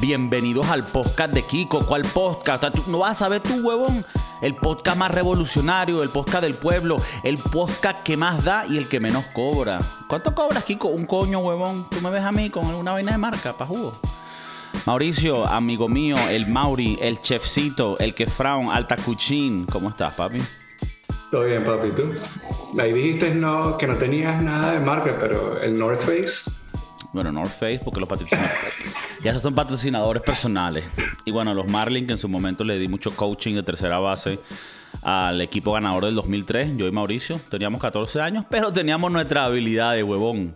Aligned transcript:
Bienvenidos 0.00 0.68
al 0.68 0.86
podcast 0.86 1.32
de 1.32 1.42
Kiko. 1.42 1.84
¿Cuál 1.84 2.02
podcast? 2.02 2.86
No 2.86 2.98
vas 2.98 3.10
a 3.10 3.14
saber 3.14 3.40
tú, 3.40 3.54
huevón. 3.54 4.06
El 4.40 4.54
podcast 4.54 4.96
más 4.96 5.10
revolucionario, 5.10 6.04
el 6.04 6.10
podcast 6.10 6.44
del 6.44 6.54
pueblo, 6.54 7.02
el 7.24 7.38
podcast 7.38 8.04
que 8.04 8.16
más 8.16 8.44
da 8.44 8.64
y 8.68 8.76
el 8.78 8.86
que 8.86 9.00
menos 9.00 9.26
cobra. 9.34 9.80
¿Cuánto 10.08 10.36
cobras, 10.36 10.62
Kiko? 10.62 10.86
Un 10.86 11.04
coño, 11.04 11.40
huevón. 11.40 11.90
Tú 11.90 12.00
me 12.00 12.10
ves 12.10 12.22
a 12.22 12.30
mí 12.30 12.48
con 12.48 12.66
alguna 12.66 12.92
vaina 12.92 13.10
de 13.10 13.18
marca, 13.18 13.56
pa' 13.56 13.66
jugo. 13.66 13.90
Mauricio, 14.86 15.44
amigo 15.44 15.88
mío, 15.88 16.16
el 16.30 16.46
Mauri, 16.46 16.96
el 17.02 17.20
chefcito, 17.20 17.98
el 17.98 18.14
que 18.14 18.28
fraun, 18.28 18.70
alta 18.70 18.94
cuchín. 18.96 19.66
¿Cómo 19.66 19.88
estás, 19.88 20.14
papi? 20.14 20.38
Todo 21.28 21.42
bien, 21.42 21.64
papi. 21.64 21.90
¿Tú? 21.90 22.80
Ahí 22.80 22.92
dijiste 22.92 23.34
no, 23.34 23.76
que 23.76 23.88
no 23.88 23.96
tenías 23.96 24.40
nada 24.40 24.74
de 24.74 24.78
marca, 24.78 25.16
pero 25.18 25.60
el 25.60 25.76
North 25.76 26.02
Face 26.02 26.58
bueno, 27.12 27.32
North 27.32 27.52
Face, 27.52 27.80
porque 27.82 28.00
los 28.00 28.08
patrocinadores. 28.08 28.54
ya 29.22 29.30
esos 29.30 29.42
son 29.42 29.54
patrocinadores 29.54 30.22
personales. 30.22 30.84
Y 31.24 31.30
bueno, 31.30 31.54
los 31.54 31.66
Marlin, 31.66 32.06
que 32.06 32.12
en 32.12 32.18
su 32.18 32.28
momento 32.28 32.64
le 32.64 32.78
di 32.78 32.88
mucho 32.88 33.10
coaching 33.10 33.54
de 33.54 33.62
tercera 33.62 33.98
base 33.98 34.38
al 35.02 35.40
equipo 35.40 35.72
ganador 35.72 36.04
del 36.04 36.14
2003, 36.14 36.76
yo 36.76 36.86
y 36.86 36.92
Mauricio. 36.92 37.40
Teníamos 37.50 37.80
14 37.80 38.20
años, 38.20 38.44
pero 38.48 38.72
teníamos 38.72 39.10
nuestra 39.10 39.44
habilidad 39.44 39.94
de 39.94 40.02
huevón. 40.02 40.54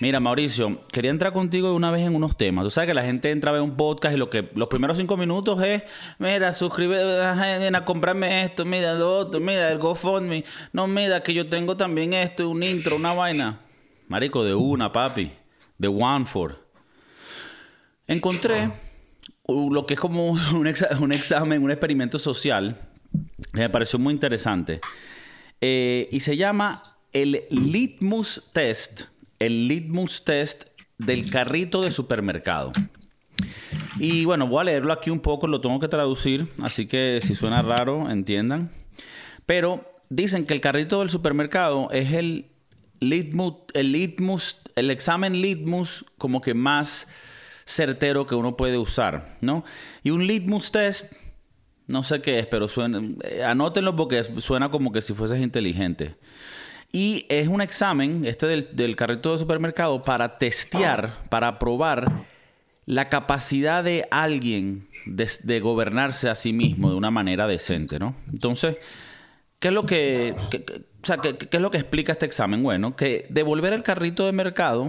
Mira, 0.00 0.18
Mauricio, 0.18 0.80
quería 0.90 1.10
entrar 1.10 1.32
contigo 1.34 1.74
una 1.74 1.90
vez 1.90 2.06
en 2.06 2.14
unos 2.14 2.34
temas. 2.34 2.64
Tú 2.64 2.70
sabes 2.70 2.88
que 2.88 2.94
la 2.94 3.02
gente 3.02 3.30
entra 3.30 3.50
a 3.50 3.52
ver 3.52 3.60
un 3.60 3.76
podcast 3.76 4.14
y 4.14 4.18
lo 4.18 4.30
que 4.30 4.50
los 4.54 4.68
primeros 4.68 4.96
cinco 4.96 5.18
minutos 5.18 5.62
es, 5.62 5.82
mira, 6.18 6.54
suscríbete, 6.54 7.04
ven 7.04 7.74
a 7.74 7.84
comprarme 7.84 8.44
esto, 8.44 8.64
mira, 8.64 8.94
lo 8.94 9.18
otro, 9.18 9.40
mira, 9.40 9.70
el 9.70 9.78
GoFundMe. 9.78 10.42
No, 10.72 10.86
mira, 10.86 11.22
que 11.22 11.34
yo 11.34 11.48
tengo 11.48 11.76
también 11.76 12.14
esto, 12.14 12.48
un 12.48 12.62
intro, 12.62 12.96
una 12.96 13.12
vaina. 13.12 13.60
Marico, 14.08 14.42
de 14.42 14.54
una, 14.54 14.90
papi 14.90 15.32
de 15.76 15.88
Wanford. 15.88 16.59
Encontré 18.10 18.70
lo 19.46 19.86
que 19.86 19.94
es 19.94 20.00
como 20.00 20.30
un, 20.52 20.66
examen, 20.66 21.62
un 21.62 21.70
experimento 21.70 22.18
social, 22.18 22.76
que 23.52 23.60
me 23.60 23.68
pareció 23.68 23.98
muy 23.98 24.12
interesante. 24.12 24.80
Eh, 25.60 26.08
y 26.10 26.20
se 26.20 26.36
llama 26.36 26.82
el 27.12 27.44
Litmus 27.50 28.50
Test. 28.52 29.04
El 29.38 29.68
Litmus 29.68 30.24
Test 30.24 30.70
del 30.98 31.30
carrito 31.30 31.82
de 31.82 31.90
supermercado. 31.90 32.72
Y 33.98 34.24
bueno, 34.24 34.46
voy 34.46 34.62
a 34.62 34.64
leerlo 34.64 34.92
aquí 34.92 35.10
un 35.10 35.20
poco, 35.20 35.46
lo 35.46 35.60
tengo 35.60 35.78
que 35.78 35.88
traducir, 35.88 36.48
así 36.62 36.86
que 36.86 37.20
si 37.22 37.34
suena 37.34 37.62
raro, 37.62 38.10
entiendan. 38.10 38.70
Pero 39.46 39.84
dicen 40.08 40.46
que 40.46 40.54
el 40.54 40.60
carrito 40.60 40.98
del 40.98 41.10
supermercado 41.10 41.88
es 41.90 42.12
el 42.12 42.50
litmus, 42.98 43.54
el 43.74 43.92
litmus, 43.92 44.58
el 44.74 44.90
examen 44.90 45.40
litmus 45.40 46.04
como 46.18 46.40
que 46.40 46.54
más 46.54 47.08
certero 47.70 48.26
que 48.26 48.34
uno 48.34 48.56
puede 48.56 48.78
usar, 48.78 49.36
¿no? 49.40 49.64
Y 50.02 50.10
un 50.10 50.26
litmus 50.26 50.72
test, 50.72 51.14
no 51.86 52.02
sé 52.02 52.20
qué 52.20 52.38
es, 52.38 52.46
pero 52.46 52.68
suena, 52.68 53.00
eh, 53.22 53.44
anótenlo 53.44 53.96
porque 53.96 54.22
suena 54.38 54.70
como 54.70 54.92
que 54.92 55.02
si 55.02 55.14
fueses 55.14 55.40
inteligente. 55.40 56.16
Y 56.92 57.26
es 57.28 57.48
un 57.48 57.60
examen, 57.60 58.24
este 58.24 58.46
del, 58.46 58.96
carrito 58.96 59.32
de 59.32 59.38
supermercado, 59.38 60.02
para 60.02 60.38
testear, 60.38 61.14
para 61.28 61.58
probar 61.58 62.24
la 62.86 63.08
capacidad 63.08 63.84
de 63.84 64.08
alguien 64.10 64.88
de, 65.06 65.60
gobernarse 65.60 66.28
a 66.28 66.34
sí 66.34 66.52
mismo 66.52 66.90
de 66.90 66.96
una 66.96 67.12
manera 67.12 67.46
decente, 67.46 68.00
¿no? 68.00 68.16
Entonces, 68.32 68.78
¿qué 69.60 69.68
es 69.68 69.74
lo 69.74 69.86
que 69.86 70.34
o 71.02 71.06
sea, 71.06 71.18
¿qué, 71.18 71.36
es 71.50 71.60
lo 71.60 71.70
que 71.70 71.78
explica 71.78 72.12
este 72.12 72.26
examen? 72.26 72.62
Bueno, 72.62 72.94
que 72.94 73.26
devolver 73.30 73.72
el 73.72 73.82
carrito 73.82 74.26
de 74.26 74.32
mercado 74.32 74.88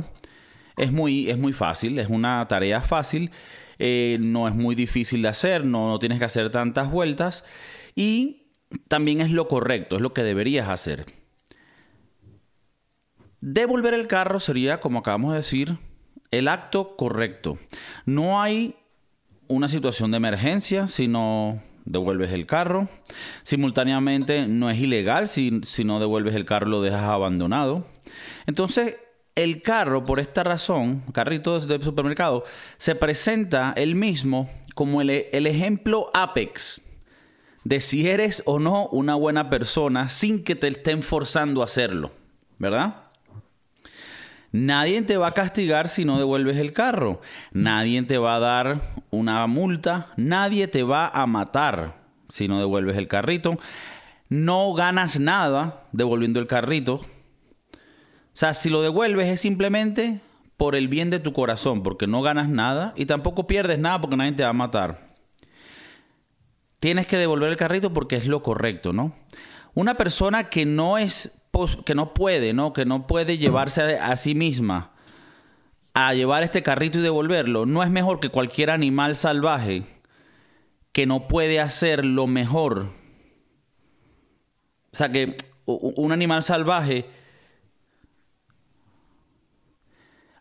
es 0.81 0.91
muy, 0.91 1.29
es 1.29 1.37
muy 1.37 1.53
fácil, 1.53 1.99
es 1.99 2.09
una 2.09 2.47
tarea 2.47 2.81
fácil, 2.81 3.29
eh, 3.77 4.17
no 4.19 4.47
es 4.47 4.55
muy 4.55 4.73
difícil 4.73 5.21
de 5.21 5.27
hacer, 5.27 5.63
no, 5.63 5.99
tienes 5.99 6.17
que 6.17 6.25
hacer 6.25 6.49
tantas 6.49 6.89
vueltas 6.89 7.45
y 7.95 8.47
también 8.87 9.21
es 9.21 9.29
lo 9.29 9.47
correcto, 9.47 9.97
es 9.97 10.01
lo 10.01 10.11
que 10.13 10.23
deberías 10.23 10.69
hacer. 10.69 11.05
Devolver 13.41 13.93
el 13.93 14.07
carro 14.07 14.39
sería, 14.39 14.79
como 14.79 14.99
acabamos 14.99 15.33
de 15.33 15.37
decir, 15.37 15.77
el 16.31 16.47
acto 16.47 16.95
correcto. 16.95 17.59
No 18.05 18.41
hay 18.41 18.75
una 19.47 19.67
situación 19.67 20.09
de 20.09 20.17
emergencia, 20.17 20.87
sino 20.87 21.61
devuelves 21.85 22.31
el 22.31 22.47
carro. 22.47 22.87
Simultáneamente 23.43 24.47
no 24.47 24.71
es 24.71 24.79
ilegal 24.79 25.27
si, 25.27 25.61
si 25.63 25.83
no 25.83 25.99
devuelves 25.99 26.33
el 26.33 26.45
carro 26.45 26.67
lo 26.67 26.81
dejas 26.81 27.03
abandonado. 27.03 27.85
Entonces 28.47 28.95
el 29.35 29.61
carro, 29.61 30.03
por 30.03 30.19
esta 30.19 30.43
razón, 30.43 31.01
carrito 31.13 31.59
de 31.59 31.83
supermercado, 31.83 32.43
se 32.77 32.95
presenta 32.95 33.73
el 33.75 33.95
mismo 33.95 34.49
como 34.75 35.01
el, 35.01 35.09
el, 35.09 35.47
ejemplo 35.47 36.09
apex 36.13 36.81
de 37.63 37.79
si 37.79 38.07
eres 38.07 38.43
o 38.45 38.59
no 38.59 38.87
una 38.87 39.15
buena 39.15 39.49
persona 39.49 40.09
sin 40.09 40.43
que 40.43 40.55
te 40.55 40.67
estén 40.67 41.03
forzando 41.03 41.61
a 41.61 41.65
hacerlo, 41.65 42.11
¿verdad? 42.57 43.11
Nadie 44.51 45.01
te 45.03 45.15
va 45.15 45.27
a 45.27 45.33
castigar 45.33 45.87
si 45.87 46.03
no 46.03 46.17
devuelves 46.17 46.57
el 46.57 46.73
carro. 46.73 47.21
Nadie 47.53 48.03
te 48.03 48.17
va 48.17 48.35
a 48.35 48.39
dar 48.39 48.81
una 49.09 49.47
multa. 49.47 50.07
Nadie 50.17 50.67
te 50.67 50.83
va 50.83 51.07
a 51.07 51.25
matar 51.25 51.95
si 52.27 52.49
no 52.49 52.59
devuelves 52.59 52.97
el 52.97 53.07
carrito. 53.07 53.57
No 54.27 54.73
ganas 54.73 55.19
nada 55.19 55.83
devolviendo 55.93 56.39
el 56.41 56.47
carrito. 56.47 56.99
O 58.33 58.37
sea, 58.37 58.53
si 58.53 58.69
lo 58.69 58.81
devuelves 58.81 59.27
es 59.27 59.41
simplemente 59.41 60.21
por 60.57 60.75
el 60.75 60.87
bien 60.87 61.09
de 61.09 61.19
tu 61.19 61.33
corazón, 61.33 61.83
porque 61.83 62.07
no 62.07 62.21
ganas 62.21 62.47
nada 62.47 62.93
y 62.95 63.05
tampoco 63.05 63.47
pierdes 63.47 63.79
nada 63.79 63.99
porque 63.99 64.15
nadie 64.15 64.33
te 64.33 64.43
va 64.43 64.49
a 64.49 64.53
matar. 64.53 65.11
Tienes 66.79 67.07
que 67.07 67.17
devolver 67.17 67.49
el 67.49 67.57
carrito 67.57 67.93
porque 67.93 68.15
es 68.15 68.25
lo 68.27 68.41
correcto, 68.41 68.93
¿no? 68.93 69.13
Una 69.73 69.95
persona 69.95 70.49
que 70.49 70.65
no 70.65 70.97
es 70.97 71.41
que 71.85 71.95
no 71.95 72.13
puede, 72.13 72.53
¿no? 72.53 72.73
Que 72.73 72.85
no 72.85 73.07
puede 73.07 73.37
llevarse 73.37 73.97
a, 73.99 74.15
sí 74.17 74.35
misma 74.35 74.91
a 75.93 76.13
llevar 76.13 76.43
este 76.43 76.63
carrito 76.63 76.99
y 76.99 77.01
devolverlo, 77.01 77.65
no 77.65 77.83
es 77.83 77.89
mejor 77.89 78.21
que 78.21 78.29
cualquier 78.29 78.69
animal 78.69 79.17
salvaje 79.17 79.83
que 80.93 81.05
no 81.05 81.27
puede 81.27 81.59
hacer 81.59 82.05
lo 82.05 82.27
mejor. 82.27 82.87
O 84.93 84.95
sea 84.95 85.11
que 85.11 85.35
un 85.65 86.11
animal 86.11 86.43
salvaje 86.43 87.05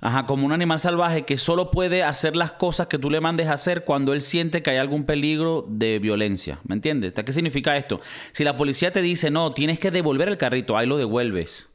Ajá, 0.03 0.25
como 0.25 0.47
un 0.47 0.53
animal 0.53 0.81
salvaje 0.81 1.27
que 1.27 1.37
solo 1.37 1.71
puede 1.71 2.03
hacer 2.03 2.35
las 2.35 2.53
cosas 2.53 2.87
que 2.87 2.99
tú 2.99 3.11
le 3.11 3.21
mandes 3.21 3.49
a 3.49 3.53
hacer 3.53 3.85
cuando 3.85 4.15
él 4.15 4.23
siente 4.23 4.63
que 4.63 4.71
hay 4.71 4.79
algún 4.79 5.05
peligro 5.05 5.67
de 5.69 5.99
violencia. 5.99 6.59
¿Me 6.67 6.75
entiendes? 6.75 7.13
¿Qué 7.13 7.33
significa 7.35 7.77
esto? 7.77 8.01
Si 8.33 8.43
la 8.43 8.57
policía 8.57 8.93
te 8.93 9.03
dice, 9.03 9.31
no, 9.31 9.53
tienes 9.53 9.79
que 9.79 9.91
devolver 9.91 10.29
el 10.29 10.39
carrito, 10.39 10.79
ahí 10.79 10.87
lo 10.87 10.97
devuelves. 10.97 11.69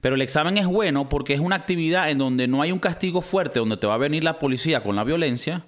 Pero 0.00 0.14
el 0.14 0.22
examen 0.22 0.56
es 0.56 0.66
bueno 0.66 1.10
porque 1.10 1.34
es 1.34 1.40
una 1.40 1.56
actividad 1.56 2.10
en 2.10 2.16
donde 2.16 2.48
no 2.48 2.62
hay 2.62 2.72
un 2.72 2.78
castigo 2.78 3.20
fuerte, 3.20 3.58
donde 3.58 3.76
te 3.76 3.86
va 3.86 3.94
a 3.94 3.98
venir 3.98 4.24
la 4.24 4.38
policía 4.38 4.82
con 4.82 4.96
la 4.96 5.04
violencia. 5.04 5.66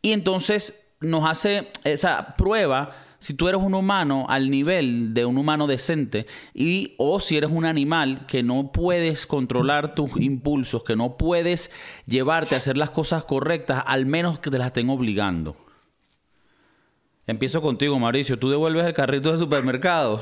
Y 0.00 0.10
entonces 0.10 0.88
nos 1.00 1.28
hace 1.30 1.68
esa 1.84 2.34
prueba 2.36 2.90
si 3.22 3.34
tú 3.34 3.48
eres 3.48 3.62
un 3.62 3.72
humano 3.72 4.26
al 4.28 4.50
nivel 4.50 5.14
de 5.14 5.24
un 5.24 5.38
humano 5.38 5.68
decente 5.68 6.26
y 6.52 6.96
o 6.98 7.20
si 7.20 7.36
eres 7.36 7.52
un 7.52 7.64
animal 7.64 8.26
que 8.26 8.42
no 8.42 8.72
puedes 8.72 9.28
controlar 9.28 9.94
tus 9.94 10.20
impulsos, 10.20 10.82
que 10.82 10.96
no 10.96 11.16
puedes 11.16 11.70
llevarte 12.04 12.56
a 12.56 12.58
hacer 12.58 12.76
las 12.76 12.90
cosas 12.90 13.22
correctas, 13.22 13.84
al 13.86 14.06
menos 14.06 14.40
que 14.40 14.50
te 14.50 14.58
las 14.58 14.66
estén 14.66 14.90
obligando. 14.90 15.56
Empiezo 17.28 17.62
contigo, 17.62 17.96
Mauricio. 17.96 18.40
¿Tú 18.40 18.50
devuelves 18.50 18.84
el 18.86 18.92
carrito 18.92 19.30
de 19.30 19.38
supermercado? 19.38 20.20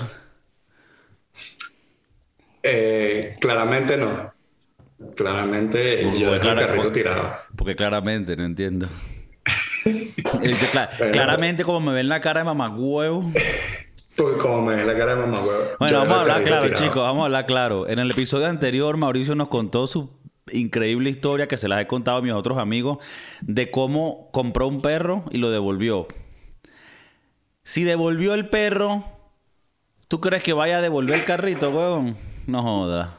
Eh, 2.62 3.34
claramente 3.40 3.96
no. 3.96 4.30
Claramente 5.16 6.02
yo 6.18 6.32
dejo 6.32 6.50
el 6.50 6.58
carrito 6.58 6.92
tirado. 6.92 7.32
Porque 7.56 7.74
claramente, 7.74 8.36
no 8.36 8.44
entiendo. 8.44 8.88
claramente, 11.12 11.64
como 11.64 11.80
me 11.80 11.92
ven 11.92 12.08
la 12.08 12.20
cara 12.20 12.40
de 12.40 12.44
mamagüevo. 12.44 13.30
Pues 14.16 14.36
como 14.36 14.62
me 14.62 14.76
ven 14.76 14.86
la 14.86 14.96
cara 14.96 15.14
de 15.14 15.20
mamagüevo. 15.20 15.62
Bueno, 15.78 15.98
vamos 15.98 16.16
a 16.16 16.20
hablar 16.20 16.44
claro, 16.44 16.68
chicos. 16.74 16.96
Vamos 16.96 17.22
a 17.22 17.24
hablar 17.26 17.46
claro. 17.46 17.88
En 17.88 17.98
el 17.98 18.10
episodio 18.10 18.46
anterior, 18.46 18.96
Mauricio 18.96 19.34
nos 19.34 19.48
contó 19.48 19.86
su 19.86 20.10
increíble 20.52 21.10
historia 21.10 21.48
que 21.48 21.56
se 21.56 21.68
las 21.68 21.80
he 21.80 21.86
contado 21.86 22.18
a 22.18 22.22
mis 22.22 22.32
otros 22.32 22.58
amigos 22.58 22.98
de 23.40 23.70
cómo 23.70 24.30
compró 24.32 24.66
un 24.68 24.82
perro 24.82 25.24
y 25.30 25.38
lo 25.38 25.50
devolvió. 25.50 26.06
Si 27.64 27.84
devolvió 27.84 28.34
el 28.34 28.48
perro, 28.48 29.04
¿tú 30.08 30.20
crees 30.20 30.42
que 30.42 30.52
vaya 30.52 30.78
a 30.78 30.80
devolver 30.80 31.20
el 31.20 31.24
carrito, 31.24 31.70
weón? 31.70 32.16
No 32.46 32.62
joda. 32.62 33.18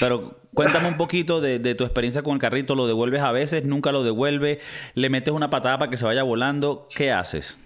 Pero 0.00 0.38
Cuéntame 0.54 0.88
un 0.88 0.96
poquito 0.96 1.40
de, 1.40 1.74
tu 1.74 1.84
experiencia 1.84 2.22
con 2.22 2.34
el 2.34 2.38
carrito. 2.38 2.74
¿Lo 2.74 2.86
devuelves 2.86 3.22
a 3.22 3.32
veces? 3.32 3.64
¿Nunca 3.64 3.92
lo 3.92 4.02
devuelves? 4.02 4.58
¿Le 4.94 5.08
metes 5.10 5.32
una 5.32 5.50
patada 5.50 5.78
para 5.78 5.90
que 5.90 5.96
se 5.96 6.04
vaya 6.04 6.22
volando? 6.22 6.86
¿Qué 6.94 7.12
haces? 7.12 7.58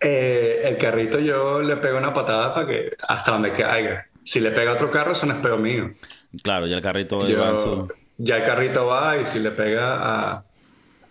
Eh, 0.00 0.62
el 0.64 0.78
carrito 0.78 1.20
yo 1.20 1.62
le 1.62 1.76
pego 1.76 1.98
una 1.98 2.12
patada 2.12 2.52
para 2.54 2.66
que 2.66 2.96
hasta 3.06 3.32
donde 3.32 3.52
caiga. 3.52 4.06
Si 4.24 4.40
le 4.40 4.50
pega 4.50 4.72
otro 4.72 4.90
carro, 4.90 5.12
eso 5.12 5.26
no 5.26 5.34
es 5.34 5.40
peor 5.40 5.58
mío. 5.58 5.92
Claro, 6.42 6.66
ya 6.66 6.76
el 6.76 6.82
carrito 6.82 7.18
va 7.18 7.88
Ya 8.18 8.36
el 8.36 8.44
carrito 8.44 8.86
va 8.86 9.18
y 9.18 9.26
si 9.26 9.38
le 9.38 9.50
pega 9.50 9.96
a, 9.96 10.44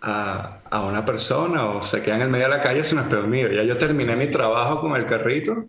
a, 0.02 0.58
a, 0.70 0.80
una 0.84 1.04
persona 1.04 1.66
o 1.66 1.82
se 1.82 2.02
queda 2.02 2.16
en 2.16 2.22
el 2.22 2.28
medio 2.28 2.46
de 2.46 2.56
la 2.56 2.60
calle, 2.60 2.84
se 2.84 2.94
me 2.94 3.02
es 3.02 3.26
mío. 3.26 3.50
Ya 3.50 3.62
yo 3.62 3.78
terminé 3.78 4.16
mi 4.16 4.28
trabajo 4.28 4.80
con 4.80 4.94
el 4.96 5.06
carrito 5.06 5.66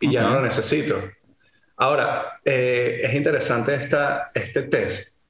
y 0.00 0.10
ya 0.10 0.22
no 0.22 0.34
lo 0.34 0.42
necesito. 0.42 0.96
Ahora, 1.80 2.40
eh, 2.44 3.02
es 3.04 3.14
interesante 3.14 3.72
esta, 3.72 4.32
este 4.34 4.62
test, 4.62 5.22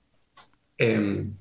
em, 0.78 1.34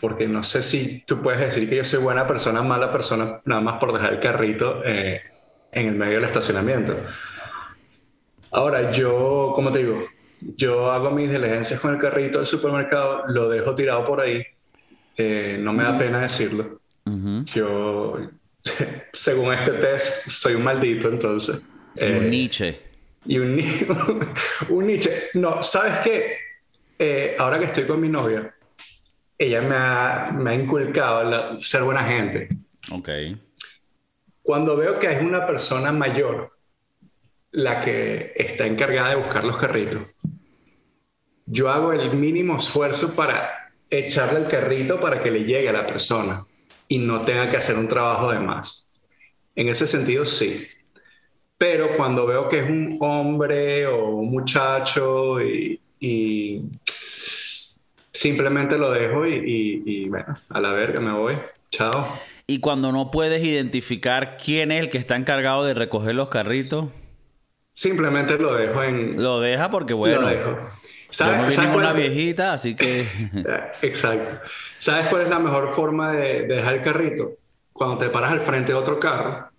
porque 0.00 0.28
no 0.28 0.44
sé 0.44 0.62
si 0.62 1.04
tú 1.04 1.20
puedes 1.20 1.40
decir 1.40 1.68
que 1.68 1.76
yo 1.76 1.84
soy 1.84 2.00
buena 2.00 2.28
persona, 2.28 2.62
mala 2.62 2.92
persona, 2.92 3.40
nada 3.44 3.60
más 3.60 3.78
por 3.78 3.92
dejar 3.92 4.12
el 4.12 4.20
carrito 4.20 4.82
eh, 4.84 5.20
en 5.72 5.88
el 5.88 5.94
medio 5.96 6.14
del 6.14 6.24
estacionamiento. 6.24 6.96
Ahora, 8.52 8.92
yo, 8.92 9.50
como 9.56 9.72
te 9.72 9.80
digo, 9.80 10.06
yo 10.56 10.92
hago 10.92 11.10
mis 11.10 11.28
diligencias 11.28 11.80
con 11.80 11.94
el 11.94 12.00
carrito 12.00 12.38
del 12.38 12.46
supermercado, 12.46 13.24
lo 13.26 13.48
dejo 13.48 13.74
tirado 13.74 14.04
por 14.04 14.20
ahí, 14.20 14.44
eh, 15.16 15.58
no 15.58 15.72
me 15.72 15.82
da 15.82 15.98
pena 15.98 16.20
decirlo. 16.20 16.80
Yo, 17.46 18.16
según 19.12 19.52
este 19.54 19.72
test, 19.72 20.28
soy 20.28 20.54
un 20.54 20.62
maldito, 20.62 21.08
entonces. 21.08 21.60
un 22.00 22.30
Nietzsche. 22.30 22.86
Y 23.26 23.38
un, 23.38 23.58
un 24.68 24.86
Nietzsche. 24.86 25.10
No, 25.34 25.62
¿sabes 25.62 25.98
qué? 26.04 26.38
Eh, 26.98 27.36
ahora 27.38 27.58
que 27.58 27.66
estoy 27.66 27.84
con 27.84 28.00
mi 28.00 28.08
novia, 28.08 28.54
ella 29.38 29.60
me 29.60 29.74
ha, 29.74 30.32
me 30.32 30.50
ha 30.50 30.54
inculcado 30.54 31.58
ser 31.60 31.82
buena 31.82 32.04
gente. 32.04 32.48
Ok. 32.90 33.08
Cuando 34.42 34.76
veo 34.76 34.98
que 34.98 35.12
es 35.12 35.20
una 35.20 35.46
persona 35.46 35.92
mayor 35.92 36.56
la 37.50 37.80
que 37.80 38.32
está 38.36 38.66
encargada 38.66 39.10
de 39.10 39.16
buscar 39.16 39.44
los 39.44 39.56
carritos, 39.56 40.02
yo 41.46 41.70
hago 41.70 41.92
el 41.92 42.14
mínimo 42.14 42.56
esfuerzo 42.56 43.14
para 43.14 43.72
echarle 43.90 44.40
el 44.40 44.46
carrito 44.48 44.98
para 44.98 45.22
que 45.22 45.30
le 45.30 45.44
llegue 45.44 45.68
a 45.68 45.72
la 45.72 45.86
persona 45.86 46.44
y 46.88 46.98
no 46.98 47.24
tenga 47.24 47.50
que 47.50 47.56
hacer 47.56 47.76
un 47.76 47.88
trabajo 47.88 48.32
de 48.32 48.40
más. 48.40 49.00
En 49.54 49.68
ese 49.68 49.86
sentido, 49.86 50.24
sí. 50.24 50.66
Pero 51.58 51.94
cuando 51.96 52.26
veo 52.26 52.48
que 52.48 52.60
es 52.60 52.68
un 52.68 52.98
hombre 53.00 53.86
o 53.86 54.10
un 54.10 54.30
muchacho 54.30 55.40
y, 55.40 55.80
simplemente 58.12 58.78
lo 58.78 58.90
dejo 58.90 59.26
y, 59.26 59.82
y, 59.84 60.08
bueno, 60.08 60.36
a 60.50 60.60
la 60.60 60.72
verga 60.72 61.00
me 61.00 61.12
voy. 61.12 61.38
Chao. 61.70 62.18
Y 62.46 62.60
cuando 62.60 62.92
no 62.92 63.10
puedes 63.10 63.42
identificar 63.42 64.36
quién 64.36 64.70
es 64.70 64.82
el 64.82 64.88
que 64.88 64.98
está 64.98 65.16
encargado 65.16 65.64
de 65.64 65.74
recoger 65.74 66.14
los 66.14 66.28
carritos. 66.28 66.86
Simplemente 67.72 68.38
lo 68.38 68.54
dejo 68.54 68.82
en. 68.82 69.22
Lo 69.22 69.40
deja 69.40 69.70
porque 69.70 69.94
bueno. 69.94 70.20
Lo 70.20 70.28
dejo. 70.28 70.58
¿Sabes, 71.08 71.58
no 71.58 71.76
una 71.76 71.92
viejita, 71.92 72.52
así 72.52 72.74
que. 72.74 73.06
Exacto. 73.82 74.46
¿Sabes 74.78 75.06
cuál 75.06 75.22
es 75.22 75.28
la 75.28 75.38
mejor 75.38 75.72
forma 75.72 76.12
de, 76.12 76.46
de 76.46 76.56
dejar 76.56 76.74
el 76.74 76.82
carrito? 76.82 77.32
Cuando 77.72 77.98
te 77.98 78.08
paras 78.10 78.32
al 78.32 78.40
frente 78.40 78.72
de 78.72 78.78
otro 78.78 78.98
carro 78.98 79.50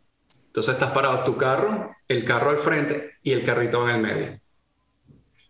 entonces 0.57 0.73
estás 0.73 0.91
parado 0.91 1.23
tu 1.23 1.37
carro, 1.37 1.95
el 2.07 2.25
carro 2.25 2.49
al 2.49 2.57
frente 2.57 3.11
y 3.21 3.31
el 3.31 3.45
carrito 3.45 3.87
en 3.87 3.95
el 3.95 4.01
medio. 4.01 4.39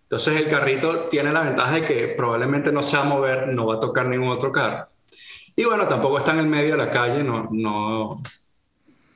Entonces 0.01 0.35
el 0.35 0.49
carrito 0.49 1.05
tiene 1.05 1.31
la 1.31 1.43
ventaja 1.43 1.75
de 1.75 1.85
que 1.85 2.07
probablemente 2.09 2.73
no 2.73 2.83
se 2.83 2.97
va 2.97 3.03
a 3.03 3.05
mover, 3.05 3.47
no 3.47 3.67
va 3.67 3.75
a 3.75 3.79
tocar 3.79 4.05
ningún 4.07 4.27
otro 4.27 4.51
carro. 4.51 4.89
Y 5.55 5.63
bueno, 5.63 5.87
tampoco 5.87 6.17
está 6.17 6.33
en 6.33 6.39
el 6.39 6.47
medio 6.47 6.71
de 6.71 6.77
la 6.79 6.91
calle, 6.91 7.23
no, 7.23 7.47
no, 7.49 8.21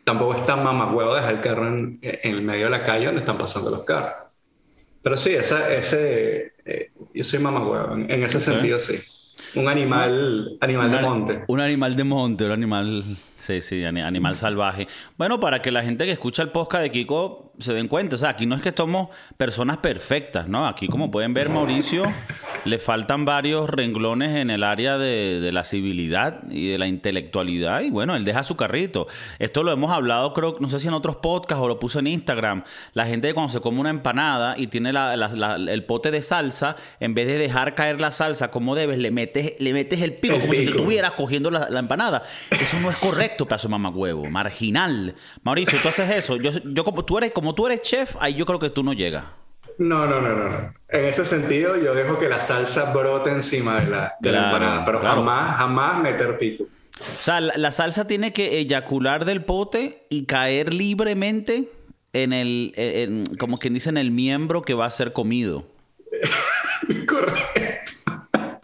tampoco 0.05 0.35
está 0.35 0.55
mamagüevo 0.55 1.13
dejar 1.13 1.33
el 1.33 1.41
carro 1.41 1.67
en, 1.67 1.99
el 2.01 2.41
medio 2.41 2.65
de 2.65 2.71
la 2.71 2.85
calle 2.85 3.07
donde 3.07 3.19
están 3.19 3.37
pasando 3.37 3.69
los 3.69 3.83
carros. 3.83 4.13
Pero 5.01 5.17
sí, 5.17 5.31
esa, 5.31 5.73
ese, 5.73 6.53
eh, 6.63 6.91
yo 7.13 7.23
soy 7.25 7.39
mamagüevo, 7.39 7.95
en, 7.95 8.09
en 8.09 8.23
ese 8.23 8.39
sentido 8.39 8.79
sí. 8.79 8.97
Un 9.59 9.67
animal, 9.67 10.57
animal 10.61 10.89
de 10.89 11.01
monte. 11.01 11.43
Un 11.47 11.59
animal 11.59 11.97
de 11.97 12.03
monte, 12.05 12.45
un 12.45 12.51
animal 12.51 13.03
Sí, 13.41 13.59
sí, 13.59 13.83
animal 13.83 14.35
salvaje. 14.37 14.87
Bueno, 15.17 15.39
para 15.39 15.63
que 15.63 15.71
la 15.71 15.81
gente 15.81 16.05
que 16.05 16.11
escucha 16.11 16.43
el 16.43 16.49
podcast 16.49 16.83
de 16.83 16.91
Kiko 16.91 17.51
se 17.57 17.73
den 17.73 17.87
cuenta, 17.87 18.15
o 18.15 18.19
sea, 18.19 18.29
aquí 18.29 18.45
no 18.45 18.55
es 18.55 18.61
que 18.61 18.71
somos 18.71 19.09
personas 19.35 19.77
perfectas, 19.77 20.47
¿no? 20.47 20.67
Aquí, 20.67 20.87
como 20.87 21.09
pueden 21.09 21.33
ver, 21.33 21.49
Mauricio, 21.49 22.03
le 22.65 22.77
faltan 22.77 23.25
varios 23.25 23.67
renglones 23.67 24.35
en 24.35 24.51
el 24.51 24.63
área 24.63 24.99
de, 24.99 25.49
la 25.51 25.63
civilidad 25.63 26.43
y 26.51 26.69
de 26.69 26.77
la 26.77 26.85
intelectualidad, 26.85 27.81
y 27.81 27.89
bueno, 27.89 28.15
él 28.15 28.23
deja 28.23 28.43
su 28.43 28.55
carrito. 28.55 29.07
Esto 29.39 29.63
lo 29.63 29.71
hemos 29.71 29.91
hablado, 29.91 30.33
creo, 30.33 30.57
no 30.59 30.69
sé 30.69 30.79
si 30.79 30.87
en 30.87 30.93
otros 30.93 31.15
podcasts 31.15 31.63
o 31.63 31.67
lo 31.67 31.79
puse 31.79 31.97
en 31.97 32.07
Instagram. 32.07 32.63
La 32.93 33.07
gente 33.07 33.33
cuando 33.33 33.51
se 33.51 33.59
come 33.59 33.79
una 33.79 33.89
empanada 33.89 34.55
y 34.55 34.67
tiene 34.67 34.91
el 34.91 35.83
pote 35.85 36.11
de 36.11 36.21
salsa, 36.21 36.75
en 36.99 37.15
vez 37.15 37.25
de 37.25 37.39
dejar 37.39 37.73
caer 37.73 37.99
la 37.99 38.11
salsa 38.11 38.51
como 38.51 38.75
debes, 38.75 38.99
le 38.99 39.09
metes, 39.09 39.55
le 39.59 39.73
metes 39.73 40.01
el 40.01 40.13
pico, 40.13 40.39
como 40.39 40.53
si 40.53 40.65
te 40.65 40.71
estuvieras 40.71 41.13
cogiendo 41.15 41.49
la 41.49 41.79
empanada. 41.79 42.23
Eso 42.51 42.79
no 42.79 42.91
es 42.91 42.97
correcto 42.97 43.30
tu 43.37 43.47
pedazo 43.47 43.67
de 43.67 43.75
huevo, 43.75 44.25
marginal. 44.29 45.15
Mauricio, 45.43 45.79
tú 45.81 45.89
haces 45.89 46.09
eso. 46.11 46.37
Yo, 46.37 46.51
yo 46.63 46.83
como 46.83 47.05
tú 47.05 47.17
eres, 47.17 47.31
como 47.31 47.55
tú 47.55 47.67
eres 47.67 47.81
chef, 47.81 48.15
ahí 48.19 48.35
yo 48.35 48.45
creo 48.45 48.59
que 48.59 48.69
tú 48.69 48.83
no 48.83 48.93
llegas. 48.93 49.25
No, 49.77 50.05
no, 50.05 50.21
no, 50.21 50.35
no. 50.35 50.73
En 50.89 51.05
ese 51.05 51.25
sentido, 51.25 51.75
yo 51.75 51.95
dejo 51.95 52.19
que 52.19 52.29
la 52.29 52.41
salsa 52.41 52.91
brote 52.93 53.31
encima 53.31 53.81
de 53.81 53.89
la, 53.89 54.13
de 54.19 54.31
la 54.31 54.45
empanada, 54.45 54.85
pero 54.85 54.99
jamás, 54.99 55.57
jamás 55.57 56.01
meter 56.01 56.37
pico. 56.37 56.65
O 56.65 57.23
sea, 57.23 57.41
la, 57.41 57.71
salsa 57.71 58.05
tiene 58.05 58.31
que 58.31 58.59
eyacular 58.59 59.25
del 59.25 59.43
pote 59.43 60.05
y 60.09 60.25
caer 60.25 60.73
libremente 60.73 61.69
en 62.13 62.33
el, 62.33 63.23
como 63.39 63.57
quien 63.57 63.73
dice, 63.73 63.89
en 63.89 63.97
el 63.97 64.11
miembro 64.11 64.61
que 64.61 64.75
va 64.75 64.85
a 64.85 64.89
ser 64.91 65.13
comido. 65.13 65.65
Correcto. 67.07 67.91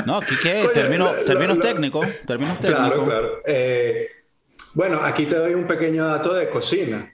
No, 0.05 0.17
aquí 0.17 0.35
qué, 0.41 0.69
términos, 0.73 1.13
técnicos, 1.25 2.07
términos 2.25 2.59
técnicos. 2.59 2.89
Claro, 2.89 3.05
claro. 3.05 3.41
Eh, 3.45 4.07
bueno, 4.77 4.99
aquí 5.01 5.25
te 5.25 5.35
doy 5.35 5.55
un 5.55 5.65
pequeño 5.65 6.05
dato 6.05 6.35
de 6.35 6.51
cocina. 6.51 7.11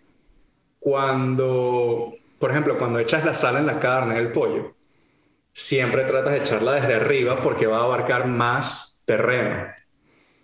Cuando, 0.80 2.14
por 2.38 2.52
ejemplo, 2.52 2.78
cuando 2.78 3.00
echas 3.00 3.24
la 3.24 3.34
sal 3.34 3.56
en 3.56 3.66
la 3.66 3.80
carne, 3.80 4.18
el 4.18 4.34
pollo, 4.34 4.76
siempre 5.54 6.04
tratas 6.04 6.34
de 6.34 6.40
echarla 6.40 6.74
desde 6.74 6.96
arriba 6.96 7.42
porque 7.42 7.66
va 7.66 7.78
a 7.78 7.84
abarcar 7.84 8.28
más 8.28 9.02
terreno. 9.06 9.68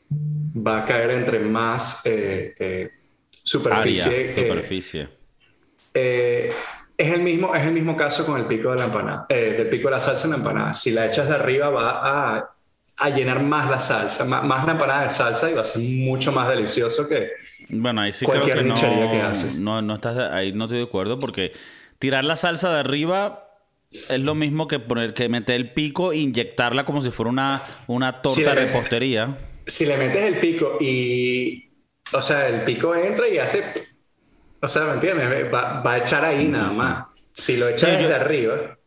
Va 0.09 0.83
a 0.83 0.85
caer 0.85 1.11
entre 1.11 1.39
más 1.39 2.05
eh, 2.05 2.55
eh, 2.57 2.89
superficie. 3.43 4.31
Eh, 4.31 4.47
superficie. 4.47 5.09
es, 5.93 6.55
el 6.97 7.21
mismo, 7.21 7.53
es 7.53 7.65
el 7.65 7.73
mismo 7.73 7.97
caso 7.97 8.25
con 8.25 8.39
el 8.39 8.45
pico 8.45 8.71
de 8.71 8.77
la 8.77 8.85
empanada, 8.85 9.25
del 9.27 9.67
pico 9.67 9.89
de 9.89 9.95
la 9.95 9.99
salsa 9.99 10.23
en 10.23 10.31
la 10.31 10.37
empanada. 10.37 10.73
Si 10.73 10.91
la 10.91 11.07
echas 11.07 11.27
de 11.27 11.35
arriba 11.35 11.69
va 11.69 12.37
a 12.37 12.58
a 12.99 13.09
llenar 13.09 13.41
más 13.41 13.69
la 13.69 13.79
salsa, 13.79 14.25
más, 14.25 14.43
más, 14.43 14.65
la 14.65 14.73
empanada 14.73 15.05
de 15.05 15.11
salsa 15.11 15.49
y 15.49 15.53
va 15.53 15.61
a 15.61 15.65
ser 15.65 15.81
mucho 15.81 16.31
más 16.31 16.49
delicioso 16.49 17.07
que 17.07 17.29
bueno, 17.69 18.01
ahí 18.01 18.11
sí 18.11 18.25
cualquier 18.25 18.59
creo 18.59 18.73
que 18.73 18.87
no, 18.87 19.11
que 19.11 19.21
hace. 19.21 19.59
No, 19.59 19.81
no 19.81 19.95
estás 19.95 20.31
ahí 20.31 20.53
no 20.53 20.65
estoy 20.65 20.79
de 20.79 20.85
acuerdo 20.85 21.19
porque 21.19 21.53
tirar 21.99 22.25
la 22.25 22.35
salsa 22.35 22.73
de 22.73 22.79
arriba 22.79 23.45
es 23.91 24.19
lo 24.19 24.35
mismo 24.35 24.67
que 24.67 24.79
poner 24.79 25.13
que 25.13 25.29
meter 25.29 25.55
el 25.55 25.71
pico 25.73 26.11
e 26.11 26.17
inyectarla 26.17 26.83
como 26.83 27.01
si 27.01 27.11
fuera 27.11 27.29
una, 27.29 27.61
una 27.87 28.21
torta 28.21 28.53
de 28.53 28.65
repostería. 28.65 29.37
Si 29.65 29.85
le 29.85 29.97
metes 29.97 30.25
el 30.25 30.39
pico 30.39 30.77
y 30.79 31.69
o 32.11 32.21
sea, 32.21 32.47
el 32.47 32.63
pico 32.63 32.95
entra 32.95 33.27
y 33.27 33.37
hace 33.37 33.63
o 34.61 34.67
sea, 34.67 34.83
¿me 34.85 34.93
entiendes? 34.93 35.53
Va, 35.53 35.81
va 35.81 35.93
a 35.93 35.97
echar 35.99 36.25
ahí 36.25 36.47
nada 36.47 36.71
más. 36.71 37.05
Si 37.31 37.55
lo 37.55 37.69
echas 37.69 37.97
desde 37.97 38.15
arriba 38.15 38.78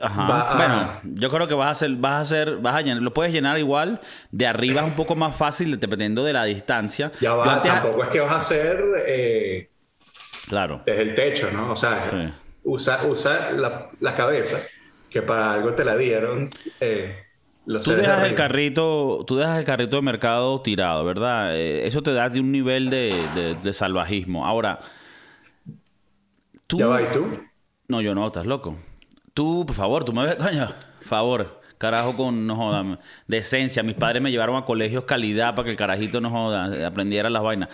Ajá. 0.00 0.54
bueno, 0.56 0.92
yo 1.02 1.28
creo 1.28 1.48
que 1.48 1.54
vas 1.54 1.68
a 1.68 1.70
hacer, 1.70 1.90
vas 1.96 2.14
a 2.14 2.20
hacer, 2.20 2.56
vas 2.58 2.76
a 2.76 2.80
llenar, 2.82 3.02
lo 3.02 3.12
puedes 3.12 3.32
llenar 3.32 3.58
igual. 3.58 4.00
De 4.30 4.46
arriba 4.46 4.82
es 4.82 4.86
un 4.86 4.94
poco 4.94 5.14
más 5.14 5.34
fácil 5.34 5.78
dependiendo 5.78 6.24
de 6.24 6.32
la 6.32 6.44
distancia. 6.44 7.10
Ya 7.20 7.34
va, 7.34 7.60
tampoco 7.60 8.04
es 8.04 8.10
que 8.10 8.20
vas 8.20 8.32
a 8.32 8.36
hacer 8.36 8.84
eh, 9.06 9.70
claro. 10.48 10.82
desde 10.84 11.02
el 11.02 11.14
techo, 11.14 11.50
¿no? 11.52 11.72
O 11.72 11.76
sea, 11.76 12.02
usa, 12.64 13.06
usa 13.06 13.52
la, 13.52 14.14
cabeza, 14.14 14.58
que 15.10 15.22
para 15.22 15.52
algo 15.52 15.74
te 15.74 15.84
la 15.84 15.96
dieron. 15.96 16.50
Eh, 16.80 17.16
tú 17.66 17.92
dejas 17.92 18.24
el 18.24 18.34
carrito, 18.34 19.24
tú 19.26 19.36
dejas 19.36 19.58
el 19.58 19.64
carrito 19.64 19.96
de 19.96 20.02
mercado 20.02 20.60
tirado, 20.62 21.04
¿verdad? 21.04 21.56
Eh, 21.56 21.86
eso 21.86 22.02
te 22.02 22.12
da 22.12 22.28
de 22.28 22.40
un 22.40 22.52
nivel 22.52 22.90
de, 22.90 23.14
de, 23.62 23.72
salvajismo. 23.72 24.46
Ahora, 24.46 24.78
tú. 26.66 26.78
¿Ya 26.78 26.86
va 26.86 27.02
y 27.02 27.06
tú? 27.06 27.30
No, 27.88 28.00
yo 28.00 28.14
no, 28.14 28.26
estás 28.26 28.46
loco. 28.46 28.76
Tú, 29.38 29.64
por 29.64 29.76
favor, 29.76 30.04
tú 30.04 30.12
me 30.12 30.26
ves, 30.26 30.34
coño, 30.34 30.68
favor. 31.00 31.60
Carajo 31.78 32.16
con, 32.16 32.44
no 32.44 32.56
joda, 32.56 32.98
decencia. 33.28 33.84
Mis 33.84 33.94
padres 33.94 34.20
me 34.20 34.32
llevaron 34.32 34.56
a 34.56 34.64
colegios 34.64 35.04
calidad 35.04 35.54
para 35.54 35.66
que 35.66 35.70
el 35.70 35.76
carajito 35.76 36.20
no 36.20 36.28
joda, 36.28 36.84
aprendiera 36.84 37.30
las 37.30 37.40
vainas. 37.44 37.68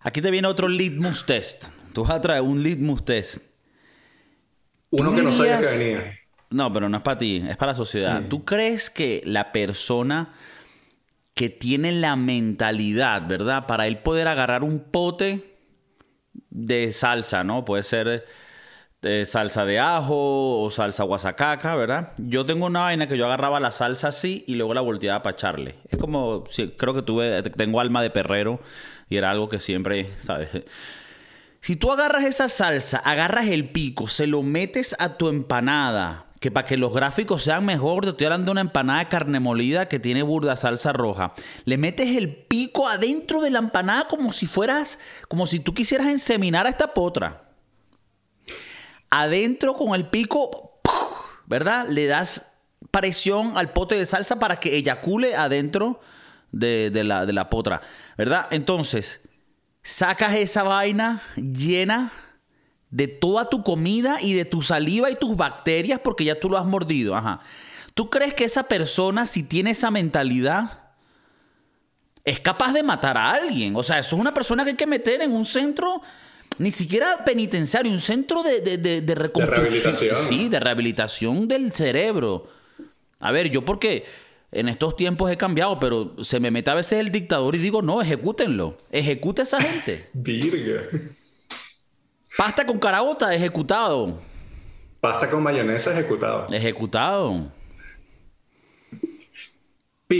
Aquí 0.00 0.20
te 0.20 0.28
viene 0.32 0.48
otro 0.48 0.66
litmus 0.66 1.24
test. 1.24 1.66
Tú 1.94 2.02
vas 2.02 2.10
a 2.10 2.20
traer 2.20 2.42
un 2.42 2.64
litmus 2.64 3.04
test. 3.04 3.38
Uno 4.90 5.12
que 5.12 5.22
no 5.22 5.32
sabía 5.32 5.60
que 5.60 5.66
venía. 5.68 6.18
No, 6.50 6.72
pero 6.72 6.88
no 6.88 6.96
es 6.96 7.02
para 7.04 7.18
ti, 7.18 7.44
es 7.48 7.56
para 7.56 7.70
la 7.70 7.76
sociedad. 7.76 8.22
Mm. 8.22 8.28
¿Tú 8.28 8.44
crees 8.44 8.90
que 8.90 9.22
la 9.24 9.52
persona 9.52 10.34
que 11.32 11.48
tiene 11.48 11.92
la 11.92 12.16
mentalidad, 12.16 13.28
¿verdad? 13.28 13.68
Para 13.68 13.86
él 13.86 13.98
poder 13.98 14.26
agarrar 14.26 14.64
un 14.64 14.80
pote 14.80 15.58
de 16.50 16.90
salsa, 16.90 17.44
¿no? 17.44 17.64
Puede 17.64 17.84
ser 17.84 18.26
eh, 19.02 19.26
salsa 19.26 19.64
de 19.64 19.78
ajo 19.78 20.60
o 20.60 20.70
salsa 20.70 21.04
guasacaca, 21.04 21.76
¿verdad? 21.76 22.12
Yo 22.18 22.44
tengo 22.44 22.66
una 22.66 22.80
vaina 22.80 23.06
que 23.06 23.16
yo 23.16 23.26
agarraba 23.26 23.60
la 23.60 23.70
salsa 23.70 24.08
así 24.08 24.44
y 24.48 24.56
luego 24.56 24.74
la 24.74 24.80
volteaba 24.80 25.22
para 25.22 25.34
echarle. 25.34 25.76
Es 25.88 25.98
como, 25.98 26.44
creo 26.76 26.94
que 26.94 27.02
tuve, 27.02 27.42
tengo 27.42 27.80
alma 27.80 28.02
de 28.02 28.10
perrero 28.10 28.60
y 29.08 29.16
era 29.16 29.30
algo 29.30 29.48
que 29.48 29.60
siempre, 29.60 30.10
¿sabes? 30.18 30.50
Si 31.60 31.76
tú 31.76 31.92
agarras 31.92 32.24
esa 32.24 32.48
salsa, 32.48 32.98
agarras 32.98 33.46
el 33.46 33.70
pico, 33.70 34.08
se 34.08 34.26
lo 34.26 34.42
metes 34.42 34.96
a 34.98 35.16
tu 35.16 35.28
empanada, 35.28 36.26
que 36.40 36.50
para 36.50 36.66
que 36.66 36.76
los 36.76 36.92
gráficos 36.92 37.42
sean 37.42 37.64
mejor, 37.64 38.04
te 38.04 38.10
estoy 38.10 38.26
hablando 38.26 38.46
de 38.46 38.52
una 38.52 38.60
empanada 38.62 39.00
de 39.00 39.08
carne 39.08 39.38
molida 39.38 39.88
que 39.88 40.00
tiene 40.00 40.22
burda 40.22 40.56
salsa 40.56 40.92
roja. 40.92 41.34
Le 41.64 41.78
metes 41.78 42.16
el 42.16 42.34
pico 42.34 42.88
adentro 42.88 43.42
de 43.42 43.50
la 43.50 43.60
empanada 43.60 44.08
como 44.08 44.32
si 44.32 44.46
fueras, 44.46 44.98
como 45.28 45.46
si 45.46 45.60
tú 45.60 45.72
quisieras 45.72 46.08
enseminar 46.08 46.66
a 46.66 46.70
esta 46.70 46.94
potra 46.94 47.47
adentro 49.10 49.74
con 49.74 49.94
el 49.94 50.08
pico, 50.08 50.80
¿verdad? 51.46 51.88
Le 51.88 52.06
das 52.06 52.52
presión 52.90 53.56
al 53.56 53.72
pote 53.72 53.94
de 53.94 54.06
salsa 54.06 54.38
para 54.38 54.60
que 54.60 54.76
eyacule 54.76 55.34
adentro 55.34 56.00
de, 56.52 56.90
la, 57.04 57.26
de 57.26 57.32
la 57.32 57.50
potra, 57.50 57.82
¿verdad? 58.16 58.46
Entonces, 58.50 59.20
sacas 59.82 60.34
esa 60.36 60.62
vaina 60.62 61.22
llena 61.36 62.12
de 62.90 63.08
toda 63.08 63.48
tu 63.48 63.62
comida 63.62 64.16
y 64.20 64.34
de 64.34 64.44
tu 64.44 64.62
saliva 64.62 65.10
y 65.10 65.16
tus 65.16 65.36
bacterias 65.36 66.00
porque 66.02 66.24
ya 66.24 66.38
tú 66.38 66.48
lo 66.48 66.58
has 66.58 66.64
mordido. 66.64 67.14
Ajá. 67.14 67.40
¿Tú 67.94 68.08
crees 68.10 68.34
que 68.34 68.44
esa 68.44 68.64
persona, 68.64 69.26
si 69.26 69.42
tiene 69.42 69.72
esa 69.72 69.90
mentalidad, 69.90 70.82
es 72.24 72.40
capaz 72.40 72.72
de 72.72 72.82
matar 72.82 73.16
a 73.18 73.32
alguien? 73.32 73.76
O 73.76 73.82
sea, 73.82 73.98
eso 73.98 74.16
es 74.16 74.20
una 74.20 74.32
persona 74.32 74.64
que 74.64 74.70
hay 74.70 74.76
que 74.76 74.86
meter 74.86 75.20
en 75.20 75.32
un 75.32 75.44
centro 75.44 76.00
ni 76.58 76.70
siquiera 76.70 77.24
penitenciario, 77.24 77.90
un 77.90 78.00
centro 78.00 78.42
de, 78.42 78.60
de, 78.60 78.78
de, 78.78 79.00
de 79.00 79.14
reconstrucción. 79.14 80.14
Sí, 80.14 80.48
de 80.48 80.60
rehabilitación 80.60 81.48
del 81.48 81.72
cerebro. 81.72 82.48
A 83.20 83.32
ver, 83.32 83.50
yo 83.50 83.64
porque 83.64 84.04
en 84.52 84.68
estos 84.68 84.96
tiempos 84.96 85.30
he 85.30 85.36
cambiado, 85.36 85.78
pero 85.78 86.22
se 86.22 86.40
me 86.40 86.50
mete 86.50 86.70
a 86.70 86.74
veces 86.74 86.98
el 87.00 87.10
dictador 87.10 87.54
y 87.54 87.58
digo, 87.58 87.82
no, 87.82 88.00
ejecútenlo. 88.00 88.78
Ejecute 88.90 89.42
a 89.42 89.44
esa 89.44 89.60
gente. 89.60 90.08
Virga. 90.14 90.82
Pasta 92.36 92.64
con 92.64 92.78
carabota, 92.78 93.34
ejecutado. 93.34 94.20
Pasta 95.00 95.28
con 95.28 95.42
mayonesa, 95.42 95.92
ejecutado. 95.92 96.46
Ejecutado 96.52 97.57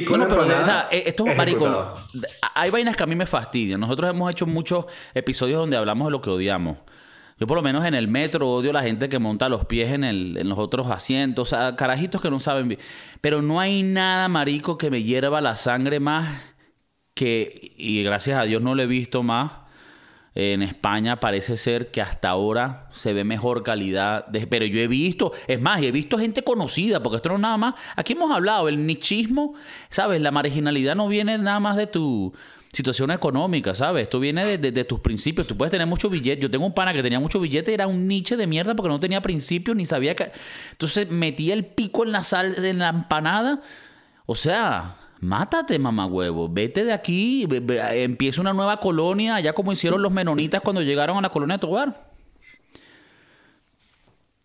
bueno, 0.09 0.29
pero 0.29 0.43
o 0.43 0.65
sea, 0.65 0.89
eh, 0.91 1.05
esto 1.07 1.27
es 1.27 1.37
marico. 1.37 1.95
Hay 2.55 2.71
vainas 2.71 2.95
que 2.95 3.03
a 3.03 3.07
mí 3.07 3.17
me 3.17 3.27
fastidian. 3.27 3.81
Nosotros 3.81 4.11
hemos 4.11 4.31
hecho 4.31 4.47
muchos 4.47 4.85
episodios 5.15 5.61
donde 5.61 5.77
hablamos 5.77 6.09
de 6.09 6.11
lo 6.13 6.21
que 6.21 6.31
odiamos. 6.31 6.77
Yo 7.39 7.47
por 7.47 7.57
lo 7.57 7.63
menos 7.63 7.85
en 7.85 7.95
el 7.95 8.09
metro 8.09 8.51
odio 8.51 8.71
a 8.71 8.73
la 8.75 8.83
gente 8.83 9.09
que 9.09 9.19
monta 9.19 9.49
los 9.49 9.65
pies 9.65 9.93
en, 9.93 10.05
el, 10.05 10.37
en 10.37 10.49
los 10.49 10.59
otros 10.59 10.89
asientos. 10.89 11.53
O 11.53 11.57
sea, 11.57 11.77
carajitos 11.77 12.21
que 12.21 12.31
no 12.31 12.41
saben. 12.41 12.77
Pero 13.21 13.41
no 13.41 13.61
hay 13.61 13.83
nada, 13.83 14.29
marico, 14.29 14.77
que 14.77 14.91
me 14.91 15.03
hierva 15.03 15.41
la 15.41 15.57
sangre 15.57 16.01
más 16.01 16.43
que... 17.15 17.73
Y 17.77 18.03
gracias 18.03 18.39
a 18.39 18.45
Dios 18.45 18.61
no 18.61 18.75
lo 18.75 18.83
he 18.83 18.87
visto 18.87 19.23
más 19.23 19.68
en 20.41 20.63
España 20.63 21.19
parece 21.19 21.57
ser 21.57 21.91
que 21.91 22.01
hasta 22.01 22.29
ahora 22.29 22.87
se 22.93 23.13
ve 23.13 23.25
mejor 23.25 23.65
calidad. 23.65 24.27
pero 24.49 24.67
yo 24.67 24.79
he 24.79 24.87
visto, 24.87 25.33
es 25.49 25.61
más, 25.61 25.83
he 25.83 25.91
visto 25.91 26.17
gente 26.17 26.45
conocida, 26.45 27.03
porque 27.03 27.17
esto 27.17 27.31
no 27.31 27.35
es 27.35 27.41
nada 27.41 27.57
más. 27.57 27.75
Aquí 27.97 28.13
hemos 28.13 28.31
hablado, 28.31 28.69
el 28.69 28.87
nichismo, 28.87 29.55
¿sabes? 29.91 30.21
La 30.21 30.31
marginalidad 30.31 30.95
no 30.95 31.09
viene 31.09 31.37
nada 31.39 31.59
más 31.59 31.77
de 31.77 31.89
tu 31.89 32.33
situación 32.73 33.11
económica, 33.11 33.75
¿sabes? 33.75 34.05
Esto 34.05 34.21
viene 34.21 34.59
de, 34.59 34.85
tus 34.85 35.01
principios. 35.01 35.49
Tú 35.49 35.57
puedes 35.57 35.73
tener 35.73 35.89
mucho 35.89 36.09
billete. 36.09 36.41
Yo 36.41 36.49
tengo 36.49 36.67
un 36.67 36.75
pana 36.75 36.93
que 36.93 37.03
tenía 37.03 37.19
mucho 37.19 37.41
billete, 37.41 37.75
era 37.75 37.89
un 37.89 38.07
niche 38.07 38.37
de 38.37 38.47
mierda 38.47 38.77
porque 38.77 38.91
no 38.91 39.01
tenía 39.01 39.21
principios 39.21 39.77
ni 39.77 39.87
sabía 39.87 40.15
que. 40.15 40.31
Entonces 40.71 41.11
metía 41.11 41.53
el 41.53 41.65
pico 41.65 42.05
en 42.05 42.13
la 42.13 42.23
sal, 42.23 42.65
en 42.65 42.79
la 42.79 42.91
empanada. 42.91 43.61
O 44.25 44.37
sea, 44.37 44.99
Mátate, 45.21 45.79
mamá 45.79 46.07
huevo. 46.07 46.49
Vete 46.49 46.85
de 46.85 46.93
aquí. 46.93 47.47
empieza 47.93 48.41
una 48.41 48.53
nueva 48.53 48.79
colonia, 48.79 49.37
allá 49.37 49.53
como 49.53 49.73
hicieron 49.73 50.03
los 50.03 50.13
menonitas 50.13 50.61
cuando 50.63 50.83
llegaron 50.83 51.17
a 51.19 51.21
la 51.21 51.31
colonia 51.31 51.57
de 51.57 51.61
Tobar. 51.61 52.09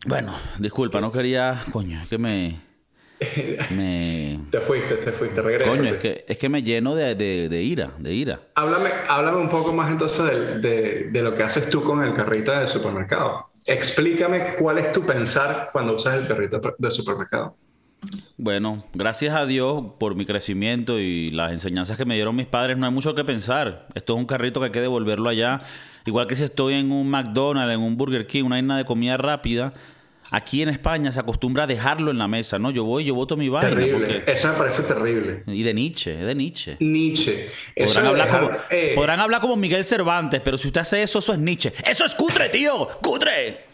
Bueno, 0.05 0.33
disculpa, 0.59 0.99
no 0.99 1.11
quería. 1.11 1.61
Coño, 1.71 2.01
es 2.01 2.07
que 2.07 2.17
me. 2.17 2.59
me... 3.69 4.39
Te 4.49 4.59
fuiste, 4.59 4.95
te 4.95 5.11
fuiste, 5.11 5.41
regresa. 5.41 5.69
Coño, 5.69 5.91
es 5.91 5.97
que, 5.97 6.25
es 6.27 6.37
que 6.37 6.49
me 6.49 6.61
lleno 6.61 6.95
de, 6.95 7.61
ira, 7.61 7.91
de 7.97 8.13
ira. 8.13 8.41
Háblame, 8.55 8.89
háblame 9.07 9.37
un 9.37 9.49
poco 9.49 9.71
más 9.71 9.91
entonces 9.91 10.61
de, 10.61 11.09
de, 11.09 11.21
lo 11.21 11.35
que 11.35 11.43
haces 11.43 11.69
tú 11.69 11.83
con 11.83 12.03
el 12.03 12.13
carrito 12.15 12.51
del 12.51 12.67
supermercado. 12.67 13.49
Explícame 13.65 14.55
cuál 14.55 14.79
es 14.79 14.91
tu 14.91 15.05
pensar 15.05 15.69
cuando 15.71 15.95
usas 15.95 16.21
el 16.21 16.27
carrito 16.27 16.59
del 16.77 16.91
supermercado. 16.91 17.55
Bueno, 18.37 18.83
gracias 18.93 19.35
a 19.35 19.45
Dios 19.45 19.83
por 19.99 20.15
mi 20.15 20.25
crecimiento 20.25 20.99
y 20.99 21.31
las 21.31 21.51
enseñanzas 21.51 21.97
que 21.97 22.05
me 22.05 22.15
dieron 22.15 22.35
mis 22.35 22.47
padres, 22.47 22.77
no 22.77 22.85
hay 22.85 22.91
mucho 22.91 23.15
que 23.15 23.23
pensar. 23.23 23.87
Esto 23.95 24.13
es 24.13 24.19
un 24.19 24.25
carrito 24.25 24.59
que 24.59 24.67
hay 24.67 24.71
que 24.71 24.81
devolverlo 24.81 25.29
allá. 25.29 25.59
Igual 26.05 26.27
que 26.27 26.35
si 26.35 26.43
estoy 26.43 26.73
en 26.73 26.91
un 26.91 27.09
McDonald's, 27.09 27.73
en 27.73 27.79
un 27.79 27.95
Burger 27.95 28.27
King, 28.27 28.43
una 28.43 28.59
isla 28.59 28.77
de 28.77 28.85
comida 28.85 29.15
rápida, 29.15 29.73
aquí 30.31 30.61
en 30.61 30.69
España 30.69 31.11
se 31.11 31.19
acostumbra 31.19 31.63
a 31.63 31.67
dejarlo 31.67 32.11
en 32.11 32.17
la 32.17 32.27
mesa, 32.27 32.59
¿no? 32.59 32.71
Yo 32.71 32.83
voy, 32.83 33.05
yo 33.05 33.15
voto 33.15 33.37
mi 33.37 33.47
vaina. 33.47 33.69
Terrible. 33.69 34.23
Eso 34.27 34.49
me 34.49 34.55
parece 34.55 34.83
terrible. 34.83 35.43
Y 35.47 35.63
de 35.63 35.73
Nietzsche, 35.73 36.19
es 36.19 36.25
de 36.25 36.35
Nietzsche. 36.35 36.77
Nietzsche. 36.79 37.47
Podrán, 37.77 38.07
hablar 38.07 38.29
como, 38.29 38.51
eh, 38.69 38.93
podrán 38.95 39.19
hablar 39.21 39.41
como 39.41 39.55
Miguel 39.55 39.85
Cervantes, 39.85 40.41
pero 40.43 40.57
si 40.57 40.67
usted 40.67 40.81
hace 40.81 41.03
eso, 41.03 41.19
eso 41.19 41.33
es 41.33 41.39
Nietzsche. 41.39 41.71
¡Eso 41.85 42.03
es 42.03 42.15
cutre, 42.15 42.49
tío! 42.49 42.89
¡Cutre! 43.01 43.72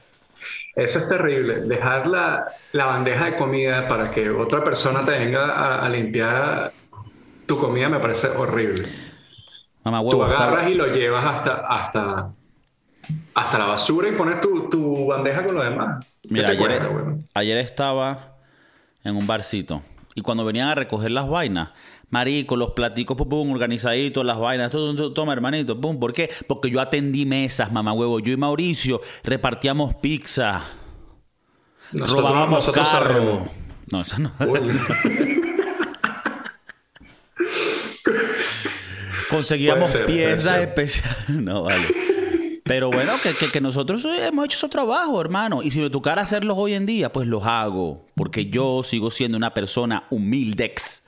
Eso 0.75 0.99
es 0.99 1.09
terrible. 1.09 1.61
Dejar 1.61 2.07
la, 2.07 2.47
bandeja 2.73 3.25
de 3.25 3.35
comida 3.38 3.88
para 3.88 4.11
que 4.11 4.29
otra 4.29 4.63
persona 4.63 5.01
te 5.01 5.11
venga 5.11 5.83
a, 5.83 5.89
limpiar 5.89 6.71
tu 7.45 7.57
comida 7.57 7.89
me 7.89 7.99
parece 7.99 8.27
horrible. 8.29 8.85
Mamá, 9.83 10.01
Tú 10.09 10.23
agarras 10.23 10.69
y 10.69 10.75
lo 10.75 10.88
llevas 10.88 11.25
hasta, 11.25 11.67
hasta, 11.67 12.31
hasta 13.33 13.57
la 13.57 13.65
basura 13.65 14.09
y 14.09 14.11
pones 14.11 14.39
tu, 14.41 15.07
bandeja 15.07 15.43
con 15.45 15.55
lo 15.55 15.63
demás. 15.63 16.05
Mira, 16.29 16.49
ayer, 16.49 16.81
ayer 17.33 17.57
estaba 17.57 18.35
en 19.03 19.15
un 19.15 19.25
barcito 19.25 19.81
y 20.15 20.21
cuando 20.21 20.45
venían 20.45 20.67
a 20.67 20.75
recoger 20.75 21.11
las 21.11 21.27
vainas, 21.29 21.69
Marico, 22.09 22.55
los 22.55 22.71
platicos, 22.71 23.15
pum, 23.15 23.29
pum, 23.29 23.51
organizaditos, 23.51 24.25
las 24.25 24.39
vainas, 24.39 24.71
todo, 24.71 25.13
toma, 25.13 25.33
hermanito, 25.33 25.79
pum. 25.79 25.99
¿Por 25.99 26.11
qué? 26.13 26.29
Porque 26.47 26.71
yo 26.71 26.81
atendí 26.81 27.25
mesas, 27.25 27.71
mamá 27.71 27.93
huevo. 27.93 28.19
Yo 28.19 28.33
y 28.33 28.37
Mauricio 28.37 28.99
repartíamos 29.23 29.93
pizza. 29.95 30.63
robábamos 31.91 32.69
carro. 32.71 33.43
No, 33.91 34.01
eso 34.01 34.19
no. 34.19 34.31
Conseguíamos 39.29 39.95
piezas 40.07 40.57
especiales. 40.61 41.17
No, 41.29 41.63
vale. 41.63 41.85
Pero 42.63 42.89
bueno, 42.91 43.13
que, 43.21 43.33
que, 43.47 43.61
nosotros 43.61 44.05
hemos 44.05 44.45
hecho 44.45 44.57
ese 44.57 44.69
trabajo, 44.69 45.19
hermano. 45.21 45.63
Y 45.63 45.71
si 45.71 45.79
me 45.79 45.89
tocara 45.89 46.21
hacerlos 46.23 46.55
hoy 46.57 46.73
en 46.73 46.85
día, 46.85 47.11
pues 47.11 47.27
los 47.27 47.43
hago. 47.45 48.05
Porque 48.15 48.47
yo 48.47 48.83
sigo 48.83 49.09
siendo 49.11 49.37
una 49.37 49.53
persona 49.53 50.05
humildex 50.11 51.03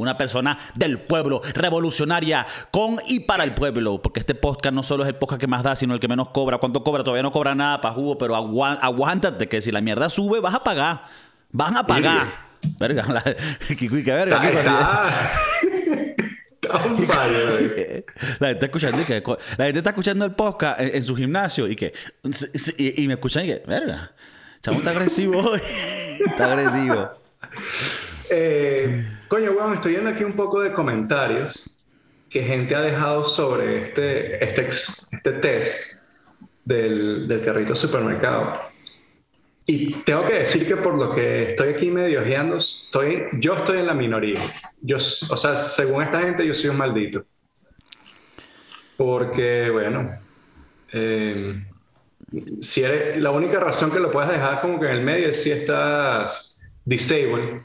una 0.00 0.16
persona 0.16 0.58
del 0.74 0.98
pueblo, 0.98 1.42
revolucionaria 1.54 2.46
con 2.70 2.98
y 3.06 3.20
para 3.20 3.44
el 3.44 3.54
pueblo, 3.54 4.00
porque 4.00 4.20
este 4.20 4.34
podcast 4.34 4.74
no 4.74 4.82
solo 4.82 5.02
es 5.02 5.08
el 5.08 5.16
podcast 5.16 5.40
que 5.40 5.46
más 5.46 5.62
da, 5.62 5.76
sino 5.76 5.94
el 5.94 6.00
que 6.00 6.08
menos 6.08 6.28
cobra. 6.30 6.58
¿Cuánto 6.58 6.82
cobra? 6.82 7.04
Todavía 7.04 7.22
no 7.22 7.32
cobra 7.32 7.54
nada 7.54 7.80
para 7.80 7.94
jugo, 7.94 8.16
pero 8.18 8.34
aguántate 8.34 9.48
que 9.48 9.60
si 9.60 9.70
la 9.70 9.80
mierda 9.80 10.08
sube, 10.08 10.40
vas 10.40 10.54
a 10.54 10.64
pagar. 10.64 11.04
Van 11.52 11.76
a 11.76 11.86
pagar. 11.86 12.50
Verga, 12.78 13.04
la, 13.08 13.22
que, 13.76 13.88
verga. 13.88 14.40
la 18.38 18.48
gente 18.48 18.52
está 18.52 18.66
escuchando 18.66 19.04
que 19.04 19.22
la 19.56 19.64
gente 19.64 19.78
está 19.78 19.90
escuchando 19.90 20.24
el 20.24 20.32
podcast 20.32 20.80
en, 20.80 21.02
su 21.02 21.16
gimnasio 21.16 21.66
y 21.66 21.74
que 21.74 21.92
y, 22.78 23.08
me 23.08 23.14
escuchan 23.14 23.44
y 23.44 23.48
que 23.48 23.62
verga 23.66 24.12
chamo 24.62 24.78
está 24.78 24.90
agresivo 24.90 25.40
hoy 25.40 25.60
está 26.26 26.52
agresivo 26.52 27.10
eh, 28.30 29.04
coño, 29.28 29.52
bueno, 29.52 29.74
estoy 29.74 29.92
viendo 29.92 30.10
aquí 30.10 30.24
un 30.24 30.32
poco 30.32 30.60
de 30.60 30.72
comentarios 30.72 31.76
que 32.28 32.42
gente 32.42 32.74
ha 32.74 32.80
dejado 32.80 33.24
sobre 33.24 33.82
este, 33.82 34.44
este, 34.44 34.68
este 34.68 35.32
test 35.32 36.02
del, 36.64 37.26
del 37.26 37.42
carrito 37.42 37.74
supermercado. 37.74 38.70
Y 39.66 39.94
tengo 40.02 40.26
que 40.26 40.34
decir 40.34 40.66
que 40.66 40.76
por 40.76 40.98
lo 40.98 41.14
que 41.14 41.44
estoy 41.44 41.74
aquí 41.74 41.90
medio 41.90 42.24
guiando, 42.24 42.56
estoy, 42.56 43.26
yo 43.34 43.54
estoy 43.54 43.78
en 43.78 43.86
la 43.86 43.94
minoría. 43.94 44.40
Yo, 44.80 44.96
o 44.96 45.36
sea, 45.36 45.56
según 45.56 46.02
esta 46.02 46.20
gente, 46.20 46.46
yo 46.46 46.54
soy 46.54 46.70
un 46.70 46.76
maldito. 46.76 47.24
Porque, 48.96 49.70
bueno, 49.70 50.10
eh, 50.92 51.64
si 52.60 52.82
eres, 52.82 53.20
la 53.20 53.30
única 53.30 53.60
razón 53.60 53.90
que 53.90 54.00
lo 54.00 54.10
puedes 54.10 54.30
dejar 54.30 54.60
como 54.60 54.78
que 54.78 54.86
en 54.86 54.92
el 54.92 55.02
medio 55.02 55.28
es 55.28 55.42
si 55.42 55.50
estás 55.50 56.60
disabled 56.84 57.62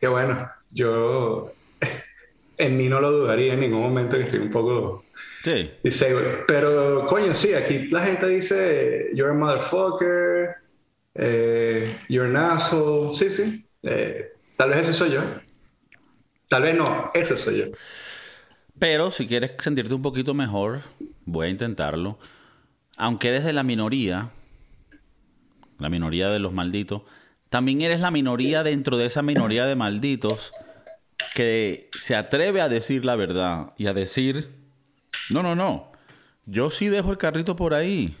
que 0.00 0.08
bueno, 0.08 0.50
yo 0.72 1.52
en 2.58 2.76
mí 2.76 2.88
no 2.88 3.00
lo 3.00 3.10
dudaría 3.12 3.54
en 3.54 3.60
ningún 3.60 3.82
momento 3.82 4.16
que 4.16 4.24
estoy 4.24 4.40
un 4.40 4.50
poco 4.50 5.04
Sí. 5.42 5.70
Pero 6.46 7.06
coño, 7.06 7.34
sí, 7.34 7.54
aquí 7.54 7.86
la 7.88 8.04
gente 8.04 8.26
dice, 8.28 9.10
you're 9.14 9.30
a 9.30 9.34
motherfucker, 9.34 10.56
eh, 11.14 11.96
you're 12.08 12.28
an 12.28 12.36
asshole. 12.36 13.14
Sí, 13.14 13.30
sí. 13.30 13.64
Eh, 13.82 14.32
tal 14.56 14.70
vez 14.70 14.80
ese 14.80 14.94
soy 14.94 15.12
yo. 15.12 15.22
Tal 16.48 16.62
vez 16.62 16.76
no, 16.76 17.10
ese 17.14 17.36
soy 17.36 17.58
yo. 17.58 17.64
Pero 18.78 19.10
si 19.10 19.26
quieres 19.26 19.52
sentirte 19.58 19.94
un 19.94 20.02
poquito 20.02 20.34
mejor, 20.34 20.80
voy 21.24 21.48
a 21.48 21.50
intentarlo. 21.50 22.18
Aunque 22.96 23.28
eres 23.28 23.44
de 23.44 23.52
la 23.52 23.62
minoría, 23.62 24.30
la 25.78 25.88
minoría 25.88 26.28
de 26.28 26.38
los 26.38 26.52
malditos, 26.52 27.02
también 27.50 27.82
eres 27.82 28.00
la 28.00 28.10
minoría 28.10 28.62
dentro 28.62 28.96
de 28.96 29.06
esa 29.06 29.22
minoría 29.22 29.66
de 29.66 29.74
malditos 29.74 30.52
que 31.34 31.88
se 31.96 32.14
atreve 32.14 32.60
a 32.60 32.68
decir 32.68 33.04
la 33.04 33.16
verdad 33.16 33.72
y 33.76 33.86
a 33.86 33.94
decir, 33.94 34.50
no, 35.30 35.42
no, 35.42 35.54
no, 35.54 35.92
yo 36.46 36.70
sí 36.70 36.88
dejo 36.88 37.10
el 37.10 37.18
carrito 37.18 37.56
por 37.56 37.74
ahí. 37.74 38.16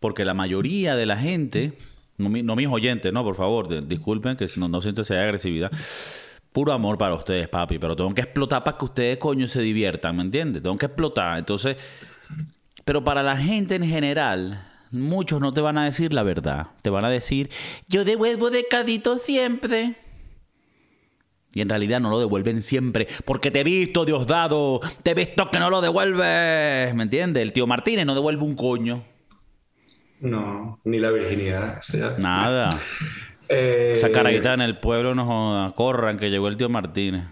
Porque 0.00 0.24
la 0.24 0.34
mayoría 0.34 0.94
de 0.94 1.06
la 1.06 1.16
gente, 1.16 1.76
no, 2.16 2.28
mis 2.28 2.68
oyentes, 2.68 3.12
no, 3.12 3.24
por 3.24 3.34
favor, 3.34 3.86
disculpen 3.86 4.36
que 4.36 4.46
no, 4.56 4.68
no 4.68 4.80
siento 4.80 5.02
esa 5.02 5.20
agresividad. 5.20 5.72
Puro 6.52 6.72
amor 6.72 6.96
para 6.98 7.14
ustedes, 7.14 7.48
papi, 7.48 7.78
pero 7.78 7.96
tengo 7.96 8.14
que 8.14 8.22
explotar 8.22 8.64
para 8.64 8.78
que 8.78 8.84
ustedes, 8.84 9.18
coño, 9.18 9.46
se 9.46 9.60
diviertan, 9.60 10.16
¿me 10.16 10.22
entiendes? 10.22 10.62
Tengo 10.62 10.78
que 10.78 10.86
explotar. 10.86 11.38
Entonces, 11.38 11.76
pero 12.84 13.02
para 13.02 13.22
la 13.22 13.36
gente 13.36 13.74
en 13.74 13.84
general, 13.84 14.67
muchos 14.90 15.40
no 15.40 15.52
te 15.52 15.60
van 15.60 15.78
a 15.78 15.84
decir 15.84 16.12
la 16.12 16.22
verdad. 16.22 16.68
Te 16.82 16.90
van 16.90 17.04
a 17.04 17.10
decir, 17.10 17.50
yo 17.88 18.04
devuelvo 18.04 18.50
decadito 18.50 19.16
siempre. 19.16 19.96
Y 21.52 21.60
en 21.60 21.68
realidad 21.68 22.00
no 22.00 22.10
lo 22.10 22.20
devuelven 22.20 22.62
siempre. 22.62 23.08
Porque 23.24 23.50
te 23.50 23.60
he 23.60 23.64
visto, 23.64 24.04
Diosdado. 24.04 24.80
Te 25.02 25.12
he 25.12 25.14
visto 25.14 25.50
que 25.50 25.58
no 25.58 25.70
lo 25.70 25.80
devuelves. 25.80 26.94
¿Me 26.94 27.02
entiendes? 27.02 27.42
El 27.42 27.52
tío 27.52 27.66
Martínez 27.66 28.06
no 28.06 28.14
devuelve 28.14 28.44
un 28.44 28.54
coño. 28.54 29.02
No, 30.20 30.80
ni 30.84 30.98
la 30.98 31.10
virginidad. 31.10 31.80
Nada. 32.18 32.70
eh... 33.48 33.92
Esa 33.92 34.08
en 34.08 34.60
el 34.60 34.78
pueblo 34.78 35.14
no 35.14 35.24
joda. 35.24 35.72
Corran, 35.74 36.18
que 36.18 36.30
llegó 36.30 36.48
el 36.48 36.56
tío 36.56 36.68
Martínez. 36.68 37.24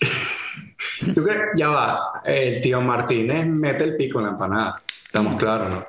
¿Tú 1.14 1.22
crees? 1.22 1.50
Ya 1.56 1.68
va. 1.68 2.22
El 2.24 2.60
tío 2.60 2.80
Martínez 2.80 3.46
mete 3.46 3.84
el 3.84 3.96
pico 3.96 4.20
en 4.20 4.26
la 4.26 4.30
empanada. 4.32 4.82
Estamos 5.14 5.36
claros, 5.36 5.70
¿no? 5.70 5.86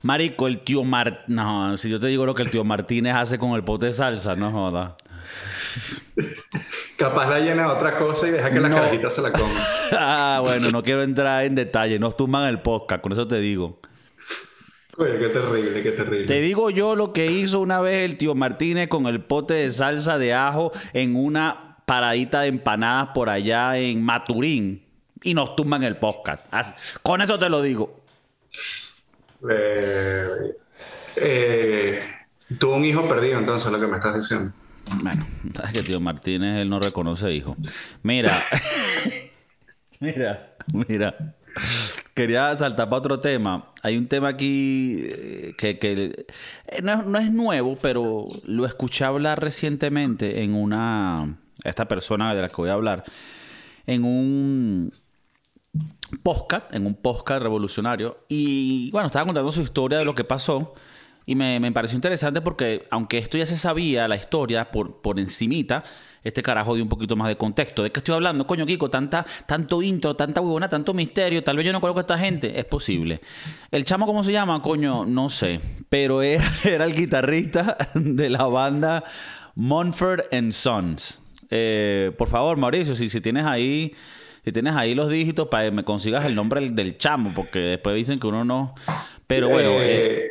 Marico, 0.00 0.46
el 0.46 0.60
tío 0.60 0.82
Martínez. 0.82 1.28
No, 1.28 1.76
si 1.76 1.90
yo 1.90 2.00
te 2.00 2.06
digo 2.06 2.24
lo 2.24 2.34
que 2.34 2.40
el 2.40 2.48
tío 2.48 2.64
Martínez 2.64 3.14
hace 3.14 3.38
con 3.38 3.50
el 3.50 3.62
pote 3.62 3.84
de 3.84 3.92
salsa, 3.92 4.34
no 4.34 4.50
joda. 4.50 4.96
Capaz 6.96 7.28
la 7.28 7.40
llena 7.40 7.64
de 7.64 7.68
otra 7.68 7.98
cosa 7.98 8.26
y 8.28 8.30
deja 8.30 8.50
que 8.50 8.60
la 8.60 8.70
carajita 8.70 9.10
se 9.10 9.20
la 9.20 9.30
coma. 9.30 9.60
ah, 9.92 10.40
bueno, 10.42 10.70
no 10.70 10.82
quiero 10.82 11.02
entrar 11.02 11.44
en 11.44 11.54
detalle. 11.54 11.98
Nos 11.98 12.16
tumban 12.16 12.48
el 12.48 12.60
podcast, 12.60 13.02
con 13.02 13.12
eso 13.12 13.28
te 13.28 13.40
digo. 13.40 13.80
Oye, 14.96 15.18
qué 15.18 15.28
terrible, 15.28 15.82
qué 15.82 15.92
terrible. 15.92 16.24
Te 16.24 16.40
digo 16.40 16.70
yo 16.70 16.96
lo 16.96 17.12
que 17.12 17.26
hizo 17.26 17.60
una 17.60 17.82
vez 17.82 18.10
el 18.10 18.16
tío 18.16 18.34
Martínez 18.34 18.88
con 18.88 19.06
el 19.06 19.20
pote 19.20 19.52
de 19.52 19.70
salsa 19.70 20.16
de 20.16 20.32
ajo 20.32 20.72
en 20.94 21.14
una 21.14 21.76
paradita 21.84 22.40
de 22.40 22.48
empanadas 22.48 23.10
por 23.12 23.28
allá 23.28 23.76
en 23.76 24.02
Maturín. 24.02 24.83
Y 25.24 25.34
nos 25.34 25.56
tumban 25.56 25.82
el 25.82 25.96
podcast. 25.96 26.46
Con 27.02 27.20
eso 27.20 27.38
te 27.38 27.48
lo 27.48 27.60
digo. 27.62 28.00
Eh, 29.50 30.56
eh, 31.16 32.02
tuvo 32.58 32.76
un 32.76 32.84
hijo 32.84 33.08
perdido, 33.08 33.38
entonces, 33.38 33.70
lo 33.70 33.80
que 33.80 33.86
me 33.86 33.96
estás 33.96 34.14
diciendo. 34.14 34.52
Bueno, 35.02 35.26
sabes 35.54 35.72
que 35.72 35.82
tío 35.82 35.98
Martínez 35.98 36.60
él 36.60 36.68
no 36.68 36.78
reconoce 36.78 37.32
hijo. 37.32 37.56
Mira, 38.02 38.38
mira, 40.00 40.56
mira. 40.88 41.34
Quería 42.14 42.56
saltar 42.56 42.88
para 42.88 42.98
otro 42.98 43.20
tema. 43.20 43.72
Hay 43.82 43.96
un 43.96 44.06
tema 44.06 44.28
aquí 44.28 44.98
eh, 45.00 45.54
que, 45.58 46.26
no, 46.82 47.18
es 47.18 47.32
nuevo, 47.32 47.76
pero 47.80 48.24
lo 48.46 48.66
escuché 48.66 49.04
hablar 49.04 49.40
recientemente 49.40 50.42
en 50.42 50.54
una. 50.54 51.38
Esta 51.64 51.88
persona 51.88 52.34
de 52.34 52.42
la 52.42 52.48
que 52.48 52.56
voy 52.56 52.68
a 52.68 52.74
hablar. 52.74 53.04
En 53.86 54.04
un 54.04 54.92
podcast, 56.22 56.72
en 56.72 56.86
un 56.86 56.94
podcast 56.94 57.42
revolucionario. 57.42 58.18
Y 58.28 58.90
bueno, 58.90 59.06
estaba 59.06 59.24
contando 59.24 59.50
su 59.52 59.62
historia 59.62 59.98
de 59.98 60.04
lo 60.04 60.14
que 60.14 60.24
pasó. 60.24 60.74
Y 61.26 61.34
me, 61.34 61.58
me, 61.58 61.72
pareció 61.72 61.96
interesante 61.96 62.42
porque, 62.42 62.86
aunque 62.90 63.16
esto 63.18 63.38
ya 63.38 63.46
se 63.46 63.56
sabía, 63.56 64.06
la 64.08 64.16
historia 64.16 64.70
por, 64.70 65.00
por 65.00 65.18
encimita, 65.18 65.82
este 66.22 66.42
carajo 66.42 66.74
dio 66.74 66.82
un 66.82 66.88
poquito 66.88 67.16
más 67.16 67.28
de 67.28 67.36
contexto. 67.36 67.82
¿De 67.82 67.92
qué 67.92 68.00
estoy 68.00 68.14
hablando? 68.14 68.46
Coño, 68.46 68.66
Kiko, 68.66 68.90
tanta, 68.90 69.24
tanto 69.46 69.82
intro, 69.82 70.16
tanta 70.16 70.40
huevona, 70.40 70.68
tanto 70.68 70.92
misterio. 70.92 71.42
Tal 71.42 71.56
vez 71.56 71.66
yo 71.66 71.72
no 71.72 71.80
conozco 71.80 72.00
a 72.00 72.02
esta 72.02 72.18
gente. 72.18 72.58
Es 72.58 72.64
posible. 72.64 73.20
¿El 73.70 73.84
chamo 73.84 74.06
cómo 74.06 74.24
se 74.24 74.32
llama? 74.32 74.60
Coño, 74.60 75.04
no 75.06 75.30
sé. 75.30 75.60
Pero 75.88 76.22
era, 76.22 76.44
era 76.64 76.84
el 76.84 76.94
guitarrista 76.94 77.76
de 77.94 78.28
la 78.28 78.44
banda 78.44 79.04
Monford 79.54 80.22
Sons. 80.50 81.22
Eh, 81.50 82.12
por 82.18 82.28
favor, 82.28 82.56
Mauricio, 82.56 82.94
si, 82.94 83.08
si 83.08 83.20
tienes 83.20 83.44
ahí 83.44 83.94
si 84.44 84.52
tienes 84.52 84.74
ahí 84.74 84.94
los 84.94 85.08
dígitos 85.08 85.48
para 85.48 85.64
que 85.64 85.70
me 85.70 85.84
consigas 85.84 86.26
el 86.26 86.34
nombre 86.34 86.60
del, 86.68 86.98
chamo, 86.98 87.32
porque 87.34 87.60
después 87.60 87.96
dicen 87.96 88.20
que 88.20 88.26
uno 88.26 88.44
no. 88.44 88.74
Pero 89.26 89.48
bueno. 89.48 89.70
Eh, 89.70 90.26
eh, 90.26 90.30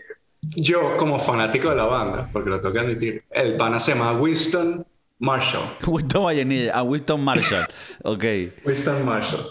yo, 0.56 0.98
como 0.98 1.20
fanático 1.20 1.70
de 1.70 1.76
la 1.78 1.86
banda, 1.86 2.30
porque 2.32 2.50
lo 2.50 2.60
tengo 2.60 2.74
que 2.74 2.80
admitir, 2.80 3.24
el 3.32 3.56
pana 3.56 3.80
se 3.80 3.94
llama 3.94 4.14
Winston 4.14 4.86
Marshall. 5.20 5.64
Winston 5.88 6.24
Vallenilla, 6.24 6.74
a 6.74 6.84
Winston 6.84 7.24
Marshall. 7.24 7.66
ok. 8.04 8.24
Winston 8.66 9.06
Marshall. 9.06 9.48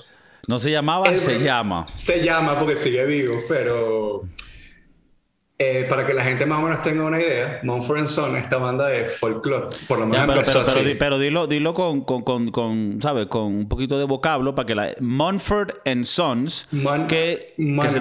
No 0.46 0.58
se 0.58 0.70
llamaba, 0.70 1.14
se 1.14 1.38
llama. 1.38 1.86
Se 1.94 2.22
llama 2.22 2.58
porque 2.58 2.76
sigue 2.76 3.04
vivo, 3.06 3.42
pero 3.48 4.28
eh, 5.64 5.86
para 5.88 6.04
que 6.04 6.12
la 6.12 6.24
gente 6.24 6.44
más 6.44 6.58
o 6.58 6.62
menos 6.62 6.82
tenga 6.82 7.04
una 7.04 7.20
idea, 7.20 7.60
Mumford 7.62 8.08
Son, 8.08 8.34
esta 8.34 8.56
banda 8.56 8.88
de 8.88 9.04
folklore, 9.04 9.68
por 9.86 10.00
lo 10.00 10.06
menos 10.06 10.26
pero, 10.26 10.64
pero, 10.64 10.90
pero, 10.98 11.18
dilo, 11.20 11.46
dilo 11.46 11.72
con, 11.72 12.00
con, 12.00 12.22
con, 12.22 12.50
con, 12.50 12.98
¿sabes? 13.00 13.26
Con 13.28 13.44
un 13.44 13.68
poquito 13.68 13.96
de 13.96 14.04
vocablo 14.04 14.56
para 14.56 14.66
que 14.66 14.74
la... 14.74 14.92
Mumford 14.98 15.70
Sons, 16.02 16.68
que, 17.06 17.54
que 17.56 17.90
se, 17.90 18.00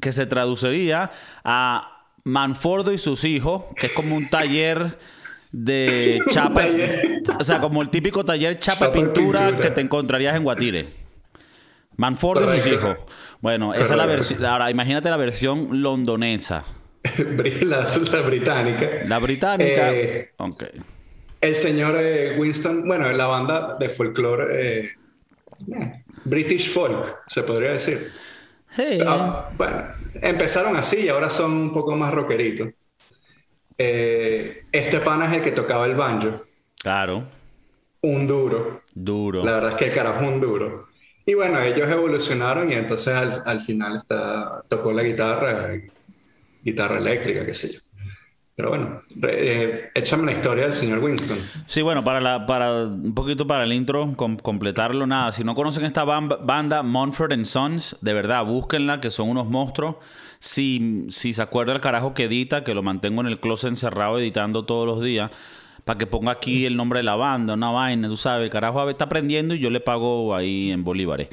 que, 0.00 0.12
se, 0.14 0.24
traduciría 0.24 1.10
a 1.44 2.06
Manfordo 2.24 2.90
y 2.94 2.96
sus 2.96 3.24
hijos, 3.24 3.64
que 3.76 3.88
es 3.88 3.92
como 3.92 4.16
un 4.16 4.30
taller 4.30 4.96
de 5.52 6.18
chapa... 6.30 6.64
o 7.38 7.44
sea, 7.44 7.60
como 7.60 7.82
el 7.82 7.90
típico 7.90 8.24
taller 8.24 8.58
chapa, 8.58 8.90
pintura, 8.90 9.58
que 9.58 9.70
te 9.70 9.82
encontrarías 9.82 10.34
en 10.34 10.44
Guatire. 10.44 10.86
Manfordo 11.98 12.54
y 12.54 12.60
sus 12.60 12.72
hijos. 12.72 12.96
Bueno, 13.42 13.74
esa 13.74 13.82
es 13.82 13.98
la 13.98 14.06
versión... 14.06 14.42
Ahora, 14.46 14.70
imagínate 14.70 15.10
la 15.10 15.18
versión 15.18 15.82
londonesa. 15.82 16.64
la, 17.62 17.86
la, 18.12 18.20
británica. 18.20 18.88
La 19.06 19.18
británica. 19.18 19.92
Eh, 19.92 20.32
el 21.40 21.54
señor 21.54 21.96
eh, 21.98 22.36
Winston, 22.38 22.86
bueno, 22.86 23.10
la 23.12 23.26
banda 23.26 23.76
de 23.78 23.88
folclore 23.88 24.84
eh, 24.84 24.92
British 26.24 26.72
folk, 26.72 27.22
se 27.26 27.42
podría 27.42 27.72
decir. 27.72 28.10
Ah, 29.06 29.50
bueno, 29.56 29.84
empezaron 30.20 30.76
así 30.76 31.04
y 31.04 31.08
ahora 31.08 31.30
son 31.30 31.52
un 31.52 31.72
poco 31.72 31.96
más 31.96 32.12
rockeritos. 32.12 32.68
este 33.78 35.00
pana 35.00 35.26
es 35.26 35.32
el 35.34 35.42
que 35.42 35.52
tocaba 35.52 35.86
el 35.86 35.94
banjo. 35.94 36.44
Claro. 36.82 37.24
Un 38.02 38.26
duro. 38.26 38.82
Duro. 38.94 39.44
La 39.44 39.52
verdad 39.52 39.70
es 39.70 39.76
que 39.76 39.86
el 39.86 39.94
carajo 39.94 40.26
un 40.26 40.40
duro. 40.40 40.88
Y 41.24 41.34
bueno, 41.34 41.60
ellos 41.60 41.90
evolucionaron 41.90 42.70
y 42.70 42.74
entonces 42.74 43.14
al, 43.14 43.42
al 43.46 43.60
final 43.60 43.96
está, 43.96 44.62
tocó 44.68 44.92
la 44.92 45.02
guitarra 45.02 45.72
guitarra 46.66 46.98
eléctrica, 46.98 47.46
qué 47.46 47.54
sé 47.54 47.72
yo. 47.72 47.80
Pero 48.56 48.70
bueno, 48.70 49.02
eh, 49.22 49.90
échame 49.94 50.24
la 50.24 50.32
historia 50.32 50.64
del 50.64 50.72
señor 50.72 51.00
Winston. 51.04 51.36
Sí, 51.66 51.82
bueno, 51.82 52.02
para, 52.02 52.38
un 52.86 53.14
poquito 53.14 53.46
para 53.46 53.64
el 53.64 53.72
intro, 53.74 54.14
completarlo, 54.16 55.06
nada. 55.06 55.30
Si 55.32 55.44
no 55.44 55.54
conocen 55.54 55.84
esta 55.84 56.04
banda, 56.04 56.82
Monfort 56.82 57.44
Sons, 57.44 57.98
de 58.00 58.14
verdad, 58.14 58.46
búsquenla, 58.46 59.00
que 59.00 59.10
son 59.10 59.28
unos 59.28 59.46
monstruos. 59.46 59.96
Si, 60.38 61.04
si 61.10 61.34
se 61.34 61.42
acuerda 61.42 61.74
el 61.74 61.82
carajo 61.82 62.14
que 62.14 62.24
edita, 62.24 62.64
que 62.64 62.74
lo 62.74 62.82
mantengo 62.82 63.20
en 63.20 63.26
el 63.26 63.40
closet 63.40 63.68
encerrado 63.68 64.18
editando 64.18 64.64
todos 64.64 64.86
los 64.86 65.02
días, 65.02 65.30
para 65.84 65.98
que 65.98 66.06
ponga 66.06 66.32
aquí 66.32 66.64
el 66.64 66.78
nombre 66.78 67.00
de 67.00 67.04
la 67.04 67.14
banda, 67.14 67.54
una 67.54 67.70
vaina, 67.70 68.08
tú 68.08 68.16
sabes, 68.16 68.44
el 68.44 68.50
carajo 68.50 68.88
está 68.88 69.04
aprendiendo 69.04 69.54
y 69.54 69.58
yo 69.58 69.68
le 69.68 69.80
pago 69.80 70.34
ahí 70.34 70.72
en 70.72 70.82
bolívares. 70.82 71.28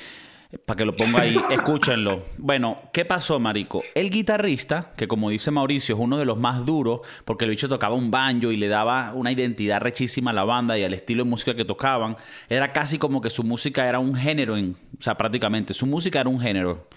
Para 0.65 0.77
que 0.77 0.85
lo 0.85 0.95
ponga 0.95 1.21
ahí, 1.21 1.37
escúchenlo. 1.51 2.23
Bueno, 2.37 2.77
¿qué 2.93 3.05
pasó, 3.05 3.39
Marico? 3.39 3.83
El 3.95 4.09
guitarrista, 4.09 4.93
que 4.95 5.07
como 5.07 5.29
dice 5.29 5.51
Mauricio, 5.51 5.95
es 5.95 6.01
uno 6.01 6.17
de 6.17 6.25
los 6.25 6.37
más 6.37 6.65
duros, 6.65 7.01
porque 7.25 7.45
el 7.45 7.51
bicho 7.51 7.67
tocaba 7.67 7.95
un 7.95 8.11
banjo 8.11 8.51
y 8.51 8.57
le 8.57 8.67
daba 8.67 9.13
una 9.13 9.31
identidad 9.31 9.81
rechísima 9.81 10.31
a 10.31 10.33
la 10.33 10.43
banda 10.43 10.77
y 10.77 10.83
al 10.83 10.93
estilo 10.93 11.23
de 11.23 11.29
música 11.29 11.55
que 11.55 11.65
tocaban. 11.65 12.17
Era 12.49 12.71
casi 12.71 12.97
como 12.97 13.21
que 13.21 13.29
su 13.29 13.43
música 13.43 13.87
era 13.87 13.99
un 13.99 14.15
género, 14.15 14.57
en, 14.57 14.77
o 14.99 15.01
sea, 15.01 15.15
prácticamente, 15.15 15.73
su 15.73 15.85
música 15.85 16.21
era 16.21 16.29
un 16.29 16.39
género. 16.39 16.87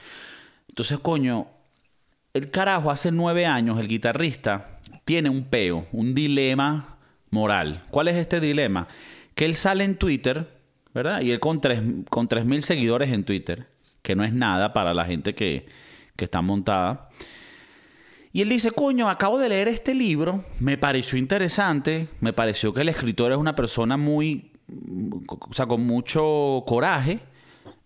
Entonces, 0.69 0.99
coño, 0.99 1.49
el 2.35 2.51
carajo, 2.51 2.91
hace 2.91 3.11
nueve 3.11 3.47
años, 3.47 3.81
el 3.81 3.89
guitarrista 3.89 4.81
tiene 5.05 5.31
un 5.31 5.45
peo, 5.45 5.87
un 5.93 6.15
dilema 6.15 6.99
moral. 7.31 7.85
¿Cuál 7.91 8.09
es 8.09 8.17
este 8.17 8.41
dilema? 8.41 8.89
Que 9.35 9.47
él 9.47 9.55
sale 9.55 9.85
en 9.85 9.97
Twitter 9.97 10.56
¿verdad? 10.97 11.21
Y 11.21 11.31
él 11.31 11.41
con 11.41 11.61
3.000 11.61 12.09
con 12.09 12.63
seguidores 12.63 13.13
en 13.13 13.25
Twitter, 13.25 13.67
que 14.01 14.17
no 14.17 14.25
es 14.25 14.33
nada 14.33 14.73
para 14.73 14.95
la 14.95 15.05
gente 15.05 15.35
que, 15.35 15.67
que 16.17 16.25
está 16.25 16.41
montada. 16.41 17.11
Y 18.33 18.41
él 18.41 18.49
dice, 18.49 18.71
coño, 18.71 19.11
acabo 19.11 19.39
de 19.39 19.51
leer 19.51 19.69
este 19.69 19.95
libro, 19.95 20.43
me 20.59 20.79
pareció 20.79 21.19
interesante, 21.19 22.09
me 22.21 22.33
pareció 22.33 22.73
que 22.73 22.81
el 22.81 22.89
escritor 22.89 23.31
es 23.31 23.37
una 23.37 23.55
persona 23.55 23.99
muy, 23.99 24.53
o 25.29 25.53
sea, 25.53 25.67
con 25.67 25.83
mucho 25.85 26.65
coraje, 26.67 27.21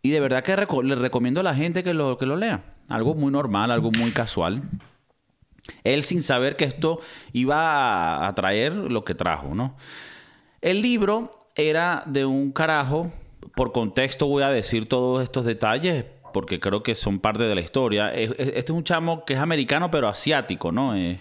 y 0.02 0.10
de 0.10 0.20
verdad 0.20 0.44
que 0.44 0.54
le 0.84 0.94
recomiendo 0.94 1.40
a 1.40 1.44
la 1.44 1.54
gente 1.54 1.82
que 1.82 1.92
lo, 1.92 2.16
que 2.16 2.26
lo 2.26 2.36
lea. 2.36 2.62
Algo 2.88 3.14
muy 3.14 3.32
normal, 3.32 3.72
algo 3.72 3.90
muy 3.98 4.12
casual. 4.12 4.62
Él 5.82 6.04
sin 6.04 6.22
saber 6.22 6.54
que 6.54 6.64
esto 6.64 7.00
iba 7.32 8.26
a 8.26 8.34
traer 8.36 8.72
lo 8.72 9.04
que 9.04 9.16
trajo, 9.16 9.52
¿no? 9.54 9.76
El 10.60 10.80
libro 10.80 11.39
era 11.54 12.02
de 12.06 12.24
un 12.24 12.52
carajo, 12.52 13.10
por 13.54 13.72
contexto 13.72 14.26
voy 14.26 14.42
a 14.42 14.50
decir 14.50 14.88
todos 14.88 15.22
estos 15.22 15.44
detalles, 15.44 16.04
porque 16.32 16.60
creo 16.60 16.82
que 16.82 16.94
son 16.94 17.18
parte 17.18 17.44
de 17.44 17.54
la 17.54 17.60
historia. 17.60 18.12
Este 18.12 18.58
es 18.58 18.70
un 18.70 18.84
chamo 18.84 19.24
que 19.24 19.34
es 19.34 19.40
americano, 19.40 19.90
pero 19.90 20.08
asiático, 20.08 20.72
¿no? 20.72 20.94
Es, 20.94 21.18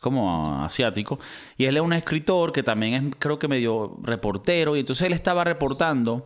como 0.00 0.62
asiático. 0.64 1.18
Y 1.56 1.66
él 1.66 1.76
es 1.76 1.82
un 1.82 1.92
escritor 1.92 2.52
que 2.52 2.62
también 2.62 2.94
es, 2.94 3.14
creo 3.18 3.38
que 3.38 3.48
medio 3.48 3.96
reportero. 4.02 4.76
Y 4.76 4.80
entonces 4.80 5.06
él 5.06 5.12
estaba 5.12 5.44
reportando 5.44 6.24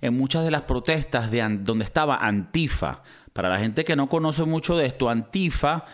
en 0.00 0.16
muchas 0.16 0.44
de 0.44 0.50
las 0.50 0.62
protestas 0.62 1.30
de 1.30 1.46
donde 1.60 1.84
estaba 1.84 2.16
Antifa. 2.16 3.02
Para 3.32 3.48
la 3.48 3.58
gente 3.58 3.84
que 3.84 3.94
no 3.94 4.08
conoce 4.08 4.44
mucho 4.44 4.76
de 4.76 4.86
esto, 4.86 5.10
Antifa 5.10 5.84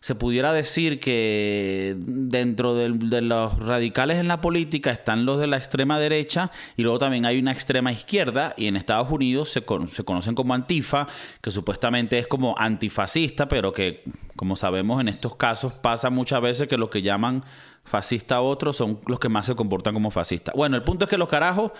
se 0.00 0.14
pudiera 0.14 0.52
decir 0.52 1.00
que 1.00 1.96
dentro 1.98 2.74
de, 2.74 3.20
los 3.20 3.58
radicales 3.58 4.18
en 4.18 4.28
la 4.28 4.40
política 4.40 4.90
están 4.90 5.26
los 5.26 5.38
de 5.38 5.48
la 5.48 5.56
extrema 5.56 5.98
derecha 5.98 6.52
y 6.76 6.82
luego 6.82 6.98
también 6.98 7.26
hay 7.26 7.38
una 7.38 7.50
extrema 7.50 7.90
izquierda 7.90 8.54
y 8.56 8.66
en 8.66 8.76
Estados 8.76 9.10
Unidos 9.10 9.48
se, 9.50 9.64
se 9.88 10.04
conocen 10.04 10.34
como 10.34 10.54
antifa, 10.54 11.08
que 11.40 11.50
supuestamente 11.50 12.18
es 12.18 12.28
como 12.28 12.54
antifascista, 12.56 13.48
pero 13.48 13.72
que 13.72 14.04
como 14.36 14.54
sabemos 14.54 15.00
en 15.00 15.08
estos 15.08 15.34
casos 15.34 15.72
pasa 15.72 16.10
muchas 16.10 16.40
veces 16.40 16.68
que 16.68 16.78
los 16.78 16.90
que 16.90 17.02
llaman 17.02 17.44
fascista 17.84 18.36
a 18.36 18.40
otros 18.42 18.76
son 18.76 19.00
los 19.06 19.18
que 19.18 19.28
más 19.28 19.46
se 19.46 19.56
comportan 19.56 19.94
como 19.94 20.10
fascistas. 20.10 20.54
Bueno, 20.54 20.76
el 20.76 20.84
punto 20.84 21.06
es 21.06 21.10
que 21.10 21.18
los 21.18 21.28
carajos 21.28 21.72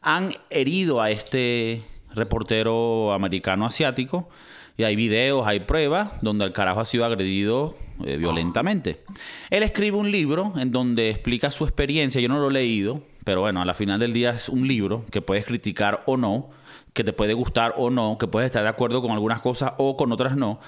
han 0.00 0.32
herido 0.48 1.02
a 1.02 1.10
este 1.10 1.82
reportero 2.14 3.12
americano 3.12 3.66
asiático 3.66 4.28
y 4.78 4.84
hay 4.84 4.94
videos, 4.94 5.44
hay 5.44 5.58
pruebas 5.58 6.22
donde 6.22 6.44
el 6.44 6.52
carajo 6.52 6.78
ha 6.78 6.84
sido 6.84 7.04
agredido 7.04 7.76
eh, 8.04 8.16
violentamente. 8.16 9.02
Él 9.50 9.64
escribe 9.64 9.96
un 9.96 10.12
libro 10.12 10.52
en 10.56 10.70
donde 10.70 11.10
explica 11.10 11.50
su 11.50 11.64
experiencia. 11.64 12.20
Yo 12.20 12.28
no 12.28 12.38
lo 12.38 12.48
he 12.48 12.52
leído, 12.52 13.02
pero 13.24 13.40
bueno, 13.40 13.60
a 13.60 13.64
la 13.64 13.74
final 13.74 13.98
del 13.98 14.12
día 14.12 14.30
es 14.30 14.48
un 14.48 14.68
libro 14.68 15.04
que 15.10 15.20
puedes 15.20 15.44
criticar 15.44 16.04
o 16.06 16.16
no, 16.16 16.50
que 16.92 17.02
te 17.02 17.12
puede 17.12 17.34
gustar 17.34 17.74
o 17.76 17.90
no, 17.90 18.18
que 18.18 18.28
puedes 18.28 18.46
estar 18.46 18.62
de 18.62 18.68
acuerdo 18.68 19.02
con 19.02 19.10
algunas 19.10 19.40
cosas 19.40 19.72
o 19.78 19.96
con 19.96 20.12
otras 20.12 20.36
no. 20.36 20.60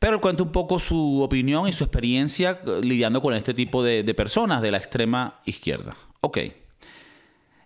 Pero 0.00 0.14
él 0.14 0.20
cuenta 0.20 0.42
un 0.42 0.50
poco 0.50 0.80
su 0.80 1.22
opinión 1.22 1.68
y 1.68 1.72
su 1.72 1.84
experiencia 1.84 2.60
eh, 2.66 2.80
lidiando 2.82 3.20
con 3.20 3.34
este 3.34 3.54
tipo 3.54 3.84
de, 3.84 4.02
de 4.02 4.14
personas 4.14 4.62
de 4.62 4.72
la 4.72 4.78
extrema 4.78 5.38
izquierda. 5.44 5.92
Ok. 6.22 6.38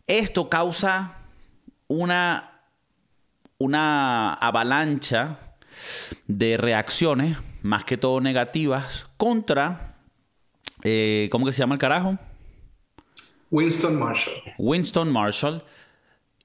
Esto 0.07 0.51
causa 0.51 1.16
una, 1.88 2.61
una 3.57 4.35
avalancha 4.35 5.38
de 6.27 6.57
reacciones, 6.57 7.39
más 7.62 7.85
que 7.85 7.97
todo 7.97 8.21
negativas, 8.21 9.07
contra, 9.17 9.97
eh, 10.83 11.29
¿cómo 11.31 11.47
que 11.47 11.53
se 11.53 11.61
llama 11.61 11.75
el 11.75 11.81
carajo? 11.81 12.19
Winston 13.51 13.99
Marshall. 13.99 14.35
Winston 14.59 15.12
Marshall. 15.12 15.62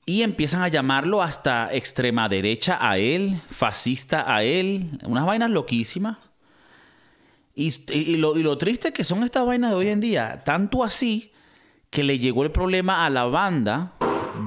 Y 0.06 0.24
empiezan 0.24 0.62
a 0.62 0.68
llamarlo 0.68 1.22
hasta 1.22 1.74
extrema 1.74 2.28
derecha 2.28 2.78
a 2.82 2.98
él, 2.98 3.40
fascista 3.50 4.34
a 4.34 4.44
él, 4.44 5.00
unas 5.04 5.26
vainas 5.26 5.52
loquísimas. 5.52 6.18
Y, 7.54 8.18
lo, 8.18 8.38
y 8.38 8.44
lo 8.44 8.58
triste 8.58 8.94
que 8.94 9.04
son 9.04 9.24
estas 9.24 9.46
vainas 9.46 9.72
de 9.72 9.78
hoy 9.78 9.90
en 9.90 10.00
día, 10.00 10.42
tanto 10.44 10.84
así 10.84 11.32
que 11.90 12.04
le 12.04 12.18
llegó 12.18 12.44
el 12.44 12.52
problema 12.52 13.06
a 13.06 13.10
la 13.10 13.26
banda 13.26 13.94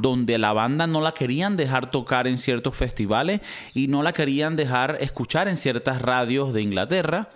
donde 0.01 0.39
la 0.39 0.53
banda 0.53 0.87
no 0.87 1.01
la 1.01 1.13
querían 1.13 1.57
dejar 1.57 1.91
tocar 1.91 2.27
en 2.27 2.39
ciertos 2.39 2.77
festivales 2.77 3.41
y 3.75 3.89
no 3.89 4.03
la 4.03 4.13
querían 4.13 4.57
dejar 4.57 4.99
escuchar 5.01 5.49
en 5.49 5.57
ciertas 5.57 6.01
radios 6.03 6.53
de 6.53 6.63
Inglaterra 6.63 7.31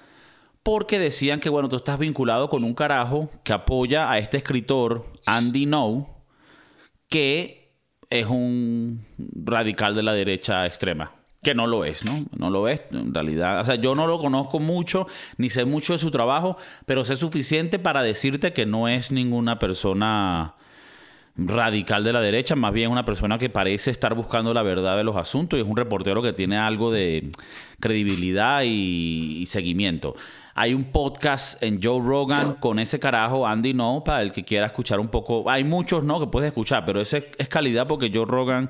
porque 0.62 0.98
decían 0.98 1.40
que, 1.40 1.48
bueno, 1.48 1.68
tú 1.68 1.76
estás 1.76 1.98
vinculado 1.98 2.50
con 2.50 2.62
un 2.62 2.74
carajo 2.74 3.30
que 3.42 3.54
apoya 3.54 4.10
a 4.10 4.18
este 4.18 4.36
escritor, 4.36 5.06
Andy 5.24 5.64
No, 5.64 6.24
que 7.08 7.72
es 8.10 8.26
un 8.26 9.04
radical 9.18 9.94
de 9.94 10.02
la 10.02 10.12
derecha 10.12 10.66
extrema. 10.66 11.12
Que 11.42 11.54
no 11.54 11.66
lo 11.66 11.86
es, 11.86 12.04
¿no? 12.04 12.24
No 12.36 12.50
lo 12.50 12.68
es, 12.68 12.82
en 12.90 13.14
realidad. 13.14 13.60
O 13.60 13.64
sea, 13.64 13.76
yo 13.76 13.94
no 13.94 14.06
lo 14.06 14.18
conozco 14.18 14.58
mucho, 14.58 15.06
ni 15.36 15.48
sé 15.50 15.64
mucho 15.64 15.92
de 15.94 16.00
su 16.00 16.10
trabajo, 16.10 16.58
pero 16.84 17.04
sé 17.04 17.16
suficiente 17.16 17.78
para 17.78 18.02
decirte 18.02 18.52
que 18.52 18.66
no 18.66 18.88
es 18.88 19.12
ninguna 19.12 19.58
persona 19.58 20.56
radical 21.38 22.02
de 22.02 22.12
la 22.12 22.20
derecha, 22.20 22.56
más 22.56 22.72
bien 22.72 22.90
una 22.90 23.04
persona 23.04 23.38
que 23.38 23.48
parece 23.48 23.92
estar 23.92 24.14
buscando 24.14 24.52
la 24.52 24.62
verdad 24.62 24.96
de 24.96 25.04
los 25.04 25.16
asuntos 25.16 25.56
y 25.58 25.62
es 25.62 25.68
un 25.68 25.76
reportero 25.76 26.20
que 26.20 26.32
tiene 26.32 26.58
algo 26.58 26.92
de 26.92 27.30
credibilidad 27.78 28.62
y, 28.64 29.44
seguimiento. 29.46 30.16
Hay 30.54 30.74
un 30.74 30.84
podcast 30.84 31.62
en 31.62 31.80
Joe 31.80 32.02
Rogan 32.04 32.54
con 32.54 32.80
ese 32.80 32.98
carajo, 32.98 33.46
Andy 33.46 33.72
No, 33.72 34.02
para 34.04 34.22
el 34.22 34.32
que 34.32 34.44
quiera 34.44 34.66
escuchar 34.66 34.98
un 34.98 35.08
poco. 35.08 35.48
Hay 35.48 35.62
muchos 35.62 36.02
no 36.02 36.18
que 36.18 36.26
puedes 36.26 36.48
escuchar, 36.48 36.84
pero 36.84 37.00
ese 37.00 37.30
es 37.38 37.48
calidad 37.48 37.86
porque 37.86 38.10
Joe 38.12 38.26
Rogan 38.26 38.68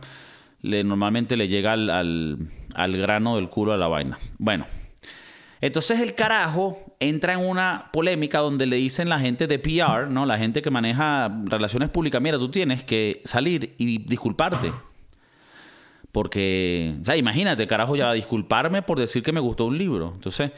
le, 0.60 0.84
normalmente 0.84 1.38
le 1.38 1.48
llega 1.48 1.72
al, 1.72 2.38
al 2.74 2.96
grano 2.98 3.36
del 3.36 3.48
culo 3.48 3.72
a 3.72 3.78
la 3.78 3.88
vaina. 3.88 4.18
Bueno, 4.38 4.66
entonces 5.60 6.00
el 6.00 6.14
carajo 6.14 6.78
entra 7.00 7.34
en 7.34 7.40
una 7.40 7.90
polémica 7.92 8.38
donde 8.38 8.66
le 8.66 8.76
dicen 8.76 9.08
la 9.08 9.18
gente 9.18 9.46
de 9.46 9.58
PR, 9.58 10.08
¿no? 10.08 10.26
La 10.26 10.38
gente 10.38 10.62
que 10.62 10.70
maneja 10.70 11.28
relaciones 11.44 11.90
públicas, 11.90 12.20
mira, 12.20 12.38
tú 12.38 12.50
tienes 12.50 12.84
que 12.84 13.22
salir 13.24 13.74
y 13.78 13.98
disculparte. 13.98 14.72
Porque, 16.12 16.94
o 17.00 17.04
sea, 17.04 17.16
imagínate, 17.16 17.66
carajo, 17.66 17.94
ya 17.94 18.12
disculparme 18.12 18.82
por 18.82 18.98
decir 18.98 19.22
que 19.22 19.32
me 19.32 19.40
gustó 19.40 19.66
un 19.66 19.76
libro. 19.76 20.12
Entonces, 20.14 20.52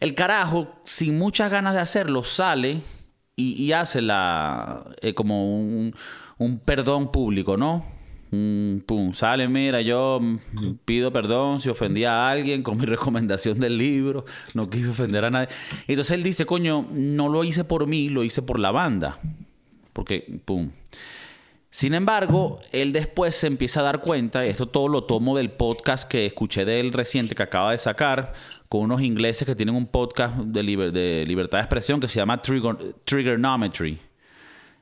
el 0.00 0.14
carajo, 0.14 0.80
sin 0.84 1.18
muchas 1.18 1.50
ganas 1.50 1.74
de 1.74 1.80
hacerlo, 1.80 2.24
sale 2.24 2.80
y, 3.36 3.72
hace 3.72 4.00
la, 4.00 4.84
eh, 5.02 5.12
como 5.12 5.56
un, 5.56 5.94
un 6.38 6.58
perdón 6.60 7.12
público, 7.12 7.56
¿no? 7.56 7.84
Mm, 8.34 8.80
pum, 8.80 9.12
sale, 9.12 9.46
mira, 9.48 9.80
yo 9.80 10.20
pido 10.84 11.12
perdón 11.12 11.60
si 11.60 11.68
ofendí 11.68 12.04
a 12.04 12.28
alguien 12.28 12.62
con 12.62 12.78
mi 12.78 12.84
recomendación 12.86 13.60
del 13.60 13.78
libro, 13.78 14.24
no 14.54 14.68
quise 14.68 14.90
ofender 14.90 15.24
a 15.24 15.30
nadie. 15.30 15.48
Entonces 15.86 16.12
él 16.16 16.22
dice, 16.22 16.46
coño, 16.46 16.88
no 16.92 17.28
lo 17.28 17.44
hice 17.44 17.64
por 17.64 17.86
mí, 17.86 18.08
lo 18.08 18.24
hice 18.24 18.42
por 18.42 18.58
la 18.58 18.72
banda. 18.72 19.18
Porque, 19.92 20.40
pum. 20.44 20.70
Sin 21.70 21.94
embargo, 21.94 22.60
él 22.72 22.92
después 22.92 23.36
se 23.36 23.46
empieza 23.46 23.80
a 23.80 23.82
dar 23.84 24.00
cuenta, 24.00 24.44
esto 24.44 24.66
todo 24.66 24.88
lo 24.88 25.04
tomo 25.04 25.36
del 25.36 25.50
podcast 25.50 26.08
que 26.08 26.26
escuché 26.26 26.64
de 26.64 26.78
él 26.78 26.92
reciente 26.92 27.34
que 27.34 27.42
acaba 27.42 27.72
de 27.72 27.78
sacar, 27.78 28.32
con 28.68 28.82
unos 28.82 29.02
ingleses 29.02 29.46
que 29.46 29.56
tienen 29.56 29.74
un 29.74 29.86
podcast 29.86 30.36
de, 30.36 30.62
libertad 30.62 31.58
de 31.58 31.62
expresión 31.62 32.00
que 32.00 32.08
se 32.08 32.16
llama 32.16 32.40
Trigger 32.42 32.94
Triggernometry. 33.04 33.98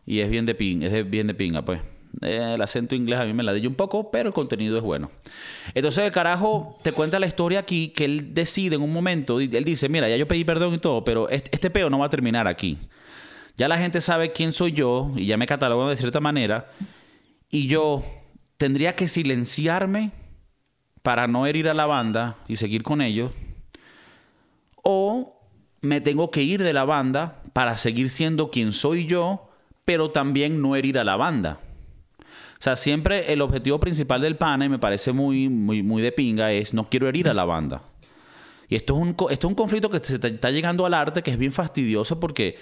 Y 0.07 0.21
es 0.21 0.31
bien 0.31 0.47
de 0.47 0.55
ping, 0.55 0.83
es 0.83 1.09
bien 1.09 1.27
de 1.27 1.35
pinga, 1.35 1.65
pues. 1.65 1.81
Eh, 2.21 2.53
el 2.55 2.61
acento 2.61 2.95
inglés 2.95 3.19
a 3.19 3.25
mí 3.25 3.33
me 3.33 3.43
la 3.43 3.53
di 3.53 3.67
un 3.67 3.75
poco, 3.75 4.11
pero 4.11 4.29
el 4.29 4.35
contenido 4.35 4.77
es 4.77 4.83
bueno. 4.83 5.11
Entonces 5.75 6.05
el 6.05 6.13
carajo 6.13 6.79
te 6.83 6.93
cuenta 6.93 7.19
la 7.19 7.27
historia 7.27 7.61
aquí 7.61 7.89
que 7.89 8.05
él 8.05 8.35
decide 8.35 8.77
en 8.77 8.83
un 8.83 8.93
momento, 8.93 9.41
él 9.41 9.65
dice, 9.65 9.89
mira, 9.89 10.09
ya 10.09 10.17
yo 10.17 10.29
pedí 10.29 10.45
perdón 10.45 10.75
y 10.75 10.79
todo, 10.79 11.05
pero 11.05 11.29
este, 11.29 11.71
peo 11.71 11.89
no 11.89 11.99
va 11.99 12.07
a 12.07 12.11
terminar 12.11 12.47
aquí. 12.47 12.79
Ya 13.57 13.69
la 13.69 13.79
gente 13.79 14.01
sabe 14.01 14.33
quién 14.33 14.53
soy 14.53 14.73
yo 14.73 15.11
y 15.17 15.27
ya 15.27 15.37
me 15.37 15.47
catalogan 15.47 15.89
de 15.89 15.97
cierta 15.97 16.21
manera 16.21 16.71
y 17.51 17.67
yo 17.67 18.03
tendría 18.57 18.95
que 18.95 19.09
silenciarme 19.09 20.11
para 21.03 21.27
no 21.27 21.47
herir 21.47 21.69
a 21.69 21.75
la 21.75 21.87
banda 21.87 22.37
y 22.49 22.57
seguir 22.57 22.83
con 22.83 23.01
ellos 23.01 23.33
o 24.83 25.41
me 25.81 26.01
tengo 26.01 26.31
que 26.31 26.43
ir 26.43 26.63
de 26.63 26.73
la 26.73 26.85
banda 26.85 27.43
para 27.53 27.77
seguir 27.77 28.11
siendo 28.11 28.51
quien 28.51 28.73
soy 28.73 29.07
yo, 29.07 29.49
pero 29.85 30.11
también 30.11 30.61
no 30.61 30.77
herir 30.77 30.99
a 30.99 31.05
la 31.05 31.17
banda. 31.17 31.61
O 32.63 32.65
sea, 32.65 32.77
siempre 32.77 33.33
el 33.33 33.43
objetivo 33.43 33.81
principal 33.81 34.21
del 34.21 34.37
pana, 34.37 34.67
y 34.67 34.69
me 34.69 34.79
parece 34.79 35.11
muy, 35.11 35.49
muy, 35.49 35.83
muy 35.83 36.01
de 36.01 36.13
pinga, 36.13 36.53
es 36.53 36.73
no 36.73 36.89
quiero 36.89 37.09
herir 37.09 37.29
a 37.29 37.35
la 37.35 37.45
banda. 37.45 37.83
Y 38.69 38.77
esto 38.77 38.95
es 38.95 39.01
un, 39.01 39.09
esto 39.09 39.27
es 39.31 39.45
un 39.45 39.57
conflicto 39.57 39.91
que 39.91 39.99
se 39.99 40.15
está 40.15 40.51
llegando 40.53 40.87
al 40.87 40.95
arte 40.95 41.25
que 41.25 41.33
es 41.33 41.39
bien 41.39 41.51
fastidioso 41.51 42.21
porque 42.21 42.57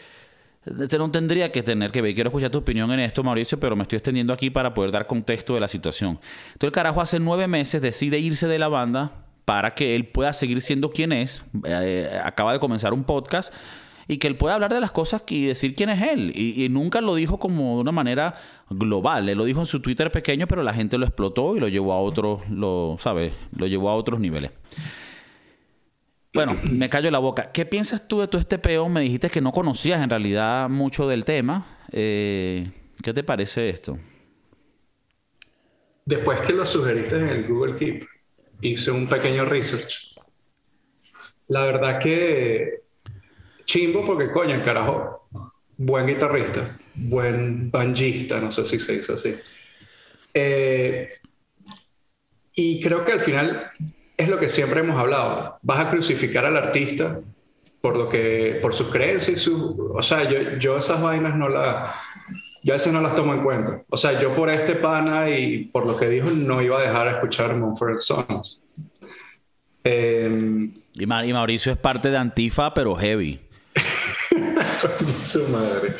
se 0.88 0.96
no 0.96 1.10
tendría 1.10 1.52
que 1.52 1.62
tener 1.62 1.92
que 1.92 2.00
ver. 2.00 2.14
Quiero 2.14 2.28
escuchar 2.30 2.48
tu 2.50 2.56
opinión 2.56 2.90
en 2.92 3.00
esto, 3.00 3.22
Mauricio, 3.22 3.60
pero 3.60 3.76
me 3.76 3.82
estoy 3.82 3.98
extendiendo 3.98 4.32
aquí 4.32 4.48
para 4.48 4.72
poder 4.72 4.90
dar 4.90 5.06
contexto 5.06 5.52
de 5.52 5.60
la 5.60 5.68
situación. 5.68 6.18
Entonces, 6.52 6.68
el 6.68 6.72
carajo 6.72 7.02
hace 7.02 7.20
nueve 7.20 7.46
meses 7.46 7.82
decide 7.82 8.18
irse 8.18 8.48
de 8.48 8.58
la 8.58 8.68
banda 8.68 9.26
para 9.44 9.74
que 9.74 9.96
él 9.96 10.06
pueda 10.06 10.32
seguir 10.32 10.62
siendo 10.62 10.92
quien 10.92 11.12
es. 11.12 11.44
Eh, 11.66 12.18
acaba 12.24 12.54
de 12.54 12.58
comenzar 12.58 12.94
un 12.94 13.04
podcast 13.04 13.52
y 14.10 14.18
que 14.18 14.26
él 14.26 14.34
puede 14.34 14.54
hablar 14.54 14.74
de 14.74 14.80
las 14.80 14.90
cosas 14.90 15.22
y 15.28 15.46
decir 15.46 15.76
quién 15.76 15.88
es 15.88 16.02
él. 16.02 16.32
Y, 16.34 16.68
nunca 16.68 17.00
lo 17.00 17.14
dijo 17.14 17.38
como 17.38 17.76
de 17.76 17.82
una 17.82 17.92
manera 17.92 18.34
global. 18.68 19.28
Él 19.28 19.38
lo 19.38 19.44
dijo 19.44 19.60
en 19.60 19.66
su 19.66 19.78
Twitter 19.78 20.10
pequeño, 20.10 20.48
pero 20.48 20.64
la 20.64 20.74
gente 20.74 20.98
lo 20.98 21.06
explotó 21.06 21.56
y 21.56 21.60
lo 21.60 21.68
llevó 21.68 21.92
a 21.92 22.00
otros, 22.00 22.40
lo, 22.50 22.96
¿sabes? 22.98 23.32
Lo 23.56 23.68
llevó 23.68 23.88
a 23.88 23.94
otros 23.94 24.18
niveles. 24.18 24.50
Bueno, 26.34 26.56
me 26.72 26.88
callo 26.88 27.08
la 27.12 27.20
boca. 27.20 27.52
¿Qué 27.52 27.64
piensas 27.64 28.08
tú 28.08 28.18
de 28.18 28.26
todo 28.26 28.40
este 28.40 28.58
peón? 28.58 28.92
Me 28.92 29.00
dijiste 29.00 29.30
que 29.30 29.40
no 29.40 29.52
conocías 29.52 30.02
en 30.02 30.10
realidad 30.10 30.68
mucho 30.68 31.06
del 31.06 31.24
tema. 31.24 31.78
Eh, 31.92 32.68
¿Qué 33.04 33.14
te 33.14 33.22
parece 33.22 33.68
esto? 33.68 33.96
Después 36.04 36.40
que 36.40 36.52
lo 36.52 36.66
sugeriste 36.66 37.16
en 37.16 37.28
el 37.28 37.46
Google 37.46 37.76
Keep, 37.76 38.08
hice 38.60 38.90
un 38.90 39.06
pequeño 39.06 39.44
research. 39.44 40.16
La 41.46 41.60
verdad 41.62 42.00
que 42.00 42.79
chimbo 43.70 44.04
porque 44.04 44.32
coño, 44.32 44.54
en 44.56 44.62
carajo, 44.62 45.28
buen 45.76 46.04
guitarrista, 46.04 46.76
buen 46.94 47.70
banjista, 47.70 48.40
no 48.40 48.50
sé 48.50 48.64
si 48.64 48.80
se 48.80 48.94
dice 48.94 49.12
así. 49.12 49.34
Eh, 50.34 51.08
y 52.56 52.80
creo 52.80 53.04
que 53.04 53.12
al 53.12 53.20
final 53.20 53.70
es 54.16 54.28
lo 54.28 54.40
que 54.40 54.48
siempre 54.48 54.80
hemos 54.80 54.98
hablado. 54.98 55.58
Vas 55.62 55.78
a 55.78 55.88
crucificar 55.88 56.44
al 56.44 56.56
artista 56.56 57.20
por 57.80 57.96
lo 57.96 58.08
que 58.08 58.58
por 58.60 58.74
sus 58.74 58.88
creencias 58.88 59.38
y 59.38 59.40
su 59.40 59.92
o 59.94 60.02
sea 60.02 60.28
yo, 60.28 60.58
yo 60.58 60.76
esas 60.76 61.00
vainas 61.00 61.34
no 61.34 61.48
las 61.48 61.94
yo 62.62 62.74
a 62.74 62.76
veces 62.76 62.92
no 62.92 63.00
las 63.00 63.16
tomo 63.16 63.32
en 63.32 63.42
cuenta 63.42 63.82
o 63.88 63.96
sea 63.96 64.20
yo 64.20 64.34
por 64.34 64.50
este 64.50 64.74
pana 64.74 65.30
y 65.30 65.64
por 65.64 65.86
lo 65.86 65.96
que 65.96 66.10
dijo 66.10 66.28
no 66.28 66.60
iba 66.60 66.78
a 66.78 66.82
dejar 66.82 67.06
de 67.06 67.14
escuchar 67.14 67.56
Mumford 67.56 68.00
Sons 68.00 68.62
em, 69.82 70.70
y, 70.92 71.06
Mauricio 71.06 71.72
es 71.72 71.78
parte 71.78 72.10
de 72.10 72.18
Antifa 72.18 72.74
pero 72.74 72.94
heavy 72.96 73.40
su 75.24 75.48
madre 75.48 75.94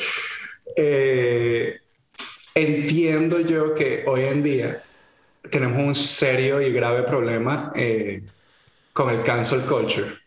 eh, 0.75 1.79
entiendo 2.55 3.39
yo 3.41 3.75
que 3.75 4.03
hoy 4.07 4.25
en 4.25 4.43
día 4.43 4.83
tenemos 5.49 5.79
un 5.79 5.95
serio 5.95 6.61
y 6.61 6.71
grave 6.71 7.03
problema 7.03 7.71
eh, 7.75 8.23
con 8.93 9.09
el 9.13 9.23
cancel 9.23 9.61
culture 9.61 10.21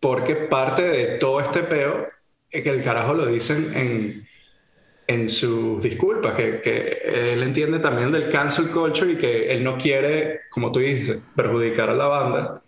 porque 0.00 0.34
parte 0.36 0.82
de 0.82 1.18
todo 1.18 1.40
este 1.40 1.62
peo 1.62 2.08
es 2.50 2.62
que 2.62 2.70
el 2.70 2.82
carajo 2.82 3.14
lo 3.14 3.26
dicen 3.26 3.72
en, 3.74 4.28
en 5.06 5.28
sus 5.28 5.82
disculpas, 5.82 6.34
que, 6.34 6.60
que, 6.60 7.32
él 7.32 7.42
entiende 7.42 7.78
también 7.78 8.12
del 8.12 8.30
cancel 8.30 8.68
culture 8.70 9.12
y 9.12 9.16
que 9.16 9.52
él 9.52 9.64
no 9.64 9.76
quiere, 9.76 10.42
como 10.50 10.70
tú 10.70 10.80
dices, 10.80 11.18
perjudicar 11.34 11.90
a 11.90 11.94
la 11.94 12.06
banda. 12.06 12.62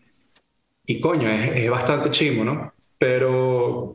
Y 0.86 1.00
coño, 1.00 1.30
es, 1.30 1.50
es 1.54 1.70
bastante 1.70 2.10
chimo, 2.10 2.44
¿no? 2.44 2.72
Pero, 2.98 3.94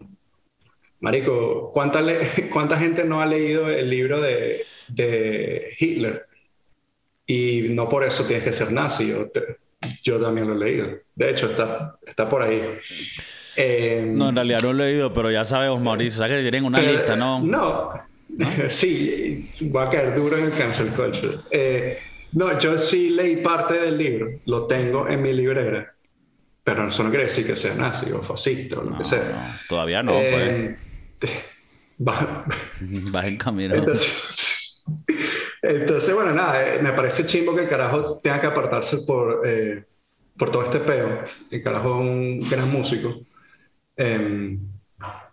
Marico, 0.99 1.71
¿cuánta, 1.73 2.01
¿cuánta 2.51 2.77
gente 2.77 3.03
no 3.03 3.21
ha 3.21 3.25
leído 3.25 3.69
el 3.69 3.89
libro 3.89 4.21
de, 4.21 4.65
de 4.88 5.75
Hitler? 5.79 6.25
Y 7.27 7.67
no 7.69 7.89
por 7.89 8.03
eso 8.03 8.23
tienes 8.25 8.43
que 8.43 8.51
ser 8.51 8.71
nazi. 8.71 9.10
Yo, 9.10 9.27
yo 10.03 10.19
también 10.19 10.47
lo 10.47 10.53
he 10.55 10.58
leído. 10.60 10.88
De 11.15 11.29
hecho, 11.29 11.47
está, 11.47 11.97
está 12.05 12.29
por 12.29 12.41
ahí. 12.41 12.62
Em, 13.55 14.15
no, 14.15 14.29
en 14.29 14.36
realidad 14.36 14.60
no 14.62 14.73
lo 14.73 14.84
he 14.84 14.88
leído, 14.91 15.13
pero 15.13 15.31
ya 15.31 15.45
sabemos, 15.45 15.81
Mauricio. 15.81 16.19
Sea, 16.19 16.27
que 16.27 16.41
tienen 16.41 16.65
una 16.65 16.81
lista, 16.81 17.15
¿no? 17.15 17.39
No. 17.41 17.91
sí, 18.67 19.49
va 19.75 19.86
a 19.86 19.89
caer 19.89 20.15
duro 20.15 20.38
en 20.38 20.45
el 20.45 20.51
cancel 20.51 20.89
culture. 20.89 21.38
Eh, 21.51 21.97
no, 22.34 22.60
yo 22.60 22.77
sí 22.77 23.10
leí 23.10 23.38
parte 23.38 23.75
del 23.75 23.97
libro. 23.97 24.27
Lo 24.45 24.65
tengo 24.65 25.08
en 25.08 25.21
mi 25.21 25.34
librera. 25.34 25.93
Pero 26.63 26.88
eso 26.88 27.03
no 27.03 27.10
quiere 27.10 27.25
decir 27.25 27.45
que 27.45 27.55
sea 27.55 27.75
nazi 27.75 28.12
o 28.12 28.23
fascista 28.23 28.79
o 28.79 28.84
lo 28.84 28.97
que 28.97 29.03
sea. 29.03 29.60
todavía 29.69 30.01
no, 30.01 30.13
pues. 30.13 30.75
Va, 32.07 32.45
en 33.25 33.38
camino. 33.38 33.75
Entonces, 35.61 36.13
bueno, 36.13 36.33
nada, 36.33 36.75
eh, 36.75 36.81
me 36.81 36.91
parece 36.93 37.25
chimbo 37.25 37.55
que 37.55 37.61
el 37.61 37.69
carajo 37.69 38.19
tenga 38.21 38.41
que 38.41 38.47
apartarse 38.47 38.97
por, 39.07 39.41
eh, 39.45 39.83
por 40.38 40.51
todo 40.51 40.63
este 40.63 40.79
peo. 40.79 41.23
El 41.49 41.63
carajo 41.63 41.95
es 41.95 42.01
un 42.01 42.49
gran 42.49 42.71
músico. 42.71 43.21
Em, 43.95 44.59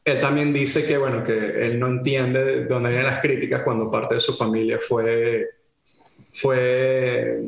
él 0.05 0.20
también 0.20 0.52
dice 0.52 0.87
que, 0.87 0.96
bueno, 0.96 1.22
que 1.24 1.66
él 1.66 1.78
no 1.78 1.88
entiende 1.88 2.44
de 2.44 2.64
dónde 2.64 2.90
vienen 2.90 3.07
las 3.07 3.20
críticas 3.20 3.62
cuando 3.62 3.90
parte 3.90 4.14
de 4.14 4.20
su 4.20 4.33
familia 4.33 4.78
fue, 4.81 5.48
fue 6.33 7.40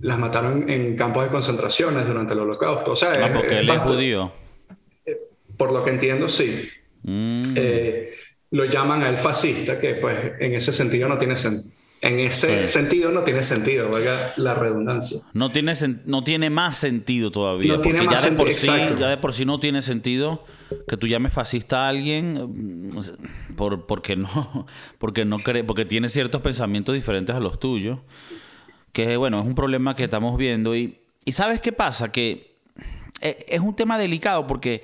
las 0.00 0.18
mataron 0.18 0.68
en 0.68 0.96
campos 0.96 1.24
de 1.24 1.30
concentraciones 1.30 2.06
durante 2.06 2.34
el 2.34 2.40
holocausto. 2.40 2.92
O 2.92 2.96
sea, 2.96 3.12
ah, 3.12 3.30
porque 3.32 3.58
él 3.58 3.68
es 3.70 3.80
judío. 3.80 4.32
Eh, 5.04 5.20
por 5.56 5.72
lo 5.72 5.82
que 5.82 5.90
entiendo, 5.90 6.28
sí. 6.28 6.68
Mm. 7.02 7.42
lo 8.50 8.64
llaman 8.64 9.02
a 9.02 9.08
él 9.08 9.16
fascista, 9.16 9.80
que 9.80 9.94
pues 9.94 10.32
en 10.40 10.54
ese 10.54 10.72
sentido 10.72 11.08
no 11.08 11.18
tiene 11.18 11.36
sentido 11.36 11.76
en 12.02 12.20
ese 12.20 12.66
sentido 12.66 13.10
no 13.10 13.24
tiene 13.24 13.42
sentido, 13.42 13.90
oiga 13.90 14.32
la 14.36 14.54
redundancia. 14.54 15.18
No 15.32 15.50
tiene, 15.50 15.72
no 16.04 16.22
tiene 16.22 16.50
más 16.50 16.76
sentido 16.76 17.30
todavía. 17.30 17.76
No 17.76 17.82
porque 17.82 18.06
ya, 18.10 18.20
de 18.20 18.32
por 18.32 18.52
sí, 18.52 18.66
ya 18.66 19.08
de 19.08 19.16
por 19.16 19.32
sí 19.32 19.44
no 19.44 19.58
tiene 19.58 19.80
sentido 19.80 20.44
que 20.86 20.96
tú 20.96 21.06
llames 21.08 21.32
fascista 21.32 21.86
a 21.86 21.88
alguien 21.88 22.90
mm, 22.92 23.56
por, 23.56 23.86
porque 23.86 24.16
no, 24.16 24.66
porque 24.98 25.24
no 25.24 25.38
cree, 25.38 25.64
porque 25.64 25.84
tiene 25.84 26.08
ciertos 26.08 26.42
pensamientos 26.42 26.94
diferentes 26.94 27.34
a 27.34 27.40
los 27.40 27.58
tuyos. 27.58 27.98
Que 28.92 29.16
bueno, 29.16 29.40
es 29.40 29.46
un 29.46 29.54
problema 29.54 29.96
que 29.96 30.04
estamos 30.04 30.36
viendo. 30.36 30.76
Y, 30.76 30.98
y 31.24 31.32
¿sabes 31.32 31.60
qué 31.60 31.72
pasa? 31.72 32.12
Que 32.12 32.56
eh, 33.20 33.46
es 33.48 33.60
un 33.60 33.74
tema 33.74 33.98
delicado 33.98 34.46
porque 34.46 34.82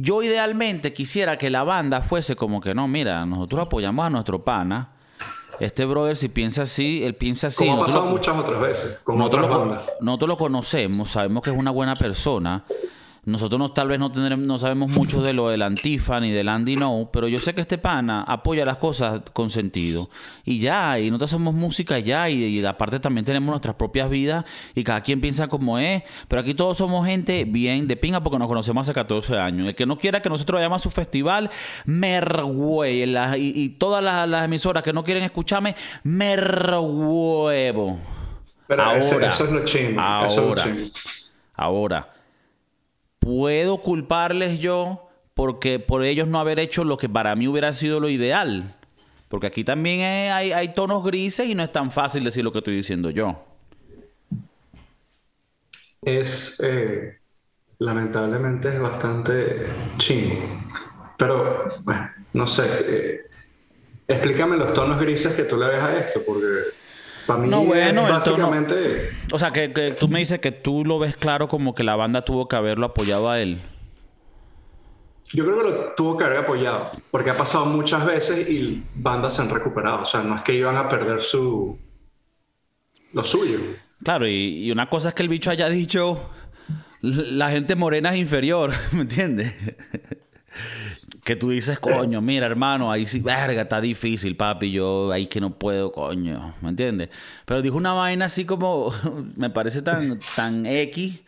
yo 0.00 0.22
idealmente 0.22 0.92
quisiera 0.92 1.36
que 1.38 1.50
la 1.50 1.64
banda 1.64 2.00
fuese 2.00 2.36
como 2.36 2.60
que 2.60 2.74
no, 2.74 2.88
mira, 2.88 3.24
nosotros 3.26 3.62
apoyamos 3.62 4.06
a 4.06 4.10
nuestro 4.10 4.44
pana 4.44 4.92
este 5.60 5.84
brother, 5.84 6.16
si 6.16 6.28
piensa 6.28 6.62
así, 6.62 7.02
él 7.04 7.14
piensa 7.14 7.48
así. 7.48 7.66
Como 7.66 7.82
ha 7.82 7.86
pasado 7.86 8.04
muchas 8.06 8.36
otras 8.36 8.60
veces, 8.60 9.00
con 9.02 9.18
nosotros, 9.18 9.48
lo, 9.48 9.76
nosotros 10.00 10.28
lo 10.28 10.36
conocemos, 10.36 11.10
sabemos 11.10 11.42
que 11.42 11.50
es 11.50 11.56
una 11.56 11.70
buena 11.70 11.96
persona. 11.96 12.64
Nosotros 13.28 13.58
no, 13.58 13.68
tal 13.68 13.88
vez 13.88 13.98
no, 13.98 14.10
tendremos, 14.10 14.46
no 14.46 14.58
sabemos 14.58 14.90
mucho 14.90 15.20
de 15.20 15.34
lo 15.34 15.50
del 15.50 15.60
Antifa 15.60 16.18
ni 16.18 16.30
del 16.30 16.48
Andy 16.48 16.76
No, 16.76 17.10
pero 17.12 17.28
yo 17.28 17.38
sé 17.38 17.54
que 17.54 17.60
este 17.60 17.76
pana 17.76 18.22
apoya 18.22 18.64
las 18.64 18.78
cosas 18.78 19.20
con 19.34 19.50
sentido. 19.50 20.08
Y 20.46 20.60
ya, 20.60 20.98
y 20.98 21.10
nosotros 21.10 21.32
somos 21.32 21.52
música 21.52 21.98
ya, 21.98 22.30
y, 22.30 22.42
y 22.42 22.64
aparte 22.64 22.98
también 23.00 23.26
tenemos 23.26 23.50
nuestras 23.50 23.74
propias 23.74 24.08
vidas 24.08 24.46
y 24.74 24.82
cada 24.82 25.02
quien 25.02 25.20
piensa 25.20 25.46
como 25.46 25.78
es. 25.78 26.02
Pero 26.26 26.40
aquí 26.40 26.54
todos 26.54 26.78
somos 26.78 27.06
gente 27.06 27.44
bien 27.44 27.86
de 27.86 27.98
pinga 27.98 28.22
porque 28.22 28.38
nos 28.38 28.48
conocemos 28.48 28.88
hace 28.88 28.94
14 28.94 29.36
años. 29.36 29.68
El 29.68 29.74
que 29.74 29.84
no 29.84 29.98
quiera 29.98 30.22
que 30.22 30.30
nosotros 30.30 30.56
vayamos 30.56 30.80
a 30.80 30.82
su 30.82 30.90
festival, 30.90 31.50
mergüey. 31.84 33.02
Y, 33.02 33.62
y, 33.62 33.68
todas 33.68 34.02
las, 34.02 34.42
emisoras 34.42 34.82
que 34.82 34.94
no 34.94 35.04
quieren 35.04 35.22
escucharme, 35.22 35.76
merhuevo. 36.02 37.98
Pero 38.66 38.82
ahora, 38.82 38.98
eso 38.98 39.44
es 39.44 39.52
lo 39.52 39.64
chingo. 39.66 40.00
Ahora, 40.00 40.64
ahora 41.54 42.17
¿Puedo 43.28 43.82
culparles 43.82 44.58
yo 44.58 45.06
porque 45.34 45.78
por 45.78 46.02
ellos 46.02 46.28
no 46.28 46.40
haber 46.40 46.58
hecho 46.58 46.82
lo 46.82 46.96
que 46.96 47.10
para 47.10 47.36
mí 47.36 47.46
hubiera 47.46 47.74
sido 47.74 48.00
lo 48.00 48.08
ideal? 48.08 48.74
Porque 49.28 49.46
aquí 49.46 49.64
también 49.64 50.00
hay, 50.32 50.72
tonos 50.72 51.04
grises 51.04 51.46
y 51.46 51.54
no 51.54 51.62
es 51.62 51.70
tan 51.70 51.90
fácil 51.90 52.24
decir 52.24 52.42
lo 52.42 52.52
que 52.52 52.58
estoy 52.60 52.76
diciendo 52.76 53.10
yo. 53.10 53.44
Es, 56.00 56.58
eh, 56.64 57.18
lamentablemente, 57.80 58.68
es 58.68 58.80
bastante 58.80 59.66
chingo. 59.98 60.48
Pero, 61.18 61.68
bueno, 61.82 62.10
no 62.32 62.46
sé. 62.46 62.64
Eh, 62.80 63.20
explícame 64.08 64.56
los 64.56 64.72
tonos 64.72 64.98
grises 64.98 65.34
que 65.34 65.44
tú 65.44 65.58
le 65.58 65.66
ves 65.66 65.82
a 65.82 65.98
esto, 65.98 66.22
porque 66.24 66.46
no, 67.36 67.64
bueno, 67.64 68.02
básicamente... 68.02 69.10
o 69.32 69.38
sea, 69.38 69.52
que, 69.52 69.96
tú 69.98 70.08
me 70.08 70.20
dices 70.20 70.38
que 70.38 70.52
tú 70.52 70.84
lo 70.84 70.98
ves 70.98 71.16
claro 71.16 71.48
como 71.48 71.74
que 71.74 71.82
la 71.82 71.96
banda 71.96 72.24
tuvo 72.24 72.48
que 72.48 72.56
haberlo 72.56 72.86
apoyado 72.86 73.28
a 73.30 73.40
él. 73.40 73.60
Yo 75.32 75.44
creo 75.44 75.58
que 75.58 75.64
lo 75.64 75.92
tuvo 75.94 76.16
que 76.16 76.24
haber 76.24 76.38
apoyado, 76.38 76.90
porque 77.10 77.30
ha 77.30 77.36
pasado 77.36 77.66
muchas 77.66 78.06
veces 78.06 78.48
y 78.48 78.82
bandas 78.94 79.36
se 79.36 79.42
han 79.42 79.50
recuperado. 79.50 80.02
O 80.02 80.06
sea, 80.06 80.22
no 80.22 80.36
es 80.36 80.42
que 80.42 80.54
iban 80.54 80.76
a 80.76 80.88
perder 80.88 81.20
su... 81.20 81.78
lo 83.12 83.24
suyo. 83.24 83.58
Claro, 84.02 84.26
y, 84.26 84.70
una 84.70 84.88
cosa 84.88 85.10
es 85.10 85.14
que 85.14 85.22
el 85.22 85.28
bicho 85.28 85.50
haya 85.50 85.68
dicho, 85.68 86.30
la 87.02 87.50
gente 87.50 87.74
morena 87.74 88.14
es 88.14 88.20
inferior, 88.20 88.72
¿me 88.92 89.02
entiendes? 89.02 89.54
Que 91.28 91.36
tú 91.36 91.50
dices, 91.50 91.78
coño, 91.78 92.22
mira, 92.22 92.46
hermano, 92.46 92.90
ahí 92.90 93.04
sí, 93.04 93.20
verga, 93.20 93.60
está 93.60 93.82
difícil, 93.82 94.34
papi, 94.34 94.70
yo 94.70 95.12
ahí 95.12 95.26
que 95.26 95.42
no 95.42 95.58
puedo, 95.58 95.92
coño, 95.92 96.54
¿me 96.62 96.70
entiendes? 96.70 97.10
Pero 97.44 97.60
dijo 97.60 97.76
una 97.76 97.92
vaina 97.92 98.24
así 98.24 98.46
como, 98.46 98.90
me 99.36 99.50
parece 99.50 99.82
tan, 99.82 100.20
tan 100.34 100.64
X, 100.64 101.20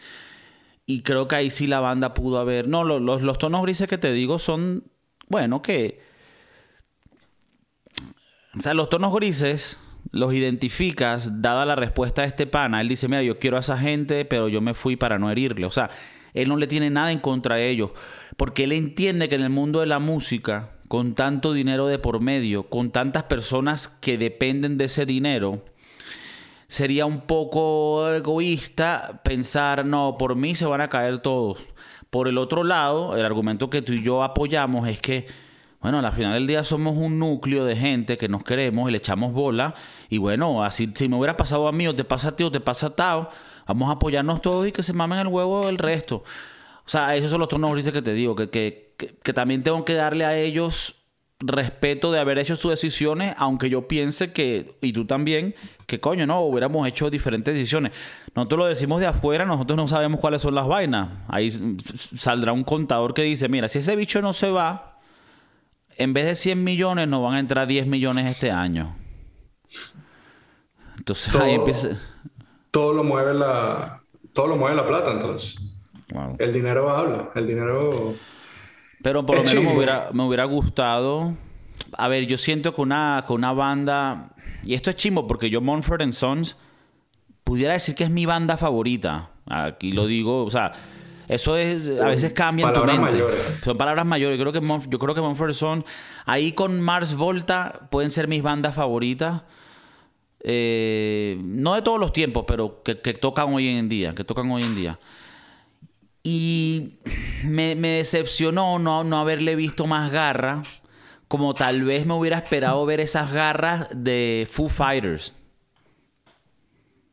y 0.86 1.02
creo 1.02 1.28
que 1.28 1.36
ahí 1.36 1.50
sí 1.50 1.66
la 1.66 1.80
banda 1.80 2.14
pudo 2.14 2.38
haber. 2.38 2.66
No, 2.66 2.82
los, 2.82 3.20
los 3.20 3.36
tonos 3.36 3.60
grises 3.60 3.88
que 3.88 3.98
te 3.98 4.10
digo 4.10 4.38
son, 4.38 4.84
bueno, 5.28 5.60
que. 5.60 6.00
O 8.58 8.62
sea, 8.62 8.72
los 8.72 8.88
tonos 8.88 9.14
grises 9.14 9.76
los 10.12 10.32
identificas, 10.32 11.42
dada 11.42 11.66
la 11.66 11.76
respuesta 11.76 12.22
de 12.22 12.28
este 12.28 12.46
pana. 12.46 12.80
Él 12.80 12.88
dice, 12.88 13.06
mira, 13.06 13.22
yo 13.22 13.38
quiero 13.38 13.58
a 13.58 13.60
esa 13.60 13.76
gente, 13.76 14.24
pero 14.24 14.48
yo 14.48 14.62
me 14.62 14.72
fui 14.72 14.96
para 14.96 15.18
no 15.18 15.30
herirle. 15.30 15.66
O 15.66 15.70
sea, 15.70 15.90
él 16.32 16.48
no 16.48 16.56
le 16.56 16.66
tiene 16.66 16.88
nada 16.88 17.12
en 17.12 17.18
contra 17.18 17.56
de 17.56 17.68
ellos. 17.68 17.92
Porque 18.40 18.64
él 18.64 18.72
entiende 18.72 19.28
que 19.28 19.34
en 19.34 19.42
el 19.42 19.50
mundo 19.50 19.80
de 19.80 19.86
la 19.86 19.98
música, 19.98 20.70
con 20.88 21.14
tanto 21.14 21.52
dinero 21.52 21.88
de 21.88 21.98
por 21.98 22.20
medio, 22.20 22.70
con 22.70 22.90
tantas 22.90 23.24
personas 23.24 23.86
que 23.86 24.16
dependen 24.16 24.78
de 24.78 24.86
ese 24.86 25.04
dinero, 25.04 25.62
sería 26.66 27.04
un 27.04 27.20
poco 27.20 28.08
egoísta 28.08 29.20
pensar, 29.22 29.84
no, 29.84 30.16
por 30.18 30.36
mí 30.36 30.54
se 30.54 30.64
van 30.64 30.80
a 30.80 30.88
caer 30.88 31.18
todos. 31.18 31.58
Por 32.08 32.28
el 32.28 32.38
otro 32.38 32.64
lado, 32.64 33.14
el 33.14 33.26
argumento 33.26 33.68
que 33.68 33.82
tú 33.82 33.92
y 33.92 34.02
yo 34.02 34.22
apoyamos 34.22 34.88
es 34.88 35.02
que, 35.02 35.26
bueno, 35.82 35.98
al 35.98 36.10
final 36.10 36.32
del 36.32 36.46
día 36.46 36.64
somos 36.64 36.96
un 36.96 37.18
núcleo 37.18 37.66
de 37.66 37.76
gente 37.76 38.16
que 38.16 38.28
nos 38.28 38.42
queremos 38.42 38.88
y 38.88 38.92
le 38.92 38.96
echamos 38.96 39.34
bola. 39.34 39.74
Y 40.08 40.16
bueno, 40.16 40.64
así 40.64 40.90
si 40.94 41.10
me 41.10 41.16
hubiera 41.16 41.36
pasado 41.36 41.68
a 41.68 41.72
mí 41.72 41.86
o 41.86 41.94
te 41.94 42.04
pasa 42.04 42.28
a 42.28 42.36
ti 42.36 42.44
o 42.44 42.50
te 42.50 42.60
pasa 42.60 42.86
a 42.86 42.96
Tao, 42.96 43.28
vamos 43.66 43.90
a 43.90 43.92
apoyarnos 43.92 44.40
todos 44.40 44.66
y 44.66 44.72
que 44.72 44.82
se 44.82 44.94
mamen 44.94 45.18
el 45.18 45.28
huevo 45.28 45.68
el 45.68 45.76
resto. 45.76 46.24
O 46.90 46.92
sea, 46.92 47.14
esos 47.14 47.30
son 47.30 47.38
los 47.38 47.48
tonos 47.48 47.70
grises 47.70 47.92
que 47.92 48.02
te 48.02 48.12
digo, 48.12 48.34
que, 48.34 48.50
que, 48.50 48.96
que 48.96 49.32
también 49.32 49.62
tengo 49.62 49.84
que 49.84 49.94
darle 49.94 50.24
a 50.24 50.36
ellos 50.36 50.96
respeto 51.38 52.10
de 52.10 52.18
haber 52.18 52.40
hecho 52.40 52.56
sus 52.56 52.72
decisiones, 52.72 53.32
aunque 53.38 53.70
yo 53.70 53.86
piense 53.86 54.32
que, 54.32 54.74
y 54.80 54.92
tú 54.92 55.06
también, 55.06 55.54
que 55.86 56.00
coño, 56.00 56.26
no, 56.26 56.40
hubiéramos 56.40 56.88
hecho 56.88 57.08
diferentes 57.08 57.54
decisiones. 57.54 57.92
Nosotros 58.34 58.58
lo 58.58 58.66
decimos 58.66 58.98
de 58.98 59.06
afuera, 59.06 59.44
nosotros 59.44 59.76
no 59.76 59.86
sabemos 59.86 60.18
cuáles 60.18 60.42
son 60.42 60.56
las 60.56 60.66
vainas. 60.66 61.12
Ahí 61.28 61.48
saldrá 62.18 62.50
un 62.50 62.64
contador 62.64 63.14
que 63.14 63.22
dice, 63.22 63.48
mira, 63.48 63.68
si 63.68 63.78
ese 63.78 63.94
bicho 63.94 64.20
no 64.20 64.32
se 64.32 64.50
va, 64.50 64.98
en 65.96 66.12
vez 66.12 66.26
de 66.26 66.34
100 66.34 66.64
millones 66.64 67.06
nos 67.06 67.22
van 67.22 67.34
a 67.34 67.38
entrar 67.38 67.68
10 67.68 67.86
millones 67.86 68.28
este 68.28 68.50
año. 68.50 68.96
Entonces 70.98 71.32
todo, 71.32 71.44
ahí 71.44 71.54
empieza... 71.54 71.90
Todo 72.72 72.94
lo 72.94 73.04
mueve 73.04 73.32
la, 73.32 74.02
todo 74.32 74.48
lo 74.48 74.56
mueve 74.56 74.74
la 74.74 74.88
plata, 74.88 75.12
entonces. 75.12 75.69
El 76.38 76.52
dinero 76.52 76.90
habla, 76.90 77.30
el 77.34 77.46
dinero... 77.46 78.14
Pero 79.02 79.24
por 79.24 79.36
lo 79.36 79.44
menos 79.44 79.64
me 79.64 79.76
hubiera, 79.76 80.10
me 80.12 80.24
hubiera, 80.24 80.44
gustado. 80.44 81.32
A 81.96 82.08
ver, 82.08 82.26
yo 82.26 82.36
siento 82.36 82.74
que 82.74 82.82
una, 82.82 83.24
con 83.26 83.36
una 83.38 83.52
banda. 83.52 84.34
Y 84.62 84.74
esto 84.74 84.90
es 84.90 84.96
chimbo 84.96 85.26
porque 85.26 85.48
yo, 85.48 85.62
Monfort 85.62 86.12
Sons, 86.12 86.56
pudiera 87.42 87.72
decir 87.72 87.94
que 87.94 88.04
es 88.04 88.10
mi 88.10 88.26
banda 88.26 88.58
favorita. 88.58 89.30
Aquí 89.46 89.92
lo 89.92 90.06
digo, 90.06 90.44
o 90.44 90.50
sea. 90.50 90.72
Eso 91.28 91.56
es, 91.56 91.88
a 92.00 92.08
veces 92.08 92.32
cambia 92.32 92.66
en 92.66 92.74
tu 92.74 92.84
mente. 92.84 93.00
Mayores. 93.00 93.60
Son 93.62 93.78
palabras 93.78 94.04
mayores. 94.04 94.36
Yo 94.36 94.42
creo 94.42 94.52
que, 94.52 94.60
Monf, 94.60 94.88
yo 94.88 94.98
creo 94.98 95.14
que 95.14 95.20
Monfort 95.20 95.54
Sons, 95.54 95.84
ahí 96.26 96.50
con 96.50 96.80
Mars 96.80 97.14
Volta, 97.14 97.88
pueden 97.88 98.10
ser 98.10 98.26
mis 98.26 98.42
bandas 98.42 98.74
favoritas. 98.74 99.42
Eh, 100.42 101.38
no 101.40 101.76
de 101.76 101.82
todos 101.82 102.00
los 102.00 102.12
tiempos, 102.12 102.46
pero 102.48 102.82
que, 102.82 103.00
que 103.00 103.14
tocan 103.14 103.54
hoy 103.54 103.68
en 103.68 103.88
día. 103.88 104.12
Que 104.12 104.24
tocan 104.24 104.50
hoy 104.50 104.64
en 104.64 104.74
día. 104.74 104.98
Y 106.22 106.94
me, 107.44 107.74
decepcionó 107.74 108.78
no, 108.78 109.04
no 109.04 109.18
haberle 109.18 109.56
visto 109.56 109.86
más 109.86 110.10
garra, 110.10 110.60
como 111.28 111.54
tal 111.54 111.82
vez 111.82 112.06
me 112.06 112.14
hubiera 112.14 112.38
esperado 112.38 112.84
ver 112.84 113.00
esas 113.00 113.32
garras 113.32 113.88
de 113.94 114.46
Foo 114.50 114.68
Fighters. 114.68 115.32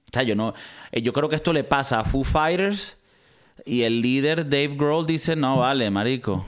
O 0.10 0.14
sea, 0.14 0.24
yo, 0.24 0.36
no, 0.36 0.54
eh, 0.92 1.02
yo 1.02 1.14
creo 1.14 1.30
que 1.30 1.36
esto 1.36 1.54
le 1.54 1.64
pasa 1.64 2.00
a 2.00 2.04
Foo 2.04 2.24
Fighters 2.24 2.98
y 3.66 3.84
el 3.84 4.02
líder 4.02 4.50
Dave 4.50 4.76
Grohl 4.76 5.06
dice, 5.06 5.36
no, 5.36 5.58
vale, 5.58 5.90
marico. 5.90 6.46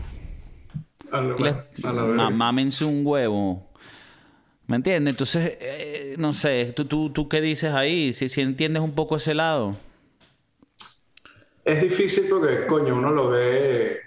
Mámense 2.32 2.86
un 2.86 3.06
huevo. 3.06 3.68
¿Me 4.68 4.76
entiendes? 4.76 5.14
Entonces, 5.14 5.58
eh, 5.60 6.16
no 6.20 6.32
sé, 6.32 6.74
¿tú, 6.76 6.86
tú, 6.86 7.10
¿tú 7.10 7.28
qué 7.28 7.42
dices 7.42 7.74
ahí? 7.74 8.14
Si, 8.14 8.30
si 8.30 8.42
entiendes 8.42 8.84
un 8.84 8.92
poco 8.92 9.16
ese 9.16 9.34
lado. 9.34 9.76
Es 11.70 11.82
difícil 11.84 12.26
porque, 12.28 12.66
coño, 12.66 12.96
uno 12.96 13.12
lo 13.12 13.30
ve, 13.30 14.00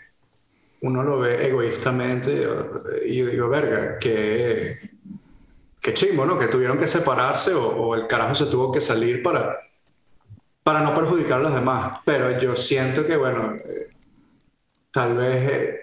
uno 0.81 1.05
lo 1.05 1.21
ve 1.21 1.47
egoístamente 1.47 2.45
y 3.07 3.19
yo 3.19 3.27
digo, 3.27 3.49
verga, 3.49 4.01
que, 4.01 4.79
que 5.81 5.95
chimbo, 5.95 6.27
¿no? 6.27 6.37
Que 6.37 6.49
tuvieron 6.49 6.77
que 6.77 6.89
separarse 6.89 7.55
o, 7.55 7.95
el 7.95 8.09
carajo 8.09 8.35
se 8.35 8.47
tuvo 8.47 8.73
que 8.73 8.81
salir 8.81 9.23
para, 9.23 9.57
para 10.65 10.81
no 10.81 10.93
perjudicar 10.93 11.39
a 11.39 11.43
los 11.45 11.55
demás. 11.55 12.01
Pero 12.05 12.37
yo 12.41 12.57
siento 12.57 13.07
que, 13.07 13.17
bueno, 13.17 13.55
eh, 13.55 13.93
tal 14.91 15.17
vez 15.17 15.53
eh, 15.53 15.81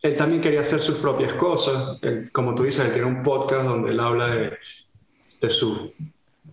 él 0.00 0.16
también 0.16 0.40
quería 0.40 0.62
hacer 0.62 0.80
sus 0.80 0.96
propias 0.96 1.34
cosas. 1.34 1.98
como 2.32 2.54
tú 2.54 2.62
dices, 2.62 2.86
él 2.86 2.92
tiene 2.92 3.06
un 3.06 3.22
podcast 3.22 3.66
donde 3.66 3.90
él 3.90 4.00
habla 4.00 4.28
de, 4.28 4.56
de 5.42 5.50
su, 5.50 5.92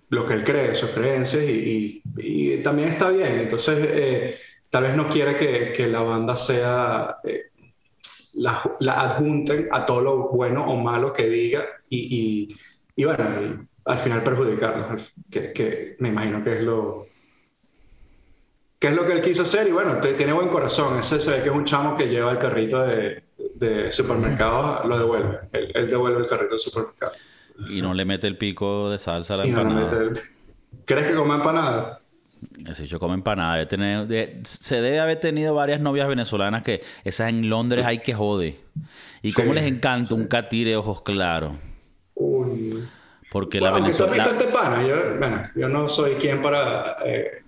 lo 0.09 0.25
que 0.25 0.33
él 0.33 0.43
cree, 0.43 0.75
sus 0.75 0.89
creencias 0.89 1.45
y, 1.45 2.01
y, 2.17 2.61
también 2.61 2.89
está 2.89 3.09
bien. 3.09 3.39
Entonces, 3.39 3.77
eh, 3.79 4.39
tal 4.69 4.83
vez 4.83 4.95
no 4.95 5.09
quiere 5.09 5.35
que, 5.35 5.73
que 5.73 5.87
la 5.87 6.01
banda 6.01 6.35
sea, 6.35 7.17
eh, 7.23 7.51
la, 8.35 8.61
la, 8.79 9.01
adjunten 9.01 9.67
a 9.71 9.85
todo 9.85 10.01
lo 10.01 10.17
bueno 10.29 10.65
o 10.65 10.77
malo 10.77 11.11
que 11.11 11.27
diga 11.27 11.65
y, 11.89 12.55
y, 12.95 13.03
bueno, 13.03 13.67
al 13.85 13.97
final 13.97 14.23
perjudicarlos, 14.23 15.13
que, 15.29 15.51
que, 15.53 15.95
me 15.99 16.09
imagino 16.09 16.43
que 16.43 16.53
es 16.53 16.61
lo... 16.61 17.07
que 18.77 18.89
es 18.89 18.95
lo 18.95 19.05
que 19.05 19.13
él 19.13 19.21
quiso 19.21 19.41
hacer? 19.41 19.67
Y 19.67 19.71
bueno, 19.71 19.99
tiene 19.99 20.33
buen 20.33 20.49
corazón. 20.49 20.99
Ese 20.99 21.19
se 21.19 21.31
ve 21.31 21.41
que 21.41 21.49
es 21.49 21.55
un 21.55 21.65
chamo 21.65 21.95
que 21.95 22.07
lleva 22.07 22.31
el 22.31 22.37
carrito 22.37 22.85
de, 22.85 23.23
de 23.55 23.91
supermercado, 23.91 24.87
lo 24.87 24.97
devuelve. 24.99 25.39
Él, 25.51 25.89
devuelve 25.89 26.19
el 26.19 26.27
carrito 26.27 26.53
de 26.53 26.59
supermercado. 26.59 27.13
Y 27.69 27.81
no 27.81 27.93
le 27.93 28.05
mete 28.05 28.27
el 28.27 28.37
pico 28.37 28.89
de 28.89 28.99
salsa 28.99 29.33
a 29.33 29.37
la 29.37 29.45
empanada. 29.45 30.11
¿Crees 30.85 31.07
que 31.07 31.15
come 31.15 31.35
empanada? 31.35 31.98
Ese 32.67 32.87
yo 32.87 32.99
come 32.99 33.15
empanada. 33.15 33.67
se 34.43 34.81
debe 34.81 34.99
haber 34.99 35.19
tenido 35.19 35.53
varias 35.53 35.81
novias 35.81 36.07
venezolanas 36.07 36.63
que 36.63 36.81
esas 37.03 37.29
en 37.29 37.49
Londres 37.49 37.85
hay 37.85 37.99
que 37.99 38.13
jode. 38.13 38.59
Y 39.21 39.33
cómo 39.33 39.53
les 39.53 39.65
encanta 39.65 40.13
un 40.15 40.27
catire 40.27 40.75
ojos 40.75 41.01
claros. 41.01 41.53
Porque 43.31 43.59
la 43.59 43.71
Venezuela. 43.71 44.23
este 44.23 44.45
pana? 44.45 44.85
Yo, 44.85 44.95
bueno, 45.17 45.43
yo 45.55 45.69
no 45.69 45.87
soy 45.89 46.15
quien 46.15 46.41
para 46.41 46.97
eh, 47.05 47.43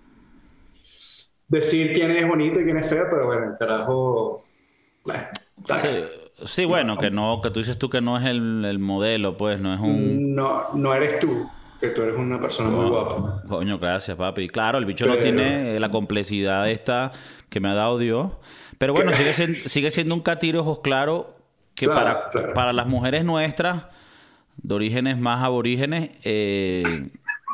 decir 1.48 1.94
quién 1.94 2.12
es 2.12 2.28
bonito 2.28 2.60
y 2.60 2.66
quién 2.66 2.78
es 2.78 2.90
feo, 2.90 3.08
pero 3.10 3.26
bueno, 3.28 3.52
el 3.52 3.58
carajo. 3.58 4.44
sí, 6.46 6.66
bueno, 6.66 6.98
que 6.98 7.10
no, 7.10 7.42
que 7.42 7.50
tú 7.50 7.62
dices 7.62 7.80
tú 7.80 7.90
que 7.90 8.02
no 8.02 8.18
es 8.18 8.26
el, 8.26 8.66
el 8.66 8.80
modelo, 8.80 9.38
pues, 9.38 9.60
no 9.60 9.74
es 9.74 9.80
un. 9.80 10.36
No, 10.36 10.68
no 10.74 10.94
eres 10.94 11.20
tú 11.20 11.50
que 11.82 11.90
tú 11.90 12.04
eres 12.04 12.16
una 12.16 12.40
persona 12.40 12.70
muy 12.70 12.90
guapa. 12.90 13.44
Coño, 13.48 13.80
gracias, 13.80 14.16
papi. 14.16 14.48
Claro, 14.48 14.78
el 14.78 14.86
bicho 14.86 15.08
no 15.08 15.18
tiene 15.18 15.80
la 15.80 15.90
complejidad 15.90 16.70
esta 16.70 17.12
que 17.50 17.60
me 17.60 17.70
ha 17.70 17.74
dado 17.74 17.98
Dios. 17.98 18.32
Pero 18.78 18.94
bueno, 18.94 19.12
sigue 19.14 19.34
siendo, 19.34 19.60
sigue 19.68 19.92
siendo 19.92 20.16
un 20.16 20.22
catiro 20.22 20.62
ojos 20.62 20.80
claros 20.80 21.26
que 21.76 21.88
para, 21.88 22.30
para 22.54 22.72
las 22.72 22.88
mujeres 22.88 23.26
nuestras, 23.26 23.86
de 24.58 24.76
orígenes 24.76 25.18
más 25.18 25.44
aborígenes, 25.44 26.12
eh, 26.24 26.84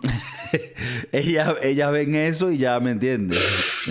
ellas, 1.11 1.55
ellas 1.63 1.91
ven 1.91 2.15
eso 2.15 2.51
y 2.51 2.57
ya 2.57 2.79
me 2.79 2.91
entienden. 2.91 3.39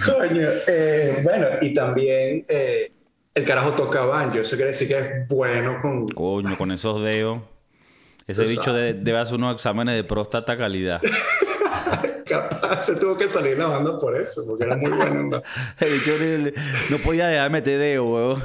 Coño, 0.05 0.49
eh, 0.69 1.21
bueno, 1.23 1.47
y 1.63 1.73
también 1.73 2.45
eh, 2.49 2.93
el 3.35 3.45
carajo 3.45 3.73
toca 3.73 4.03
banjo. 4.03 4.39
Eso 4.39 4.57
quiere 4.57 4.73
decir 4.73 4.89
que 4.89 4.99
es 4.99 5.29
bueno 5.29 5.81
con... 5.81 6.09
Coño, 6.09 6.57
con 6.59 6.73
esos 6.73 7.03
dedos. 7.03 7.41
Ese 8.27 8.45
bicho 8.45 8.73
debe 8.73 9.19
hacer 9.19 9.37
unos 9.37 9.55
exámenes 9.55 9.95
de 9.95 10.05
próstata 10.05 10.57
calidad. 10.57 11.01
Capaz, 12.27 12.87
se 12.87 12.97
tuvo 12.97 13.17
que 13.17 13.29
salir 13.29 13.57
lavando 13.57 13.99
por 14.01 14.17
eso, 14.17 14.45
porque 14.47 14.65
era 14.65 14.77
muy 14.77 14.91
bueno. 14.91 15.43
el 15.79 15.93
bicho 15.93 16.13
no 16.91 16.99
podía 16.99 17.29
dejar 17.29 17.45
de 17.45 17.51
meter 17.51 17.79
dedo, 17.79 18.05
weón. 18.05 18.43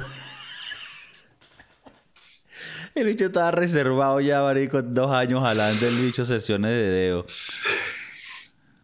El 2.94 3.06
bicho 3.06 3.26
estaba 3.26 3.52
reservado 3.52 4.20
ya, 4.20 4.42
marico, 4.42 4.82
dos 4.82 5.12
años 5.12 5.44
adelante 5.44 5.88
el 5.88 5.96
bicho 5.96 6.26
sesiones 6.26 6.72
de 6.72 6.90
dedo. 6.90 7.26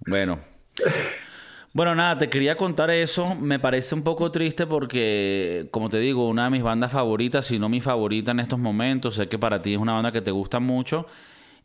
Bueno. 0.09 0.39
Bueno, 1.77 1.93
nada, 1.93 2.17
te 2.17 2.27
quería 2.27 2.57
contar 2.57 2.89
eso. 2.89 3.35
Me 3.35 3.59
parece 3.59 3.93
un 3.93 4.01
poco 4.01 4.31
triste 4.31 4.65
porque, 4.65 5.67
como 5.69 5.89
te 5.89 5.99
digo, 5.99 6.27
una 6.27 6.45
de 6.45 6.49
mis 6.49 6.63
bandas 6.63 6.91
favoritas, 6.91 7.45
si 7.45 7.59
no 7.59 7.69
mi 7.69 7.81
favorita 7.81 8.31
en 8.31 8.39
estos 8.39 8.57
momentos, 8.57 9.13
sé 9.13 9.29
que 9.29 9.37
para 9.37 9.59
ti 9.59 9.75
es 9.75 9.79
una 9.79 9.93
banda 9.93 10.11
que 10.11 10.21
te 10.21 10.31
gusta 10.31 10.59
mucho. 10.59 11.05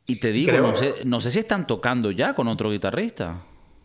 Y 0.06 0.16
te 0.16 0.30
digo, 0.30 0.52
no 0.58 0.74
sé, 0.74 0.96
no 1.06 1.18
sé 1.18 1.30
si 1.30 1.38
están 1.38 1.66
tocando 1.66 2.10
ya 2.10 2.34
con 2.34 2.46
otro 2.48 2.70
guitarrista. 2.70 3.40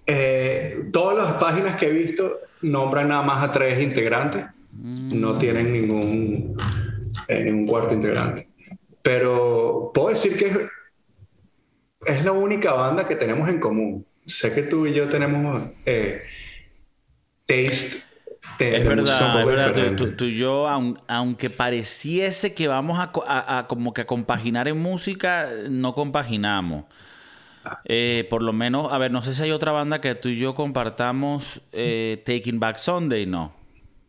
Eh, 0.05 0.89
todas 0.91 1.17
las 1.17 1.41
páginas 1.41 1.77
que 1.77 1.85
he 1.85 1.91
visto 1.91 2.39
nombran 2.61 3.07
nada 3.07 3.21
más 3.21 3.41
a 3.41 3.49
tres 3.49 3.81
integrantes. 3.81 4.47
No 4.73 5.35
mm. 5.35 5.39
tienen 5.39 5.71
ningún, 5.71 6.57
eh, 7.29 7.41
ningún 7.41 7.67
cuarto 7.67 7.93
integrante. 7.93 8.49
Pero 9.01 9.91
puedo 9.93 10.09
decir 10.09 10.35
que 10.37 10.67
es 12.05 12.25
la 12.25 12.33
única 12.33 12.73
banda 12.73 13.07
que 13.07 13.15
tenemos 13.15 13.47
en 13.47 13.61
común 13.61 14.06
sé 14.27 14.53
que 14.53 14.61
tú 14.63 14.85
y 14.85 14.93
yo 14.93 15.09
tenemos 15.09 15.63
eh, 15.85 16.21
taste. 17.45 17.99
es 18.59 18.85
verdad, 18.85 19.39
es 19.39 19.45
verdad. 19.75 20.13
Tú, 20.15 20.25
y 20.25 20.37
yo, 20.37 20.67
aunque 21.07 21.49
pareciese 21.49 22.53
que 22.53 22.67
vamos 22.67 22.99
a, 22.99 23.65
como 23.67 23.93
que 23.93 24.01
a 24.01 24.05
compaginar 24.07 24.67
en 24.67 24.77
música, 24.79 25.49
no 25.69 25.93
compaginamos. 25.93 26.85
Ah. 27.63 27.81
Eh, 27.85 28.27
por 28.29 28.43
lo 28.43 28.53
menos, 28.53 28.91
a 28.93 28.97
ver, 28.97 29.11
no 29.11 29.21
sé 29.23 29.33
si 29.33 29.43
hay 29.43 29.51
otra 29.51 29.71
banda 29.71 29.99
que 29.99 30.15
tú 30.15 30.29
y 30.29 30.37
yo 30.37 30.55
compartamos 30.55 31.61
eh, 31.71 32.21
Taking 32.25 32.59
Back 32.59 32.77
Sunday, 32.77 33.25
¿no? 33.25 33.53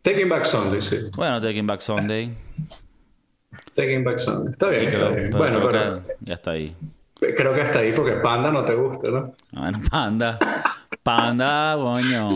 Taking 0.01 0.29
Back 0.29 0.45
Sunday, 0.45 0.81
sí. 0.81 0.97
Bueno, 1.15 1.41
Taking 1.41 1.67
Back 1.67 1.81
Sunday. 1.81 2.33
Taking 3.75 4.03
Back 4.03 4.17
Sunday. 4.19 4.53
Está 4.53 4.69
bien, 4.69 4.85
Creo- 4.89 5.07
está 5.09 5.09
bien. 5.19 5.29
pero 5.31 5.37
Bueno, 5.37 5.67
pero 5.69 6.03
ya 6.21 6.33
está 6.35 6.51
ahí. 6.51 6.75
Creo 7.19 7.53
que 7.53 7.61
hasta 7.61 7.79
ahí 7.79 7.91
porque 7.93 8.13
Panda 8.13 8.51
no 8.51 8.63
te 8.63 8.75
gusta, 8.75 9.09
¿no? 9.09 9.33
Bueno, 9.51 9.79
Panda. 9.89 10.39
Panda, 11.03 11.75
coño. 11.77 12.29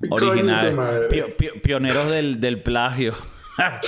Original. 0.10 0.74
madre. 0.74 1.08
Pio- 1.08 1.36
pio- 1.36 1.60
pioneros 1.62 2.08
del, 2.08 2.40
del 2.40 2.62
plagio. 2.62 3.12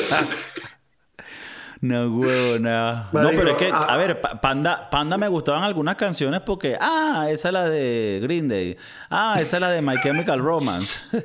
no, 1.81 2.09
huevo. 2.17 2.59
No, 2.61 3.09
Marico, 3.13 3.33
pero 3.37 3.51
es 3.53 3.57
que, 3.57 3.71
ah. 3.73 3.81
a 3.89 3.97
ver, 3.97 4.21
Pa- 4.21 4.41
Panda, 4.41 4.89
Panda 4.91 5.17
me 5.19 5.29
gustaban 5.29 5.63
algunas 5.65 5.97
canciones 5.97 6.41
porque, 6.45 6.77
ah, 6.81 7.27
esa 7.31 7.49
es 7.49 7.53
la 7.55 7.69
de 7.69 8.21
Green 8.23 8.49
Day. 8.49 8.77
Ah, 9.11 9.39
esa 9.41 9.57
es 9.57 9.61
la 9.61 9.71
de 9.71 9.83
My 9.83 9.95
Chemical 10.03 10.41
Romance. 10.41 11.01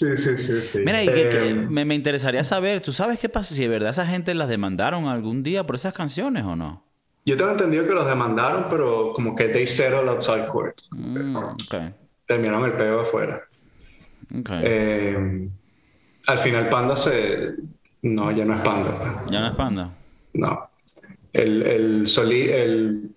Sí, 0.00 0.16
sí, 0.16 0.34
sí, 0.38 0.62
sí. 0.64 0.78
Mira, 0.78 1.02
y 1.02 1.06
que, 1.06 1.28
que 1.28 1.48
Eh, 1.50 1.54
me, 1.54 1.84
me 1.84 1.94
interesaría 1.94 2.42
saber, 2.42 2.80
¿tú 2.80 2.90
sabes 2.90 3.18
qué 3.18 3.28
pasa? 3.28 3.54
Si 3.54 3.60
de 3.60 3.68
verdad 3.68 3.90
esa 3.90 4.06
gente 4.06 4.32
las 4.32 4.48
demandaron 4.48 5.08
algún 5.08 5.42
día 5.42 5.66
por 5.66 5.76
esas 5.76 5.92
canciones 5.92 6.42
o 6.44 6.56
no? 6.56 6.82
Yo 7.24 7.36
tengo 7.36 7.50
entendido 7.50 7.86
que 7.86 7.92
los 7.94 8.06
demandaron, 8.06 8.66
pero 8.70 9.12
como 9.12 9.34
que 9.36 9.48
they 9.48 9.66
settled 9.66 10.08
outside 10.08 10.46
court. 10.48 10.80
Mm, 10.92 11.36
Terminaron 12.26 12.64
el 12.64 12.72
peo 12.72 13.00
afuera. 13.00 13.42
Eh, 14.62 15.48
al 16.26 16.38
final 16.38 16.68
Panda 16.68 16.96
se... 16.96 17.54
No, 18.02 18.30
ya 18.32 18.44
no 18.44 18.54
es 18.54 18.60
Panda. 18.62 19.24
¿Ya 19.30 19.40
no 19.40 19.48
es 19.48 19.54
Panda? 19.54 19.90
No. 20.34 20.70
El, 21.32 21.62
el, 21.62 22.06
soli- 22.06 22.48
el, 22.50 23.10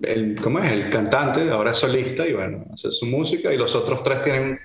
el- 0.00 0.40
¿cómo 0.40 0.60
es? 0.60 0.72
El 0.72 0.90
cantante 0.90 1.50
ahora 1.50 1.72
es 1.72 1.78
solista 1.78 2.26
y 2.26 2.32
bueno, 2.34 2.64
hace 2.72 2.90
su 2.92 3.06
música 3.06 3.52
y 3.52 3.58
los 3.58 3.74
otros 3.74 4.02
tres 4.02 4.22
tienen 4.22 4.58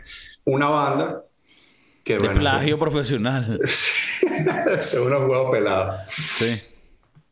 una 0.46 0.68
banda 0.70 1.24
que 2.04 2.14
De 2.14 2.20
bueno, 2.20 2.40
plagio 2.40 2.78
profesional. 2.80 3.60
son 4.82 5.08
unos 5.08 5.30
huevos 5.30 5.52
pelados. 5.52 6.02
Sí. 6.12 6.62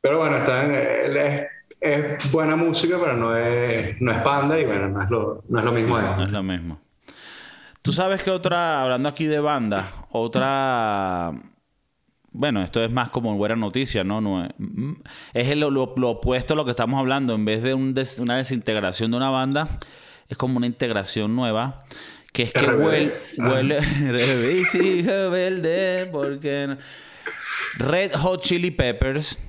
Pero 0.01 0.19
bueno, 0.19 0.37
está 0.37 0.63
en- 0.65 0.71
él 0.75 1.17
es, 1.17 1.43
es 1.81 2.31
buena 2.31 2.55
música, 2.55 2.97
pero 2.99 3.15
no 3.15 3.35
es, 3.35 3.99
no 4.01 4.11
es 4.11 4.17
Panda 4.19 4.59
y 4.59 4.65
bueno, 4.65 4.89
no 4.89 5.01
es 5.03 5.09
lo, 5.09 5.43
no 5.49 5.59
es 5.59 5.65
lo 5.65 5.71
mismo 5.71 5.99
No 5.99 6.23
es 6.25 6.31
lo 6.31 6.43
mismo. 6.43 6.79
Tú 7.81 7.91
sabes 7.93 8.21
que 8.21 8.29
otra, 8.29 8.81
hablando 8.81 9.09
aquí 9.09 9.25
de 9.25 9.39
banda, 9.39 9.89
otra. 10.11 11.31
Bueno, 12.31 12.61
esto 12.61 12.83
es 12.83 12.91
más 12.91 13.09
como 13.09 13.35
buena 13.37 13.55
noticia, 13.55 14.03
¿no? 14.03 14.21
no 14.21 14.45
es 14.45 14.51
es 15.33 15.47
el- 15.49 15.61
lo, 15.61 15.71
lo 15.71 16.09
opuesto 16.09 16.53
a 16.53 16.57
lo 16.57 16.63
que 16.65 16.71
estamos 16.71 16.99
hablando. 16.99 17.33
En 17.35 17.43
vez 17.45 17.63
de 17.63 17.73
un 17.73 17.93
des- 17.93 18.19
una 18.19 18.37
desintegración 18.37 19.11
de 19.11 19.17
una 19.17 19.29
banda, 19.31 19.67
es 20.27 20.37
como 20.37 20.57
una 20.57 20.67
integración 20.67 21.35
nueva. 21.35 21.83
Que 22.31 22.43
es 22.43 22.53
que 22.53 22.67
huele. 22.67 23.13
Ah. 23.39 23.49
huele 23.49 23.81
sí, 24.71 25.01
rebelde, 25.05 26.07
porque? 26.11 26.77
Red 27.77 28.13
Hot 28.13 28.43
Chili 28.43 28.69
Peppers, 28.71 29.39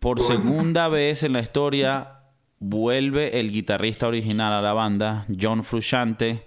por 0.00 0.20
segunda 0.20 0.88
vez 0.88 1.22
en 1.22 1.34
la 1.34 1.40
historia, 1.40 2.20
vuelve 2.58 3.38
el 3.38 3.52
guitarrista 3.52 4.08
original 4.08 4.52
a 4.52 4.62
la 4.62 4.72
banda, 4.72 5.26
John 5.40 5.62
Frusciante. 5.62 6.46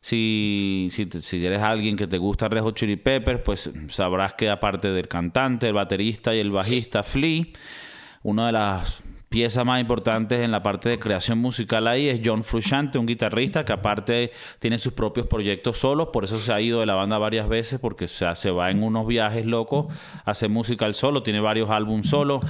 Si, 0.00 0.86
si, 0.92 1.06
si 1.06 1.44
eres 1.44 1.62
alguien 1.62 1.96
que 1.96 2.06
te 2.06 2.16
gusta 2.16 2.48
Red 2.48 2.62
Hot 2.62 2.76
Chili 2.76 2.94
Peppers, 2.94 3.40
pues 3.44 3.70
sabrás 3.88 4.34
que 4.34 4.48
aparte 4.48 4.92
del 4.92 5.08
cantante, 5.08 5.66
el 5.66 5.74
baterista 5.74 6.32
y 6.32 6.38
el 6.38 6.52
bajista 6.52 7.02
Flea, 7.02 7.46
una 8.22 8.46
de 8.46 8.52
las 8.52 9.02
piezas 9.28 9.64
más 9.64 9.80
importantes 9.80 10.40
en 10.40 10.50
la 10.50 10.62
parte 10.62 10.88
de 10.88 10.98
creación 10.98 11.38
musical 11.38 11.88
ahí 11.88 12.08
es 12.08 12.20
John 12.24 12.44
Frusciante, 12.44 12.98
un 12.98 13.06
guitarrista 13.06 13.64
que 13.64 13.72
aparte 13.72 14.30
tiene 14.58 14.78
sus 14.78 14.92
propios 14.92 15.26
proyectos 15.26 15.78
solos, 15.78 16.08
por 16.12 16.24
eso 16.24 16.38
se 16.38 16.52
ha 16.52 16.60
ido 16.60 16.80
de 16.80 16.86
la 16.86 16.94
banda 16.94 17.18
varias 17.18 17.48
veces, 17.48 17.80
porque 17.80 18.08
se 18.08 18.50
va 18.50 18.70
en 18.70 18.82
unos 18.82 19.06
viajes 19.06 19.44
locos, 19.44 19.86
hace 20.24 20.48
música 20.48 20.86
al 20.86 20.94
solo, 20.94 21.22
tiene 21.22 21.40
varios 21.40 21.70
álbumes 21.70 22.08
solo. 22.08 22.40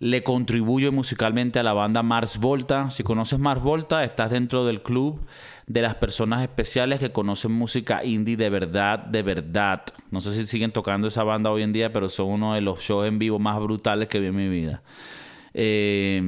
Le 0.00 0.22
contribuye 0.22 0.92
musicalmente 0.92 1.58
a 1.58 1.64
la 1.64 1.72
banda 1.72 2.04
Mars 2.04 2.38
Volta. 2.38 2.88
Si 2.88 3.02
conoces 3.02 3.40
Mars 3.40 3.62
Volta, 3.62 4.04
estás 4.04 4.30
dentro 4.30 4.64
del 4.64 4.80
club 4.80 5.26
de 5.66 5.82
las 5.82 5.96
personas 5.96 6.42
especiales 6.42 7.00
que 7.00 7.10
conocen 7.10 7.50
música 7.50 8.04
indie 8.04 8.36
de 8.36 8.48
verdad, 8.48 9.00
de 9.00 9.22
verdad. 9.24 9.82
No 10.12 10.20
sé 10.20 10.32
si 10.34 10.46
siguen 10.46 10.70
tocando 10.70 11.08
esa 11.08 11.24
banda 11.24 11.50
hoy 11.50 11.64
en 11.64 11.72
día, 11.72 11.92
pero 11.92 12.08
son 12.08 12.28
uno 12.28 12.54
de 12.54 12.60
los 12.60 12.80
shows 12.80 13.08
en 13.08 13.18
vivo 13.18 13.40
más 13.40 13.58
brutales 13.58 14.06
que 14.06 14.20
vi 14.20 14.28
en 14.28 14.36
mi 14.36 14.48
vida. 14.48 14.82
Eh, 15.60 16.22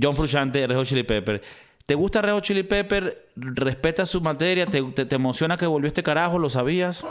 John 0.00 0.14
Frusciante, 0.14 0.66
Red 0.66 0.76
Hot 0.76 0.86
Chili 0.86 1.02
Pepper. 1.02 1.40
¿Te 1.86 1.94
gusta 1.94 2.20
Red 2.20 2.32
Hot 2.32 2.44
Chili 2.44 2.62
Pepper? 2.62 3.30
¿Respeta 3.36 4.04
su 4.04 4.20
materia? 4.20 4.66
¿Te, 4.66 5.14
emociona 5.14 5.56
que 5.56 5.64
volvió 5.64 5.88
este 5.88 6.02
carajo? 6.02 6.38
¿Lo 6.38 6.50
sabías? 6.50 7.06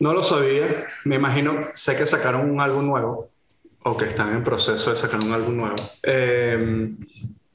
No 0.00 0.12
lo 0.12 0.24
sabía. 0.24 0.86
Me 1.04 1.14
imagino, 1.14 1.60
sé 1.74 1.96
que 1.96 2.04
sacaron 2.04 2.50
un 2.50 2.60
álbum 2.60 2.84
nuevo 2.84 3.30
o 3.84 3.96
que 3.96 4.06
están 4.06 4.34
en 4.34 4.42
proceso 4.42 4.90
de 4.90 4.96
sacar 4.96 5.20
un 5.20 5.32
álbum 5.32 5.56
nuevo. 5.56 5.76
Eh, 6.02 6.92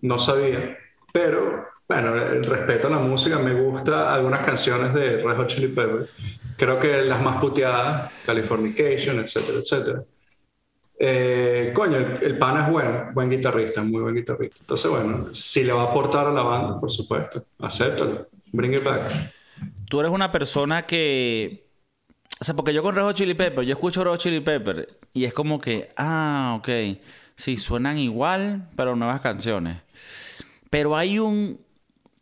no 0.02 0.18
sabía, 0.20 0.78
pero 1.12 1.68
bueno, 1.86 2.14
respeto 2.42 2.88
la 2.88 3.00
música. 3.00 3.40
Me 3.40 3.54
gusta 3.54 4.14
algunas 4.14 4.46
canciones 4.46 4.94
de 4.94 5.22
Red 5.22 5.36
Hot 5.36 5.48
Chili 5.48 5.68
Peppers. 5.68 6.10
Creo 6.56 6.80
que 6.80 7.02
las 7.02 7.22
más 7.22 7.42
puteadas, 7.42 8.10
Californication, 8.26 9.20
etcétera, 9.20 9.60
etcétera. 9.60 10.04
Eh, 11.02 11.72
coño, 11.74 11.96
el, 11.96 12.22
el 12.22 12.38
pana 12.38 12.66
es 12.66 12.72
bueno, 12.72 13.12
buen 13.14 13.30
guitarrista, 13.30 13.82
muy 13.82 14.02
buen 14.02 14.16
guitarrista. 14.16 14.58
Entonces, 14.60 14.92
bueno, 14.92 15.34
si 15.34 15.64
le 15.64 15.72
va 15.72 15.84
a 15.84 15.86
aportar 15.86 16.28
a 16.28 16.32
la 16.32 16.42
banda, 16.42 16.78
por 16.78 16.92
supuesto, 16.92 17.42
acéptalo, 17.60 18.28
bring 18.52 18.74
it 18.74 18.84
back. 18.84 19.34
Tú 19.90 20.02
eres 20.02 20.12
una 20.12 20.30
persona 20.30 20.86
que... 20.86 21.68
O 22.42 22.44
sea, 22.44 22.54
porque 22.54 22.74
yo 22.74 22.84
con 22.84 22.96
Hot 22.96 23.16
Chili 23.16 23.34
Pepper, 23.34 23.66
yo 23.66 23.74
escucho 23.74 24.04
Hot 24.04 24.20
Chili 24.20 24.42
Pepper 24.42 24.88
y 25.14 25.24
es 25.24 25.34
como 25.34 25.60
que, 25.60 25.90
ah, 25.98 26.56
ok, 26.60 26.70
sí, 27.36 27.58
suenan 27.58 27.98
igual, 27.98 28.68
pero 28.76 28.96
nuevas 28.96 29.22
canciones. 29.22 29.78
Pero 30.70 30.98
hay 30.98 31.18
un... 31.20 31.60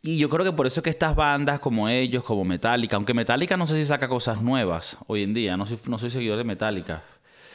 Y 0.02 0.18
yo 0.18 0.28
creo 0.28 0.44
que 0.44 0.52
por 0.52 0.66
eso 0.66 0.80
es 0.80 0.84
que 0.84 0.90
estas 0.90 1.16
bandas 1.16 1.58
como 1.58 1.88
ellos, 1.88 2.22
como 2.22 2.44
Metallica, 2.44 2.94
aunque 2.96 3.12
Metallica 3.12 3.56
no 3.56 3.66
sé 3.66 3.74
si 3.74 3.84
saca 3.84 4.08
cosas 4.08 4.40
nuevas 4.40 4.96
hoy 5.08 5.24
en 5.24 5.34
día, 5.34 5.56
no 5.56 5.66
soy, 5.66 5.78
no 5.86 5.98
soy 5.98 6.10
seguidor 6.10 6.38
de 6.38 6.44
Metallica. 6.44 7.02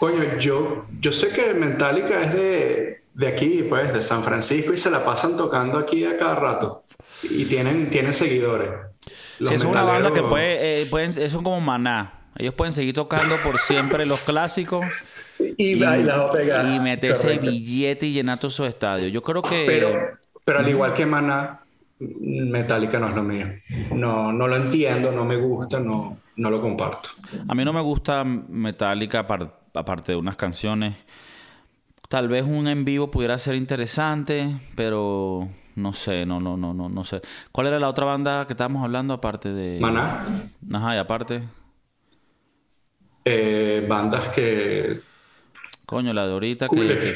Coño, 0.03 0.37
yo, 0.37 0.85
yo 0.99 1.13
sé 1.13 1.29
que 1.29 1.53
Metallica 1.53 2.21
es 2.23 2.33
de, 2.33 3.03
de 3.13 3.27
aquí, 3.29 3.63
pues, 3.69 3.93
de 3.93 4.01
San 4.01 4.21
Francisco 4.21 4.73
y 4.73 4.77
se 4.77 4.91
la 4.91 5.05
pasan 5.05 5.37
tocando 5.37 5.77
aquí 5.77 6.03
a 6.03 6.17
cada 6.17 6.35
rato. 6.35 6.83
Y 7.23 7.45
tienen, 7.45 7.89
tienen 7.89 8.11
seguidores. 8.11 8.69
Los 9.39 9.47
Sí, 9.47 9.55
es 9.55 9.63
una 9.63 9.83
banda 9.83 10.11
que 10.11 10.21
puede, 10.21 10.81
eh, 10.81 10.85
pueden, 10.87 11.11
es 11.17 11.33
como 11.35 11.61
maná. 11.61 12.19
Ellos 12.35 12.53
pueden 12.53 12.73
seguir 12.73 12.93
tocando 12.93 13.35
por 13.45 13.57
siempre 13.59 14.05
los 14.05 14.25
clásicos 14.25 14.85
Y, 15.39 15.75
y, 15.75 15.83
y 15.83 16.79
meterse 16.81 17.27
Correcto. 17.27 17.49
billete 17.49 18.05
y 18.07 18.11
llenar 18.11 18.39
todos 18.39 18.55
esos 18.55 18.67
estadios. 18.67 19.09
Yo 19.09 19.21
creo 19.21 19.41
que... 19.41 19.63
Pero, 19.65 20.17
pero 20.43 20.59
al 20.59 20.67
igual 20.67 20.93
que 20.93 21.05
Maná, 21.05 21.61
Metallica 21.99 22.99
no 22.99 23.07
es 23.07 23.15
lo 23.15 23.23
mío. 23.23 23.47
No, 23.95 24.33
no 24.33 24.49
lo 24.49 24.57
entiendo, 24.57 25.13
no 25.13 25.23
me 25.23 25.37
gusta, 25.37 25.79
no, 25.79 26.17
no 26.35 26.49
lo 26.49 26.59
comparto. 26.59 27.07
A 27.47 27.55
mí 27.55 27.63
no 27.63 27.71
me 27.71 27.79
gusta 27.79 28.25
Metallica 28.25 29.25
aparte 29.73 30.11
de 30.11 30.17
unas 30.17 30.35
canciones. 30.37 30.95
Tal 32.09 32.27
vez 32.27 32.43
un 32.45 32.67
en 32.67 32.85
vivo 32.85 33.09
pudiera 33.09 33.37
ser 33.37 33.55
interesante, 33.55 34.55
pero 34.75 35.47
no 35.75 35.93
sé, 35.93 36.25
no, 36.25 36.39
no, 36.39 36.57
no, 36.57 36.73
no, 36.73 36.89
no 36.89 37.03
sé. 37.03 37.21
¿Cuál 37.51 37.67
era 37.67 37.79
la 37.79 37.89
otra 37.89 38.05
banda 38.05 38.45
que 38.45 38.53
estábamos 38.53 38.83
hablando 38.83 39.13
aparte 39.15 39.49
de 39.51 39.79
Maná, 39.79 40.27
Ajá, 40.71 40.95
y 40.95 40.99
aparte, 40.99 41.43
eh, 43.25 43.85
bandas 43.87 44.29
que... 44.29 45.01
coño, 45.85 46.13
la 46.13 46.27
de 46.27 46.33
ahorita 46.33 46.67
que, 46.69 47.15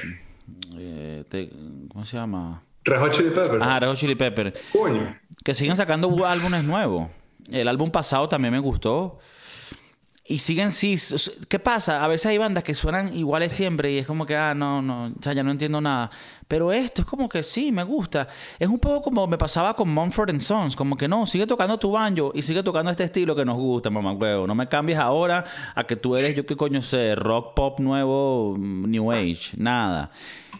eh, 0.77 1.23
te- 1.29 1.49
¿cómo 1.91 2.05
se 2.05 2.17
llama? 2.17 2.63
Red 2.83 2.99
Hot 2.99 3.11
Chili 3.11 3.29
Peppers. 3.29 3.59
Ah, 3.61 3.79
Red 3.79 3.89
Hot 3.89 3.97
Chili 3.97 4.15
Pepper. 4.15 4.53
Coño. 4.71 5.15
Que 5.43 5.53
siguen 5.53 5.75
sacando 5.75 6.25
álbumes 6.25 6.63
nuevos. 6.63 7.09
El 7.51 7.67
álbum 7.67 7.91
pasado 7.91 8.27
también 8.29 8.53
me 8.53 8.59
gustó. 8.59 9.19
Y 10.29 10.39
siguen, 10.39 10.73
sí. 10.73 10.97
¿Qué 11.47 11.57
pasa? 11.57 12.03
A 12.03 12.07
veces 12.09 12.25
hay 12.25 12.37
bandas 12.37 12.61
que 12.65 12.73
suenan 12.73 13.15
iguales 13.15 13.53
siempre 13.53 13.93
y 13.93 13.99
es 13.99 14.05
como 14.05 14.25
que, 14.25 14.35
ah, 14.35 14.53
no, 14.53 14.81
no, 14.81 15.13
sea, 15.21 15.31
ya 15.31 15.41
no 15.41 15.51
entiendo 15.51 15.79
nada. 15.79 16.11
Pero 16.49 16.73
esto 16.73 17.01
es 17.01 17.07
como 17.07 17.29
que 17.29 17.43
sí, 17.43 17.71
me 17.71 17.83
gusta. 17.83 18.27
Es 18.59 18.67
un 18.67 18.77
poco 18.79 19.01
como 19.01 19.25
me 19.25 19.37
pasaba 19.37 19.73
con 19.73 19.89
Mumford 19.89 20.41
Sons. 20.41 20.75
Como 20.75 20.97
que 20.97 21.07
no, 21.07 21.25
sigue 21.25 21.47
tocando 21.47 21.77
tu 21.77 21.91
banjo 21.91 22.33
y 22.35 22.41
sigue 22.41 22.61
tocando 22.61 22.91
este 22.91 23.05
estilo 23.05 23.37
que 23.37 23.45
nos 23.45 23.55
gusta, 23.55 23.89
mamá. 23.89 24.15
No 24.15 24.53
me 24.53 24.67
cambies 24.67 24.99
ahora 24.99 25.45
a 25.73 25.85
que 25.85 25.95
tú 25.95 26.17
eres, 26.17 26.35
yo 26.35 26.45
qué 26.45 26.57
coño 26.57 26.81
sé, 26.81 27.15
rock 27.15 27.53
pop 27.53 27.79
nuevo, 27.79 28.55
mm, 28.57 28.89
New 28.89 29.11
Age. 29.13 29.51
Nada. 29.55 30.11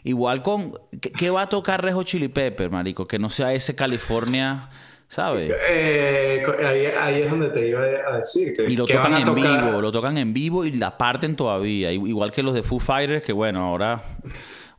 Igual 0.06 0.44
con. 0.44 0.80
¿Qué, 1.02 1.12
qué 1.12 1.30
va 1.30 1.42
a 1.42 1.50
tocar 1.50 1.84
Rejo 1.84 2.04
Chili 2.04 2.30
Pepper, 2.30 2.70
marico? 2.72 3.06
Que 3.06 3.20
no 3.20 3.30
sea 3.30 3.54
ese 3.54 3.76
California, 3.76 4.70
¿sabes? 5.08 5.52
Eh, 5.70 6.44
ahí, 6.66 6.86
ahí 6.86 7.22
es 7.24 7.30
donde 7.30 7.50
te 7.50 7.68
iba 7.68 7.82
a 7.82 8.18
decir. 8.20 8.54
que- 8.56 8.72
Y 8.72 8.76
lo 8.76 8.86
que 8.86 8.94
tocan 8.94 9.14
en 9.16 9.24
tocar- 9.26 9.66
vivo, 9.66 9.82
lo 9.82 9.92
tocan 9.92 10.18
en 10.18 10.34
vivo 10.34 10.66
y 10.66 10.72
la 10.72 10.98
parten 10.98 11.36
todavía. 11.36 11.92
Igual 11.92 12.32
que 12.32 12.44
los 12.44 12.54
de 12.54 12.64
Foo 12.64 12.80
Fighters, 12.80 13.24
que 13.24 13.34
bueno, 13.34 13.66
ahora 13.66 14.02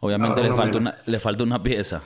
obviamente 0.01 0.41
Ahora 0.41 0.43
les 0.43 0.51
no 0.51 0.57
falta, 0.57 0.79
menos. 0.79 0.95
una, 0.95 1.13
le 1.13 1.21
falta 1.21 1.45
una 1.45 1.63
pieza. 1.63 2.03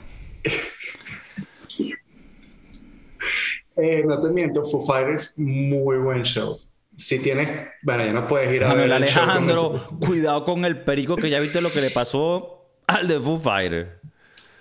Eh, 3.75 4.03
no 4.05 4.21
te 4.21 4.29
miento, 4.29 4.63
Foo 4.65 4.85
Fighters, 4.85 5.37
muy 5.39 5.97
buen 5.97 6.23
show. 6.23 6.59
si 6.95 7.17
tienes, 7.19 7.49
bueno, 7.81 8.05
ya 8.05 8.13
no 8.13 8.27
puedes 8.27 8.53
ir 8.53 8.63
a 8.63 8.67
Manuel 8.67 8.89
ver 8.89 8.99
con 8.99 9.03
Alejandro, 9.23 9.87
cuidado 9.99 10.43
con 10.45 10.63
el 10.63 10.77
perico 10.83 11.15
que 11.15 11.29
ya 11.31 11.39
viste 11.39 11.59
lo 11.59 11.71
que 11.71 11.81
le 11.81 11.89
pasó 11.89 12.67
al 12.85 13.07
de 13.07 13.19
Foo 13.19 13.37
Fighter. 13.37 13.99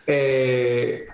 Eh, 0.06 1.04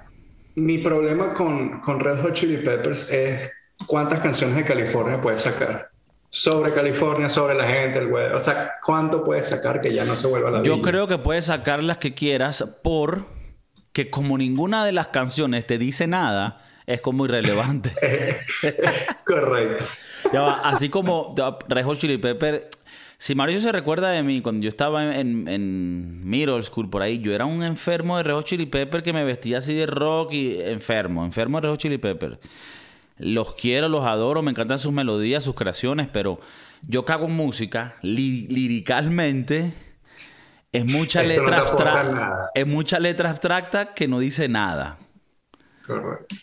mi 0.60 0.78
problema 0.78 1.34
con, 1.34 1.80
con 1.80 2.00
Red 2.00 2.22
Hot 2.22 2.34
Chili 2.34 2.58
Peppers 2.58 3.10
es 3.12 3.50
cuántas 3.86 4.20
canciones 4.20 4.56
de 4.56 4.64
California 4.64 5.20
puedes 5.20 5.42
sacar. 5.42 5.90
Sobre 6.30 6.74
California, 6.74 7.30
sobre 7.30 7.54
la 7.54 7.66
gente, 7.66 8.00
el 8.00 8.08
güey. 8.08 8.32
O 8.32 8.40
sea, 8.40 8.72
¿cuánto 8.84 9.24
puedes 9.24 9.48
sacar 9.48 9.80
que 9.80 9.92
ya 9.92 10.04
no 10.04 10.14
se 10.14 10.26
vuelva 10.26 10.50
la 10.50 10.62
Yo 10.62 10.76
vida? 10.76 10.90
creo 10.90 11.06
que 11.06 11.18
puedes 11.18 11.46
sacar 11.46 11.82
las 11.82 11.96
que 11.98 12.14
quieras 12.14 12.62
por 12.82 13.24
que 13.92 14.10
como 14.10 14.36
ninguna 14.36 14.84
de 14.84 14.92
las 14.92 15.08
canciones 15.08 15.66
te 15.66 15.78
dice 15.78 16.06
nada, 16.06 16.64
es 16.86 17.00
como 17.00 17.24
irrelevante. 17.24 17.94
Correcto. 19.24 19.84
Ya 20.32 20.42
va, 20.42 20.60
así 20.64 20.88
como 20.88 21.34
Red 21.68 21.84
Hot 21.84 21.98
Chili 21.98 22.18
Pepper. 22.18 22.68
Si 23.20 23.34
Mauricio 23.34 23.60
se 23.60 23.72
recuerda 23.72 24.10
de 24.10 24.22
mí, 24.22 24.40
cuando 24.40 24.62
yo 24.62 24.68
estaba 24.68 25.16
en, 25.16 25.48
en 25.48 26.28
middle 26.28 26.62
school 26.62 26.88
por 26.88 27.02
ahí, 27.02 27.18
yo 27.18 27.34
era 27.34 27.46
un 27.46 27.64
enfermo 27.64 28.16
de 28.16 28.22
Red 28.22 28.34
Hot 28.34 28.46
Chili 28.46 28.66
Pepper 28.66 29.02
que 29.02 29.12
me 29.12 29.24
vestía 29.24 29.58
así 29.58 29.74
de 29.74 29.86
rock 29.86 30.32
y 30.32 30.60
enfermo, 30.60 31.24
enfermo 31.24 31.58
de 31.58 31.62
Red 31.62 31.70
Hot 31.72 31.80
Chili 31.80 31.98
Pepper. 31.98 32.38
Los 33.18 33.54
quiero, 33.54 33.88
los 33.88 34.06
adoro, 34.06 34.42
me 34.42 34.52
encantan 34.52 34.78
sus 34.78 34.92
melodías, 34.92 35.42
sus 35.42 35.56
creaciones, 35.56 36.06
pero 36.12 36.38
yo 36.86 37.04
cago 37.04 37.26
en 37.26 37.34
música 37.34 37.96
li- 38.02 38.46
liricalmente. 38.46 39.72
Es 40.70 40.84
mucha 40.84 41.22
Esto 41.22 41.42
letra 41.42 41.58
abstracta. 41.58 42.50
Es 42.54 42.66
mucha 42.68 43.00
letra 43.00 43.30
abstracta 43.30 43.94
que 43.94 44.06
no 44.06 44.20
dice 44.20 44.48
nada. 44.48 44.96
Correcto. 45.84 46.36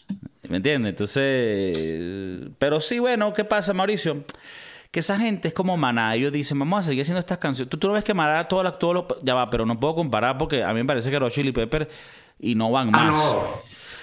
¿Me 0.49 0.57
entiendes? 0.57 0.89
Entonces, 0.89 2.49
pero 2.59 2.81
sí, 2.81 2.99
bueno, 2.99 3.31
¿qué 3.33 3.45
pasa, 3.45 3.71
Mauricio? 3.73 4.23
Que 4.95 5.01
esa 5.01 5.17
gente 5.17 5.49
es 5.49 5.53
como 5.53 5.75
Maná. 5.75 6.15
Ellos 6.15 6.31
dicen, 6.31 6.57
vamos 6.57 6.79
a 6.79 6.83
seguir 6.83 7.01
haciendo 7.01 7.19
estas 7.19 7.37
canciones. 7.37 7.69
Tú, 7.69 7.77
tú 7.77 7.87
no 7.89 7.93
ves 7.95 8.05
que 8.05 8.13
Maná, 8.13 8.47
todas 8.47 8.63
las, 8.63 8.79
todos 8.79 8.93
los... 8.93 9.03
Ya 9.23 9.33
va, 9.33 9.49
pero 9.49 9.65
no 9.65 9.77
puedo 9.77 9.93
comparar 9.93 10.37
porque 10.37 10.63
a 10.63 10.69
mí 10.69 10.75
me 10.75 10.85
parece 10.85 11.11
que 11.11 11.19
los 11.19 11.33
Chili 11.33 11.51
Pepper 11.51 11.89
y 12.39 12.55
no 12.55 12.71
van 12.71 12.91
Ah, 12.93 13.03
más. 13.03 13.13
no. 13.13 13.43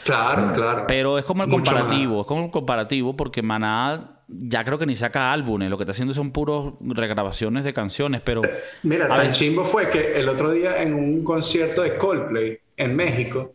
Claro, 0.05 0.53
claro. 0.53 0.85
Pero 0.87 1.17
es 1.17 1.25
como 1.25 1.45
el 1.45 1.49
Mucho 1.49 1.65
comparativo, 1.65 2.21
es 2.21 2.27
como 2.27 2.45
el 2.45 2.51
comparativo 2.51 3.17
porque 3.17 3.41
Maná 3.41 4.19
ya 4.29 4.65
creo 4.65 4.77
que 4.77 4.85
ni 4.85 4.95
saca 4.95 5.33
álbumes, 5.33 5.71
lo 5.71 5.79
que 5.79 5.85
está 5.85 5.93
haciendo 5.93 6.13
son 6.13 6.31
puros 6.31 6.75
regrabaciones 6.83 7.65
de 7.65 7.73
canciones, 7.73 8.21
pero 8.23 8.43
Mira, 8.83 9.07
a 9.07 9.09
tan 9.09 9.19
ver, 9.19 9.31
chimbo 9.33 9.65
fue 9.65 9.89
que 9.89 10.21
el 10.21 10.29
otro 10.29 10.51
día 10.51 10.83
en 10.83 10.93
un 10.93 11.25
concierto 11.25 11.81
de 11.81 11.97
Coldplay 11.97 12.59
en 12.77 12.95
México, 12.95 13.55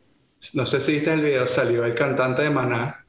no 0.55 0.65
sé 0.65 0.81
si 0.81 0.93
viste 0.93 1.13
el 1.13 1.21
video, 1.21 1.45
salió 1.45 1.85
el 1.85 1.93
cantante 1.93 2.41
de 2.41 2.49
Maná 2.49 3.05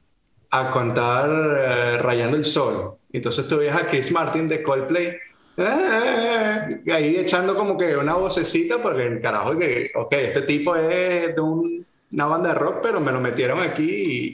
a 0.51 0.69
cantar 0.69 1.29
eh, 1.31 1.97
Rayando 1.97 2.37
el 2.37 2.45
Sol. 2.45 2.98
Entonces 3.11 3.47
tú 3.47 3.57
ves 3.57 3.73
a 3.75 3.87
Chris 3.87 4.11
Martin 4.11 4.47
de 4.47 4.61
Coldplay 4.63 5.17
eh, 5.57 6.81
ahí 6.93 7.17
echando 7.17 7.55
como 7.55 7.77
que 7.77 7.97
una 7.97 8.13
vocecita 8.15 8.81
porque 8.81 9.03
el 9.07 9.21
carajo 9.21 9.57
que, 9.57 9.91
ok, 9.95 10.13
este 10.13 10.41
tipo 10.43 10.75
es 10.75 11.35
de 11.35 11.41
un- 11.41 11.85
una 12.11 12.25
banda 12.25 12.49
de 12.49 12.55
rock, 12.55 12.77
pero 12.81 12.99
me 12.99 13.11
lo 13.11 13.19
metieron 13.19 13.59
aquí 13.59 13.83
y, 13.83 14.25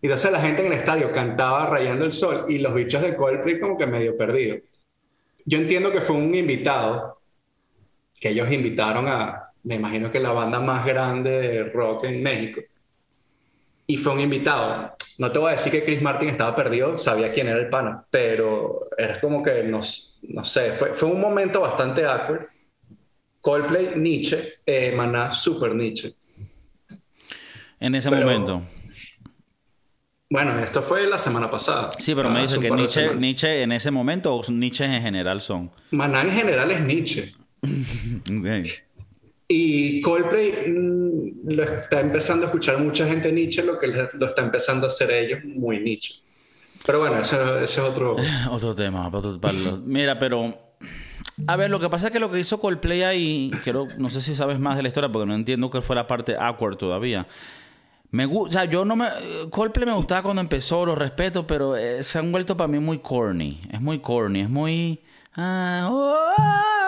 y 0.00 0.06
entonces 0.06 0.30
la 0.32 0.40
gente 0.40 0.64
en 0.64 0.72
el 0.72 0.78
estadio 0.78 1.12
cantaba 1.12 1.66
Rayando 1.66 2.04
el 2.04 2.12
Sol 2.12 2.46
y 2.48 2.58
los 2.58 2.74
bichos 2.74 3.02
de 3.02 3.16
Coldplay 3.16 3.60
como 3.60 3.76
que 3.76 3.86
medio 3.86 4.16
perdidos. 4.16 4.60
Yo 5.44 5.58
entiendo 5.58 5.90
que 5.92 6.00
fue 6.00 6.16
un 6.16 6.34
invitado 6.34 7.20
que 8.20 8.30
ellos 8.30 8.50
invitaron 8.52 9.08
a, 9.08 9.50
me 9.64 9.76
imagino 9.76 10.10
que 10.10 10.20
la 10.20 10.32
banda 10.32 10.60
más 10.60 10.86
grande 10.86 11.30
de 11.30 11.64
rock 11.64 12.04
en 12.04 12.22
México. 12.22 12.60
Y 13.90 13.96
fue 13.96 14.12
un 14.12 14.20
invitado. 14.20 14.94
No 15.18 15.32
te 15.32 15.38
voy 15.40 15.48
a 15.48 15.52
decir 15.52 15.72
que 15.72 15.82
Chris 15.84 16.00
Martin 16.00 16.28
estaba 16.28 16.54
perdido, 16.54 16.96
sabía 16.96 17.32
quién 17.32 17.48
era 17.48 17.58
el 17.58 17.68
pana, 17.68 18.04
pero 18.08 18.88
era 18.96 19.20
como 19.20 19.42
que, 19.42 19.64
no, 19.64 19.80
no 20.28 20.44
sé, 20.44 20.70
fue, 20.72 20.94
fue 20.94 21.08
un 21.10 21.20
momento 21.20 21.60
bastante 21.60 22.04
awkward. 22.06 22.46
Coldplay, 23.40 23.94
Nietzsche, 23.96 24.60
eh, 24.64 24.92
Maná, 24.92 25.32
super 25.32 25.74
Nietzsche. 25.74 26.14
en 27.80 27.94
ese 27.96 28.10
pero- 28.10 28.22
momento. 28.26 28.62
Bueno, 30.32 30.56
esto 30.60 30.80
fue 30.82 31.08
la 31.08 31.18
semana 31.18 31.50
pasada. 31.50 31.90
Sí, 31.98 32.14
pero 32.14 32.30
me 32.30 32.44
Hace 32.44 32.58
dice 32.58 32.68
que 32.68 32.70
Nietzsche. 32.76 33.14
Nietzsche 33.16 33.62
en 33.62 33.72
ese 33.72 33.90
momento 33.90 34.32
o 34.36 34.42
Nietzsche 34.52 34.84
en 34.84 35.02
general 35.02 35.40
son. 35.40 35.72
Maná 35.90 36.22
en 36.22 36.30
general 36.30 36.70
es 36.70 36.80
Nietzsche. 36.80 37.34
Ok. 38.30 38.68
Y 39.52 40.00
Coldplay 40.02 40.68
mm, 40.70 41.50
lo 41.50 41.62
está 41.64 41.98
empezando 41.98 42.44
a 42.44 42.46
escuchar 42.46 42.78
mucha 42.78 43.04
gente 43.04 43.32
Nietzsche, 43.32 43.64
lo 43.64 43.80
que 43.80 43.88
lo 43.88 44.26
está 44.26 44.42
empezando 44.42 44.86
a 44.86 44.88
hacer 44.88 45.10
ellos 45.10 45.40
muy 45.44 45.80
Nietzsche. 45.80 46.14
Pero 46.86 47.00
bueno, 47.00 47.18
eso- 47.20 47.58
ese 47.58 47.64
es 47.64 47.78
otro... 47.86 48.14
Otro 48.50 48.76
tema, 48.76 49.08
otro 49.12 49.40
palo. 49.40 49.78
Mira, 49.84 50.18
pero. 50.20 50.56
A 51.48 51.56
ver, 51.56 51.68
lo 51.68 51.80
que 51.80 51.88
pasa 51.88 52.06
es 52.06 52.12
que 52.12 52.20
lo 52.20 52.30
que 52.30 52.38
hizo 52.38 52.60
Coldplay 52.60 53.02
ahí, 53.02 53.50
quiero, 53.64 53.88
no 53.98 54.08
sé 54.08 54.22
si 54.22 54.36
sabes 54.36 54.60
más 54.60 54.76
de 54.76 54.82
la 54.82 54.88
historia 54.88 55.10
porque 55.10 55.26
no 55.26 55.34
entiendo 55.34 55.68
que 55.68 55.80
fue 55.80 55.96
la 55.96 56.06
parte 56.06 56.36
awkward 56.38 56.76
todavía. 56.76 57.26
Me 58.12 58.26
gusta, 58.26 58.48
o 58.48 58.52
sea, 58.52 58.70
yo 58.70 58.84
no 58.84 58.94
me. 58.94 59.06
Coldplay 59.50 59.84
me 59.86 59.92
gustaba 59.94 60.22
cuando 60.22 60.42
empezó, 60.42 60.86
lo 60.86 60.94
respeto, 60.94 61.44
pero 61.46 61.76
eh, 61.76 62.02
se 62.04 62.18
han 62.20 62.30
vuelto 62.30 62.56
para 62.56 62.68
mí 62.68 62.78
muy 62.78 62.98
corny. 63.00 63.60
Es 63.72 63.80
muy 63.80 63.98
corny, 63.98 64.40
es 64.42 64.48
muy. 64.48 65.00
ah, 65.34 65.88
oh, 65.90 66.79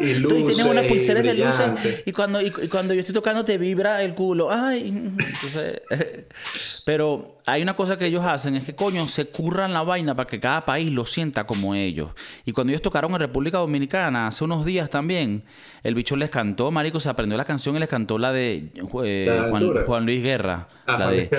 Y 0.00 0.22
Tú 0.22 0.28
tienes 0.28 0.56
luces, 0.56 0.66
unas 0.66 0.84
pulseras 0.84 1.22
de 1.22 1.34
luces 1.34 2.02
y 2.06 2.12
cuando, 2.12 2.40
y, 2.40 2.46
y 2.46 2.68
cuando 2.68 2.94
yo 2.94 3.00
estoy 3.00 3.14
tocando 3.14 3.44
te 3.44 3.58
vibra 3.58 4.02
el 4.02 4.14
culo. 4.14 4.50
Ay, 4.50 4.88
entonces, 4.88 5.82
pero 6.86 7.36
hay 7.46 7.62
una 7.62 7.76
cosa 7.76 7.98
que 7.98 8.06
ellos 8.06 8.24
hacen, 8.24 8.56
es 8.56 8.64
que 8.64 8.74
coño, 8.74 9.06
se 9.08 9.26
curran 9.26 9.72
la 9.72 9.82
vaina 9.82 10.14
para 10.14 10.26
que 10.26 10.40
cada 10.40 10.64
país 10.64 10.90
lo 10.90 11.04
sienta 11.04 11.44
como 11.44 11.74
ellos. 11.74 12.10
Y 12.44 12.52
cuando 12.52 12.72
ellos 12.72 12.82
tocaron 12.82 13.12
en 13.12 13.20
República 13.20 13.58
Dominicana 13.58 14.28
hace 14.28 14.44
unos 14.44 14.64
días 14.64 14.88
también, 14.88 15.44
el 15.82 15.94
bicho 15.94 16.16
les 16.16 16.30
cantó, 16.30 16.70
marico, 16.70 16.98
se 16.98 17.10
aprendió 17.10 17.36
la 17.36 17.44
canción 17.44 17.76
y 17.76 17.78
les 17.78 17.88
cantó 17.88 18.18
la 18.18 18.32
de 18.32 18.70
eh, 19.04 19.26
La 19.28 19.84
Juan, 19.84 20.06
Luis 20.06 20.22
Guerra. 20.22 20.68
Ah, 20.86 20.98
la 20.98 21.10
de... 21.10 21.30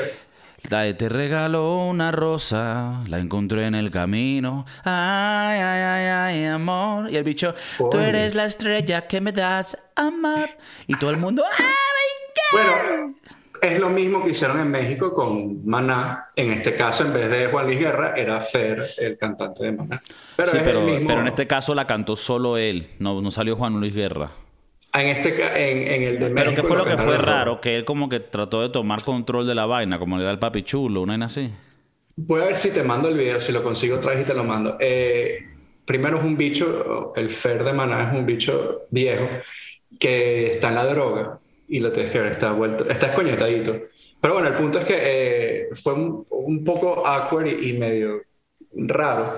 Te 0.69 1.09
regaló 1.09 1.85
una 1.85 2.11
rosa, 2.11 3.03
la 3.07 3.19
encontré 3.19 3.65
en 3.65 3.75
el 3.75 3.91
camino. 3.91 4.65
Ay, 4.83 5.59
ay, 5.59 5.81
ay, 5.81 6.05
ay, 6.05 6.45
amor. 6.45 7.11
Y 7.11 7.17
el 7.17 7.23
bicho, 7.23 7.53
tú 7.89 7.99
eres 7.99 8.35
la 8.35 8.45
estrella 8.45 9.05
que 9.07 9.19
me 9.19 9.31
das 9.31 9.77
amor. 9.95 10.49
Y 10.87 10.95
todo 10.95 11.11
el 11.11 11.17
mundo, 11.17 11.43
¡ay, 11.45 11.65
my 11.65 12.57
Bueno, 12.57 13.15
es 13.61 13.79
lo 13.79 13.89
mismo 13.89 14.23
que 14.23 14.31
hicieron 14.31 14.59
en 14.59 14.71
México 14.71 15.13
con 15.13 15.67
Maná. 15.67 16.29
En 16.35 16.51
este 16.53 16.75
caso, 16.75 17.05
en 17.05 17.13
vez 17.13 17.29
de 17.29 17.47
Juan 17.47 17.65
Luis 17.65 17.79
Guerra, 17.79 18.13
era 18.15 18.39
Fer, 18.39 18.81
el 18.99 19.17
cantante 19.17 19.65
de 19.65 19.71
Maná. 19.73 20.01
Pero 20.37 20.51
sí, 20.51 20.57
pero, 20.63 20.79
el 20.79 20.85
mismo... 20.85 21.07
pero 21.07 21.21
en 21.21 21.27
este 21.27 21.47
caso 21.47 21.75
la 21.75 21.85
cantó 21.85 22.15
solo 22.15 22.57
él, 22.57 22.87
no, 22.99 23.21
no 23.21 23.29
salió 23.29 23.55
Juan 23.57 23.79
Luis 23.79 23.93
Guerra. 23.93 24.31
En, 24.93 25.07
este, 25.07 25.71
en, 25.71 25.87
en 25.87 26.03
el 26.03 26.19
de 26.19 26.29
México... 26.29 26.35
Pero 26.35 26.55
¿qué 26.55 26.63
fue 26.63 26.77
lo 26.77 26.83
que 26.83 26.89
cantaron 26.95 27.15
fue 27.15 27.25
raro? 27.25 27.61
Que 27.61 27.77
él 27.77 27.85
como 27.85 28.09
que 28.09 28.19
trató 28.19 28.61
de 28.61 28.69
tomar 28.69 29.03
control 29.03 29.47
de 29.47 29.55
la 29.55 29.65
vaina, 29.65 29.97
como 29.99 30.17
le 30.17 30.23
da 30.23 30.31
el 30.31 30.39
papi 30.39 30.63
chulo, 30.63 31.01
una 31.01 31.13
vaina 31.13 31.27
así. 31.27 31.49
Voy 32.17 32.41
a 32.41 32.45
ver 32.45 32.55
si 32.55 32.73
te 32.73 32.83
mando 32.83 33.07
el 33.07 33.17
video, 33.17 33.39
si 33.39 33.51
lo 33.51 33.63
consigo 33.63 33.97
otra 33.97 34.11
vez 34.11 34.21
y 34.21 34.25
te 34.25 34.33
lo 34.33 34.43
mando. 34.43 34.77
Eh, 34.79 35.47
primero 35.85 36.17
es 36.17 36.23
un 36.23 36.35
bicho, 36.35 37.13
el 37.15 37.29
Fer 37.29 37.63
de 37.63 37.73
Maná 37.73 38.09
es 38.09 38.17
un 38.17 38.25
bicho 38.25 38.81
viejo 38.89 39.27
que 39.99 40.51
está 40.51 40.69
en 40.69 40.75
la 40.75 40.85
droga 40.85 41.39
y 41.67 41.79
lo 41.79 41.91
tienes 41.91 42.11
que 42.11 42.19
ver, 42.19 42.33
está 42.33 42.51
vuelto, 42.51 42.89
está 42.89 43.07
escoñetadito. 43.07 43.77
Pero 44.19 44.33
bueno, 44.33 44.49
el 44.49 44.55
punto 44.55 44.79
es 44.79 44.85
que 44.85 44.97
eh, 44.99 45.69
fue 45.73 45.93
un, 45.93 46.27
un 46.29 46.63
poco 46.63 47.07
awkward 47.07 47.47
y, 47.47 47.69
y 47.69 47.77
medio 47.77 48.21
raro. 48.73 49.33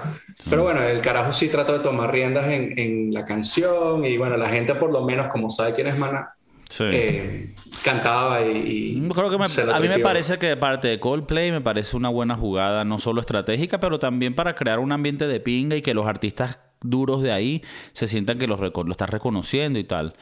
Pero 0.49 0.63
bueno, 0.63 0.81
el 0.83 1.01
carajo 1.01 1.33
sí 1.33 1.47
trató 1.49 1.73
de 1.73 1.79
tomar 1.79 2.11
riendas 2.11 2.47
en, 2.47 2.77
en 2.77 3.13
la 3.13 3.25
canción 3.25 4.05
y 4.05 4.17
bueno, 4.17 4.37
la 4.37 4.49
gente 4.49 4.75
por 4.75 4.91
lo 4.91 5.03
menos, 5.03 5.31
como 5.31 5.49
sabe 5.49 5.73
quién 5.73 5.87
es 5.87 5.97
Maná, 5.97 6.33
Sí. 6.69 6.85
eh, 6.87 7.53
cantaba 7.83 8.41
y... 8.41 8.95
y 8.97 9.01
Yo 9.07 9.13
Creo 9.13 9.29
que 9.29 9.37
me- 9.37 9.45
a 9.73 9.79
mí 9.79 9.87
me 9.87 9.99
parece 9.99 10.39
que 10.39 10.47
de 10.47 10.57
parte 10.57 10.87
de 10.87 10.99
Coldplay 10.99 11.51
me 11.51 11.61
parece 11.61 11.95
una 11.95 12.09
buena 12.09 12.35
jugada, 12.35 12.83
no 12.83 12.97
solo 12.99 13.21
estratégica, 13.21 13.79
pero 13.79 13.99
también 13.99 14.33
para 14.33 14.55
crear 14.55 14.79
un 14.79 14.91
ambiente 14.91 15.27
de 15.27 15.39
pinga 15.39 15.75
y 15.75 15.81
que 15.83 15.93
los 15.93 16.07
artistas 16.07 16.59
duros 16.81 17.21
de 17.21 17.31
ahí 17.31 17.61
se 17.93 18.07
sientan 18.07 18.39
que 18.39 18.47
los 18.47 18.59
lo 18.59 18.91
estás 18.91 19.09
reconociendo 19.09 19.77
y 19.79 19.83
tal. 19.83 20.13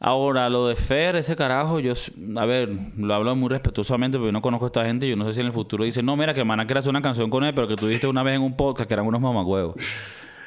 Ahora, 0.00 0.48
lo 0.48 0.68
de 0.68 0.76
Fer, 0.76 1.16
ese 1.16 1.34
carajo, 1.34 1.80
yo, 1.80 1.92
a 2.36 2.44
ver, 2.46 2.68
lo 2.96 3.14
hablo 3.14 3.34
muy 3.34 3.48
respetuosamente 3.48 4.16
porque 4.16 4.28
yo 4.28 4.32
no 4.32 4.40
conozco 4.40 4.66
a 4.66 4.68
esta 4.68 4.84
gente. 4.84 5.08
Yo 5.08 5.16
no 5.16 5.24
sé 5.24 5.34
si 5.34 5.40
en 5.40 5.46
el 5.46 5.52
futuro 5.52 5.82
dicen, 5.84 6.06
no, 6.06 6.16
mira, 6.16 6.34
que 6.34 6.44
Maná 6.44 6.66
quiere 6.66 6.78
hacer 6.78 6.90
una 6.90 7.02
canción 7.02 7.28
con 7.30 7.42
él, 7.42 7.52
pero 7.52 7.66
que 7.66 7.74
tú 7.74 7.86
dijiste 7.88 8.06
una 8.06 8.22
vez 8.22 8.36
en 8.36 8.42
un 8.42 8.56
podcast 8.56 8.86
que 8.86 8.94
eran 8.94 9.06
unos 9.06 9.20
mamagüevos. 9.20 9.74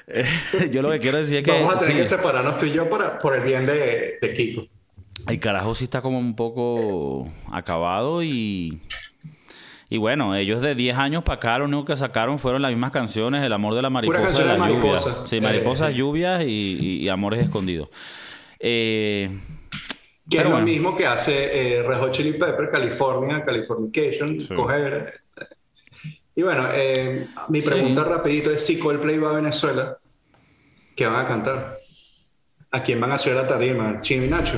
Eh, 0.08 0.24
yo 0.72 0.82
lo 0.82 0.90
que 0.92 1.00
quiero 1.00 1.18
decir 1.18 1.38
es 1.38 1.44
que. 1.44 1.52
Vamos 1.52 1.76
a 1.76 1.78
tener 1.86 1.94
sí. 2.06 2.14
que 2.16 2.18
separarnos 2.18 2.58
tú 2.58 2.66
y 2.66 2.72
yo 2.72 2.90
para, 2.90 3.18
por 3.20 3.36
el 3.36 3.44
bien 3.44 3.66
de, 3.66 4.20
de 4.22 4.34
Kiko. 4.34 4.68
El 5.28 5.40
carajo 5.40 5.76
sí 5.76 5.84
está 5.84 6.02
como 6.02 6.18
un 6.18 6.36
poco 6.36 7.28
acabado 7.52 8.24
y... 8.24 8.80
Y 9.90 9.98
bueno, 9.98 10.34
ellos 10.36 10.62
de 10.62 10.74
10 10.74 10.98
años 10.98 11.24
para 11.24 11.36
acá 11.36 11.58
lo 11.60 11.66
único 11.66 11.84
que 11.84 11.98
sacaron 11.98 12.40
fueron 12.40 12.62
las 12.62 12.72
mismas 12.72 12.92
canciones, 12.92 13.44
El 13.44 13.52
amor 13.52 13.76
de 13.76 13.82
la 13.82 13.90
mariposa 13.90 14.42
y 14.42 14.48
la 14.58 14.70
lluvia. 14.70 14.98
Sí, 15.26 15.42
mariposas, 15.42 15.92
eh. 15.92 15.96
lluvias 15.96 16.44
y, 16.44 16.78
y- 16.80 16.98
y 17.04 17.10
amores 17.10 17.42
escondidos. 17.42 17.90
Eh, 18.64 19.30
Que 20.30 20.38
es 20.38 20.44
bueno. 20.44 20.60
lo 20.60 20.66
mismo 20.66 20.96
que 20.96 21.08
hace 21.08 21.78
eh, 21.80 21.84
Red 21.84 22.00
Hot 22.00 22.12
Chili 22.12 22.34
Pepper, 22.34 22.70
California, 22.70 23.44
Californication, 23.44 24.38
coger. 24.56 25.22
eh, 25.38 25.46
Y 26.36 26.44
bueno, 26.44 26.70
eh, 26.72 27.28
mi 27.50 27.62
pregunta 27.62 28.04
rapidito 28.04 28.52
es 28.52 28.66
si 28.66 28.78
Coldplay 28.80 29.18
va 29.18 29.32
a 29.32 29.34
Venezuela, 29.34 29.98
¿qué 30.96 31.06
van 31.08 31.26
a 31.26 31.28
cantar? 31.28 31.76
¿A 32.72 32.84
quién 32.84 33.02
van 33.02 33.12
a 33.12 33.18
subir 33.18 33.36
la 33.36 33.48
tarima? 33.48 34.00
¿Chino 34.02 34.24
y 34.26 34.30
Nacho? 34.30 34.58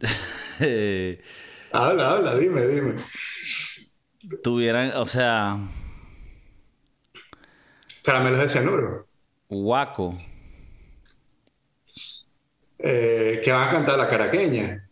habla, 1.72 2.10
habla, 2.10 2.36
dime, 2.36 2.66
dime. 2.66 2.94
Tuvieran, 4.42 4.92
o 4.96 5.06
sea... 5.06 5.58
Caramelos 8.02 8.40
de 8.40 8.48
cianuro. 8.48 9.06
Guaco. 9.48 10.16
Eh, 12.88 13.40
¿Qué 13.42 13.50
van 13.50 13.68
a 13.68 13.70
cantar 13.70 13.98
la 13.98 14.08
caraqueña? 14.08 14.88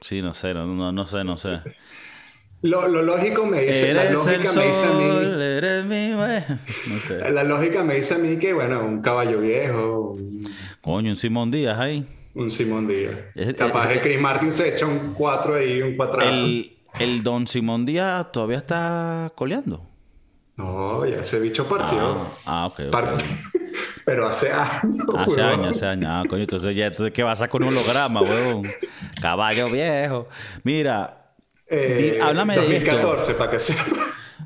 Sí, 0.00 0.20
no 0.20 0.34
sé, 0.34 0.52
no, 0.54 0.92
no, 0.92 1.06
sé, 1.06 1.24
no 1.24 1.36
sé. 1.36 1.60
Lo, 2.62 2.86
lógico 2.88 3.46
me 3.46 3.62
dice, 3.62 3.94
la 3.94 4.10
lógica 4.10 4.52
me 4.54 4.66
dice 4.66 4.86
a 4.86 4.92
mí, 4.92 5.04
eres 5.04 5.84
mi 5.86 6.10
no 6.10 7.00
sé. 7.00 7.18
La 7.30 7.42
lógica 7.42 7.82
me 7.82 7.94
dice 7.94 8.14
a 8.14 8.18
mí 8.18 8.36
que, 8.38 8.52
bueno, 8.52 8.84
un 8.84 9.00
caballo 9.00 9.40
viejo. 9.40 10.16
Coño, 10.82 11.10
un 11.10 11.16
Simón 11.16 11.50
Díaz 11.50 11.78
ahí. 11.78 12.06
Un 12.34 12.50
Simón 12.50 12.86
Díaz. 12.86 13.14
Capaz 13.56 13.88
que 13.88 14.00
Chris 14.00 14.20
Martin 14.20 14.52
se 14.52 14.68
echa 14.68 14.86
un 14.86 15.14
cuatro 15.14 15.54
ahí, 15.54 15.80
un 15.80 15.96
cuatrazo. 15.96 16.28
El, 16.28 16.76
el 16.98 17.22
Don 17.22 17.46
Simón 17.46 17.86
Díaz 17.86 18.30
todavía 18.30 18.58
está 18.58 19.32
coleando. 19.34 19.86
No, 20.56 21.06
ya 21.06 21.20
ese 21.20 21.40
bicho 21.40 21.66
partió. 21.66 22.18
Ah, 22.44 22.64
ah 22.64 22.66
ok. 22.66 22.80
Pero 24.10 24.26
hace 24.26 24.50
años. 24.50 25.06
Hace 25.16 25.40
años, 25.40 25.68
hace 25.68 25.86
años. 25.86 26.10
Ah, 26.10 26.22
coño, 26.28 26.42
entonces 26.42 26.74
ya, 26.74 26.86
entonces 26.86 27.12
¿qué 27.12 27.22
vas 27.22 27.40
a 27.42 27.46
con 27.46 27.62
un 27.62 27.68
holograma, 27.68 28.22
weón? 28.22 28.64
Caballo 29.22 29.70
viejo. 29.70 30.26
Mira, 30.64 31.30
eh, 31.68 32.18
háblame 32.20 32.56
2014, 32.56 33.34
para 33.34 33.52
que 33.52 33.60
sea. 33.60 33.76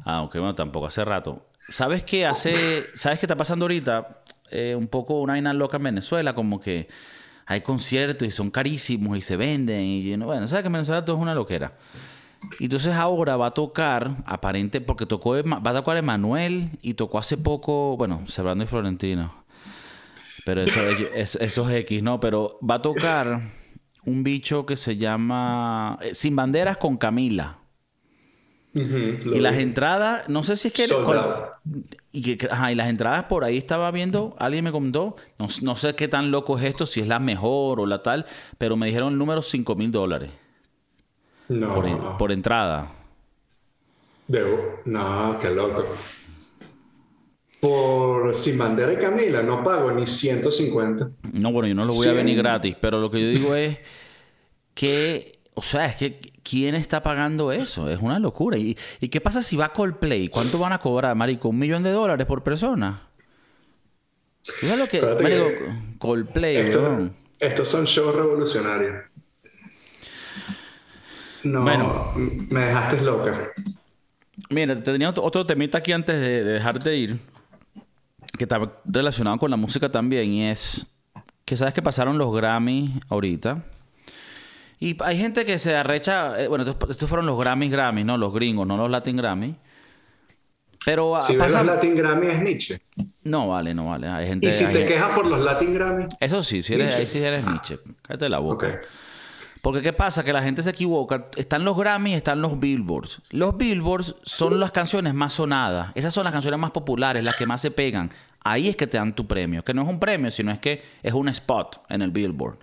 Ah, 0.05 0.21
ok, 0.21 0.35
bueno, 0.35 0.55
tampoco 0.55 0.89
hace 0.89 1.03
rato. 1.03 1.41
¿Sabes 1.67 2.05
qué 2.05 2.27
hace? 2.27 2.89
¿Sabes 2.93 3.19
qué 3.19 3.25
está 3.25 3.37
pasando 3.37 3.65
ahorita? 3.65 4.21
Eh, 4.51 4.75
un 4.77 4.87
poco 4.87 5.19
una 5.23 5.33
vaina 5.33 5.55
loca 5.55 5.79
en 5.79 5.85
Venezuela, 5.85 6.35
como 6.35 6.61
que 6.61 6.89
hay 7.47 7.63
conciertos 7.63 8.29
y 8.29 8.33
son 8.33 8.51
carísimos 8.51 9.17
y 9.17 9.23
se 9.23 9.39
venden. 9.39 9.81
Y 9.81 10.15
bueno, 10.17 10.47
¿sabes 10.47 10.63
que 10.63 10.67
en 10.67 10.75
Venezuela 10.75 11.03
todo 11.07 11.17
es 11.17 11.23
una 11.23 11.35
loquera? 11.35 11.73
Y 12.61 12.65
entonces 12.65 12.93
ahora 12.93 13.39
va 13.39 13.47
a 13.47 13.51
tocar, 13.53 14.11
aparente, 14.27 14.83
porque 14.83 15.07
tocó, 15.07 15.43
va 15.43 15.71
a 15.71 15.75
tocar 15.75 15.97
Emanuel 15.97 16.69
y 16.83 16.93
tocó 16.93 17.19
hace 17.19 17.39
poco, 17.39 17.97
bueno, 17.97 18.25
Servando 18.27 18.65
y 18.65 18.67
Florentino. 18.67 19.44
Pero 20.45 20.63
eso, 20.63 20.81
es, 21.15 21.37
eso 21.37 21.69
es 21.69 21.77
X, 21.77 22.03
¿no? 22.03 22.21
Pero 22.21 22.59
va 22.63 22.77
a 22.77 22.83
tocar 22.83 23.41
un 24.05 24.23
bicho 24.23 24.67
que 24.67 24.77
se 24.77 24.97
llama 24.97 25.99
eh, 26.03 26.15
Sin 26.15 26.37
Banderas 26.37 26.77
con 26.77 26.97
Camila. 26.97 27.59
y 28.75 29.39
las 29.39 29.57
entradas, 29.57 30.29
no 30.29 30.43
sé 30.43 30.57
si 30.57 30.69
es 30.69 30.75
que... 30.75 30.87
y, 32.13 32.37
que 32.37 32.49
ajá, 32.51 32.73
y 32.73 32.75
las 32.75 32.89
entradas 32.89 33.25
por 33.25 33.45
ahí 33.45 33.57
estaba 33.57 33.91
viendo, 33.91 34.35
alguien 34.39 34.65
me 34.65 34.73
contó, 34.73 35.17
no, 35.39 35.47
no, 35.63 35.77
sé 35.77 35.95
qué 35.95 36.09
tan 36.09 36.31
loco 36.31 36.59
es 36.59 36.65
esto, 36.65 36.85
si 36.85 37.01
es 37.01 37.07
la 37.07 37.21
mejor 37.21 37.81
o 37.81 37.87
la 37.87 38.03
tal, 38.03 38.27
pero 38.59 38.77
me 38.77 38.87
dijeron 38.87 39.13
el 39.13 39.19
número 39.19 39.43
5 39.43 39.75
mil 39.77 39.93
dólares. 39.93 40.31
No. 41.49 42.17
Por, 42.19 42.33
entrada. 42.33 42.91
Debo. 44.27 44.81
No, 44.87 45.39
qué 45.41 45.51
loco. 45.51 45.85
Por 47.65 48.35
Sin 48.35 48.59
Bandera 48.59 48.93
y 48.93 48.99
Camila 48.99 49.43
no 49.43 49.65
pago 49.65 49.91
ni 49.91 50.07
150. 50.07 51.09
No, 51.33 51.51
bueno, 51.51 51.67
yo 51.67 51.75
no 51.75 51.87
lo 51.87 51.95
voy 51.95 52.07
a 52.09 52.13
venir 52.13 52.37
gratis, 52.37 52.77
pero 52.79 53.01
lo 53.01 53.11
que 53.11 53.23
yo 53.23 53.29
digo 53.29 53.55
es 53.55 53.79
que, 54.75 55.33
o 55.55 55.63
sea, 55.63 55.87
es 55.87 55.97
que 55.97 56.21
¿quién 56.43 56.75
está 56.75 57.03
pagando 57.03 57.53
eso? 57.53 57.89
Es 57.89 58.01
una 58.03 58.19
locura. 58.19 58.59
¿Y, 58.59 58.77
¿y 59.01 59.09
qué 59.09 59.23
pasa 59.23 59.43
si 59.43 59.57
va 59.57 59.73
Coldplay? 59.73 60.29
¿Cuánto 60.29 60.59
van 60.59 60.75
a 60.75 60.79
cobrar, 60.79 61.17
marico? 61.17 61.49
¿Un 61.49 61.59
millón 61.59 61.83
de 61.83 61.91
dólares 61.93 62.27
por 62.27 62.43
persona? 62.43 63.09
¿Sabes 64.43 64.79
lo 64.79 64.87
que, 64.87 65.01
marico, 65.01 65.49
Coldplay, 65.97 66.71
Estos 67.39 67.67
son 67.67 67.87
shows 67.87 68.15
revolucionarios. 68.15 69.05
No, 71.45 71.63
bueno, 71.63 72.13
me 72.51 72.61
dejaste 72.61 73.01
loca. 73.01 73.53
Mira, 74.51 74.83
tenía 74.83 75.09
otro, 75.09 75.47
temita 75.47 75.79
aquí 75.79 75.93
antes 75.93 76.21
de, 76.21 76.45
dejarte 76.45 76.91
de 76.91 76.97
ir, 76.97 77.17
que 78.37 78.45
está 78.45 78.73
relacionado 78.85 79.39
con 79.39 79.51
la 79.51 79.57
música 79.57 79.91
también, 79.91 80.29
y 80.31 80.45
es 80.49 80.87
que 81.45 81.57
sabes 81.57 81.75
que 81.75 81.83
pasaron 81.83 82.19
los 82.19 82.35
Grammy 82.35 83.01
ahorita. 83.09 83.65
Y 84.81 84.97
hay 85.03 85.19
gente 85.19 85.45
que 85.45 85.59
se 85.59 85.75
arrecha, 85.75 86.41
eh, 86.43 86.49
bueno, 86.49 86.65
estos, 86.65 87.09
fueron 87.09 87.27
los 87.27 87.39
Grammys 87.39 87.71
Grammys, 87.71 88.05
¿no? 88.05 88.19
Los 88.19 88.35
gringos, 88.35 88.67
no 88.67 88.77
los 88.77 88.91
Latin 88.91 89.17
Grammy. 89.17 89.57
Pero 90.85 91.19
si 91.21 91.35
pasa... 91.35 91.63
los 91.63 91.75
Latin 91.75 91.97
Grammy 91.97 92.27
es 92.27 92.43
Nietzsche. 92.43 92.83
No 93.23 93.49
vale, 93.49 93.73
no 93.73 93.87
vale. 93.87 94.09
Hay 94.09 94.27
gente, 94.27 94.49
¿Y 94.49 94.53
si 94.53 94.67
te 94.67 94.85
quejas 94.85 95.11
por 95.15 95.27
los 95.27 95.43
Latin 95.43 95.73
Grammy? 95.73 96.07
Eso 96.21 96.43
sí, 96.43 96.63
si 96.63 96.75
eres, 96.75 96.95
ahí 96.95 97.07
sí 97.07 97.19
eres 97.19 97.47
Nietzsche. 97.47 97.79
Cállate 98.03 98.29
la 98.29 98.39
boca. 98.41 98.83
Porque 99.65 99.81
¿qué 99.81 99.95
pasa? 99.95 100.23
Que 100.23 100.35
la 100.35 100.43
gente 100.43 100.63
se 100.63 100.69
equivoca. 100.69 101.29
Están 101.37 101.65
los 101.65 101.75
Grammy 101.75 102.11
y 102.11 102.15
están 102.17 102.43
los 102.43 102.61
Billboards. 102.61 103.23
Los 103.31 103.57
Billboards 103.57 104.15
son 104.23 104.61
las 104.61 104.73
canciones 104.73 105.15
más 105.15 105.33
sonadas. 105.33 105.91
Esas 105.95 106.13
son 106.13 106.25
las 106.25 106.35
canciones 106.35 106.61
más 106.61 106.71
populares, 106.71 107.25
las 107.25 107.35
que 107.35 107.47
más 107.47 107.63
se 107.63 107.71
pegan. 107.71 108.11
Ahí 108.41 108.69
es 108.69 108.77
que 108.77 108.87
te 108.87 108.99
dan 108.99 109.15
tu 109.15 109.27
premio. 109.27 109.65
Que 109.65 109.73
no 109.73 109.81
es 109.81 109.89
un 109.89 109.99
premio, 109.99 110.31
sino 110.31 110.53
es 110.53 110.59
que 110.59 110.83
es 111.03 111.15
un 111.15 111.31
spot 111.31 111.81
en 111.89 112.03
el 112.03 112.11
Billboard. 112.11 112.59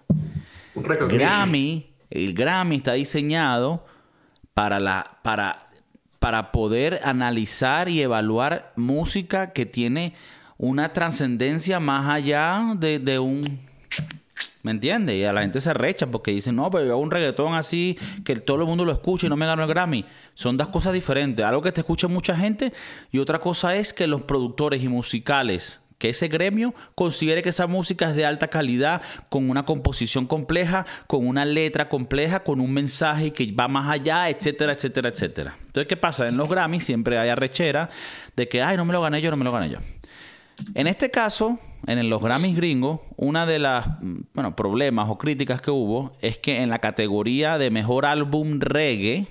Un 0.76 0.84
Grammy, 0.84 1.92
el 2.12 2.36
Grammy 2.36 2.76
está 2.76 2.94
diseñado 2.94 3.84
para, 4.54 4.80
la, 4.80 5.18
para, 5.24 5.70
para 6.20 6.52
poder 6.52 7.00
analizar 7.04 7.90
y 7.90 8.00
evaluar 8.00 8.74
música 8.76 9.54
que 9.54 9.66
tiene 9.66 10.14
una 10.60 10.94
trascendencia 10.94 11.80
más 11.80 12.08
allá 12.14 12.76
de, 12.78 13.00
de 13.00 13.18
un 13.18 13.71
¿Me 14.64 14.72
entiendes? 14.72 15.16
Y 15.16 15.26
a 15.26 15.34
la 15.34 15.42
gente 15.42 15.60
se 15.60 15.74
recha 15.74 16.08
porque 16.08 16.32
dicen, 16.32 16.56
no, 16.56 16.70
pero 16.70 16.86
yo 16.86 16.92
hago 16.92 17.02
un 17.02 17.12
reggaetón 17.12 17.54
así 17.56 17.98
que 18.24 18.36
todo 18.36 18.62
el 18.62 18.68
mundo 18.68 18.86
lo 18.86 18.92
escucha 18.92 19.26
y 19.26 19.30
no 19.30 19.36
me 19.36 19.46
gano 19.46 19.64
el 19.64 19.70
Grammy. 19.70 20.06
Son 20.36 20.58
dos 20.58 20.68
cosas 20.70 20.94
diferentes. 20.94 21.44
Algo 21.44 21.62
que 21.62 21.72
te 21.72 21.82
escucha 21.82 22.08
mucha 22.08 22.36
gente 22.36 22.74
y 23.12 23.20
otra 23.20 23.40
cosa 23.40 23.76
es 23.76 23.94
que 23.94 24.08
los 24.08 24.22
productores 24.22 24.84
y 24.84 24.88
musicales 24.88 25.82
que 26.02 26.10
ese 26.10 26.28
gremio 26.28 26.74
considere 26.96 27.44
que 27.44 27.50
esa 27.50 27.68
música 27.68 28.10
es 28.10 28.16
de 28.16 28.26
alta 28.26 28.48
calidad, 28.48 29.04
con 29.30 29.52
una 29.52 29.66
composición 29.66 30.26
compleja, 30.26 30.84
con 31.06 31.28
una 31.28 31.46
letra 31.46 31.90
compleja, 31.90 32.42
con 32.42 32.60
un 32.60 32.74
mensaje 32.74 33.32
que 33.32 33.52
va 33.52 33.68
más 33.68 33.88
allá, 33.88 34.28
etcétera, 34.28 34.74
etcétera, 34.74 35.10
etcétera. 35.10 35.56
Entonces, 35.60 35.88
¿qué 35.88 35.98
pasa? 35.98 36.28
En 36.28 36.38
los 36.38 36.50
Grammy 36.50 36.80
siempre 36.80 37.20
hay 37.20 37.30
arrechera 37.30 37.92
de 38.36 38.50
que, 38.50 38.64
ay, 38.64 38.78
no 38.78 38.86
me 38.86 38.94
lo 38.94 39.02
gané 39.02 39.22
yo, 39.22 39.30
no 39.30 39.38
me 39.38 39.46
lo 39.46 39.52
gané 39.52 39.70
yo. 39.70 39.78
En 40.76 40.88
este 40.88 41.12
caso, 41.12 41.60
en 41.88 42.10
los 42.10 42.22
Grammys 42.22 42.56
gringos, 42.56 43.00
una 43.18 43.46
de 43.46 43.60
las 43.60 43.88
bueno, 44.34 44.56
problemas 44.56 45.10
o 45.10 45.18
críticas 45.18 45.62
que 45.62 45.72
hubo 45.72 46.14
es 46.22 46.38
que 46.38 46.62
en 46.62 46.70
la 46.70 46.80
categoría 46.80 47.58
de 47.58 47.72
mejor 47.72 48.06
álbum 48.06 48.60
reggae 48.60 49.28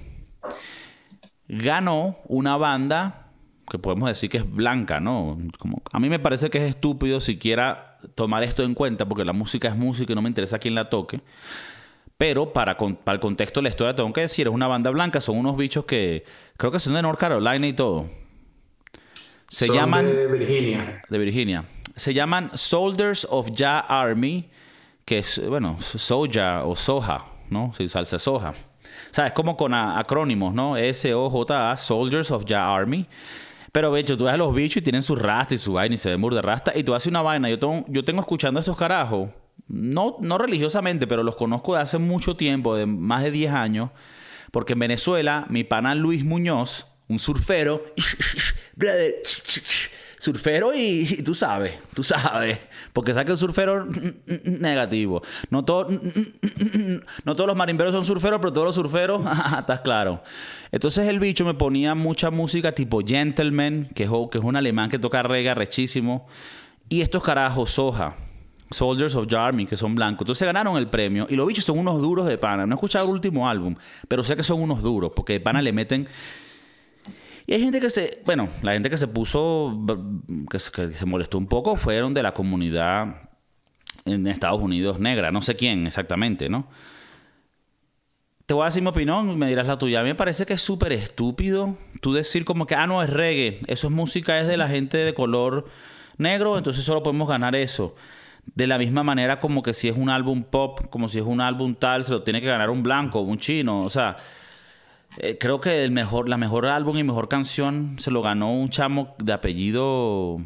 ganó 1.49 2.17
una 2.27 2.57
banda 2.57 3.27
que 3.69 3.79
podemos 3.79 4.09
decir 4.09 4.29
que 4.29 4.39
es 4.39 4.51
blanca, 4.51 4.99
¿no? 4.99 5.39
A 5.93 6.01
mí 6.01 6.09
me 6.09 6.19
parece 6.19 6.51
que 6.51 6.59
es 6.59 6.65
estúpido 6.65 7.21
siquiera 7.21 7.99
tomar 8.17 8.43
esto 8.43 8.65
en 8.65 8.75
cuenta 8.75 9.07
porque 9.07 9.25
la 9.25 9.33
música 9.33 9.69
es 9.69 9.77
música 9.77 10.13
y 10.13 10.17
no 10.17 10.23
me 10.23 10.29
interesa 10.29 10.59
quién 10.59 10.75
la 10.75 10.91
toque. 10.91 11.21
Pero 12.19 12.53
para, 12.53 12.77
para 12.77 13.15
el 13.15 13.21
contexto 13.21 13.61
de 13.61 13.65
la 13.65 13.69
historia 13.71 13.95
tengo 13.95 14.13
que 14.13 14.23
decir, 14.23 14.49
es 14.49 14.53
una 14.53 14.67
banda 14.67 14.91
blanca, 14.91 15.21
son 15.21 15.39
unos 15.39 15.57
bichos 15.57 15.85
que 15.85 16.25
creo 16.57 16.71
que 16.73 16.81
son 16.81 16.95
de 16.95 17.03
North 17.03 17.19
Carolina 17.19 17.67
y 17.67 17.73
todo. 17.73 18.07
Se 19.51 19.69
llaman. 19.69 20.07
De 20.07 20.27
Virginia. 20.29 21.03
De 21.09 21.19
Virginia. 21.19 21.65
Se 21.97 22.15
llaman 22.15 22.51
Soldiers 22.55 23.27
of 23.29 23.51
Ya 23.51 23.81
Army, 23.81 24.49
que 25.05 25.19
es, 25.19 25.45
bueno, 25.49 25.77
Soja 25.83 26.65
o 26.65 26.77
Soja, 26.77 27.25
¿no? 27.51 27.73
Sí, 27.77 27.89
salsa 27.89 28.19
soja. 28.21 28.51
O 28.51 29.15
sea, 29.15 29.27
es 29.27 29.33
como 29.33 29.57
con 29.57 29.75
acrónimos, 29.75 30.55
¿no? 30.55 30.77
S-O-J-A, 30.77 31.77
Soldiers 31.77 32.31
of 32.31 32.45
Ya 32.45 32.73
Army. 32.73 33.07
Pero, 33.73 33.93
de 33.93 34.01
hecho, 34.01 34.17
tú 34.17 34.25
ves 34.25 34.35
a 34.35 34.37
los 34.37 34.55
bichos 34.55 34.79
y 34.79 34.83
tienen 34.83 35.03
su 35.03 35.17
rasta 35.17 35.55
y 35.55 35.59
su 35.59 35.73
vaina 35.73 35.97
y 35.97 35.99
se 35.99 36.15
ven 36.15 36.31
de 36.31 36.43
rasta. 36.43 36.73
Y 36.75 36.85
tú 36.85 36.95
haces 36.95 37.09
una 37.09 37.23
vaina. 37.23 37.51
Yo 37.51 37.59
tengo, 37.59 37.85
yo 37.89 38.05
tengo 38.05 38.21
escuchando 38.21 38.59
a 38.59 38.63
estos 38.63 38.77
carajos, 38.77 39.31
no, 39.67 40.17
no 40.21 40.39
religiosamente, 40.39 41.09
pero 41.09 41.25
los 41.25 41.35
conozco 41.35 41.75
de 41.75 41.81
hace 41.81 41.99
mucho 41.99 42.37
tiempo, 42.37 42.77
de 42.77 42.87
más 42.87 43.25
de 43.25 43.33
10 43.33 43.53
años. 43.53 43.91
Porque 44.53 44.75
en 44.75 44.79
Venezuela, 44.79 45.47
mi 45.49 45.65
pana 45.65 45.97
Luis 45.97 46.25
Muñoz, 46.25 46.87
un 47.11 47.19
surfero, 47.19 47.85
brother, 48.77 49.17
surfero 50.17 50.73
y, 50.73 51.23
tú 51.25 51.35
sabes, 51.35 51.75
tú 51.93 52.05
sabes, 52.05 52.59
porque 52.93 53.13
sabes 53.13 53.27
que 53.27 53.33
el 53.33 53.39
surfero 53.39 53.89
negativo. 54.45 55.21
No, 55.51 55.65
todo, 55.65 55.89
no 57.25 57.37
todos 57.37 57.49
los 57.49 57.57
marimberos 57.57 57.93
son 57.93 58.05
surferos, 58.05 58.39
pero 58.39 58.53
todos 58.53 58.67
los 58.69 58.75
surferos, 58.77 59.23
estás 59.59 59.81
claro. 59.81 60.23
Entonces 60.71 61.09
el 61.09 61.19
bicho 61.19 61.45
me 61.45 61.55
ponía 61.55 61.97
mucha 61.97 62.31
música 62.31 62.73
tipo 62.73 63.01
Gentleman, 63.05 63.89
que 63.93 64.05
es, 64.05 64.11
un 64.11 64.57
alemán 64.57 64.89
que 64.89 65.01
toca 65.01 65.23
reggae 65.25 65.55
rechísimo, 65.55 66.29
y 66.89 67.01
estos 67.01 67.23
carajos, 67.23 67.73
Soja. 67.73 68.15
Soldiers 68.73 69.17
of 69.17 69.27
Army, 69.35 69.67
que 69.67 69.77
son 69.77 69.97
blancos. 69.97 70.21
Entonces 70.21 70.47
ganaron 70.47 70.77
el 70.77 70.87
premio. 70.87 71.27
Y 71.29 71.35
los 71.35 71.45
bichos 71.49 71.65
son 71.65 71.77
unos 71.77 72.01
duros 72.01 72.25
de 72.29 72.39
pana. 72.39 72.67
No 72.67 72.75
he 72.75 72.77
escuchado 72.77 73.07
el 73.07 73.11
último 73.11 73.49
álbum, 73.49 73.75
pero 74.07 74.23
sé 74.23 74.37
que 74.37 74.45
son 74.45 74.63
unos 74.63 74.81
duros, 74.81 75.11
porque 75.17 75.33
de 75.33 75.41
pana 75.41 75.61
le 75.61 75.73
meten 75.73 76.07
Y 77.51 77.55
hay 77.55 77.63
gente 77.63 77.81
que 77.81 77.91
se, 77.91 78.23
bueno, 78.25 78.49
la 78.63 78.75
gente 78.75 78.89
que 78.89 78.97
se 78.97 79.09
puso, 79.09 79.77
que, 80.49 80.61
se 80.61 81.05
molestó 81.05 81.37
un 81.37 81.49
poco 81.49 81.75
fueron 81.75 82.15
de 82.15 82.23
la 82.23 82.33
comunidad 82.33 83.23
en 84.05 84.29
Estados 84.29 84.61
Unidos 84.61 85.01
negra, 85.01 85.33
no 85.33 85.43
sé 85.43 85.57
quién 85.57 85.85
exactamente, 85.85 86.49
¿no? 86.49 86.69
Te 88.47 88.55
voy 88.55 88.63
a 88.63 88.67
decir 88.67 88.83
mi 88.83 88.91
opinión, 88.91 89.37
me 89.37 89.49
dirás 89.49 89.67
la 89.67 89.79
tuya. 89.79 89.99
A 89.99 90.05
mí 90.05 90.11
me 90.11 90.15
parece 90.15 90.47
que 90.47 90.53
es 90.53 90.61
súper 90.61 90.93
estúpido 90.93 91.77
tú 92.01 92.13
decir 92.13 92.45
como 92.45 92.69
que, 92.69 92.77
ah, 92.77 92.87
no, 92.87 93.03
es 93.03 93.11
reggae, 93.11 93.59
eso 93.67 93.89
es 93.89 93.93
música, 93.93 94.39
es 94.39 94.47
de 94.47 94.57
la 94.57 94.69
gente 94.69 94.99
de 94.99 95.13
color 95.13 95.67
negro, 96.19 96.57
entonces 96.57 96.85
solo 96.85 97.03
podemos 97.03 97.27
ganar 97.27 97.57
eso. 97.57 97.97
De 98.55 98.69
la 98.69 98.79
misma 98.79 99.03
manera 99.03 99.41
como 99.41 99.65
que 99.65 99.75
si 99.75 99.89
es 99.89 99.97
un 99.97 100.09
álbum 100.09 100.45
pop, 100.45 100.87
como 100.89 101.09
si 101.09 101.19
es 101.19 101.25
un 101.25 101.41
álbum 101.41 101.75
tal, 101.75 102.05
se 102.05 102.13
lo 102.13 102.23
tiene 102.23 102.41
que 102.41 102.47
ganar 102.47 102.71
un 102.71 102.85
blanco, 102.85 103.23
un 103.23 103.41
chino, 103.41 103.83
o 103.83 103.91
sea... 103.91 104.19
Eh, 105.17 105.39
creo 105.39 105.61
que 105.61 105.85
el 105.85 105.91
mejor, 105.91 106.29
la 106.29 106.37
mejor 106.37 106.67
álbum 106.67 106.97
y 106.97 107.05
mejor 107.05 107.29
canción 107.29 107.97
se 107.99 108.11
lo 108.11 108.23
ganó 108.23 108.53
un 108.53 108.71
chamo 108.71 109.15
de 109.23 109.33
apellido. 109.33 110.39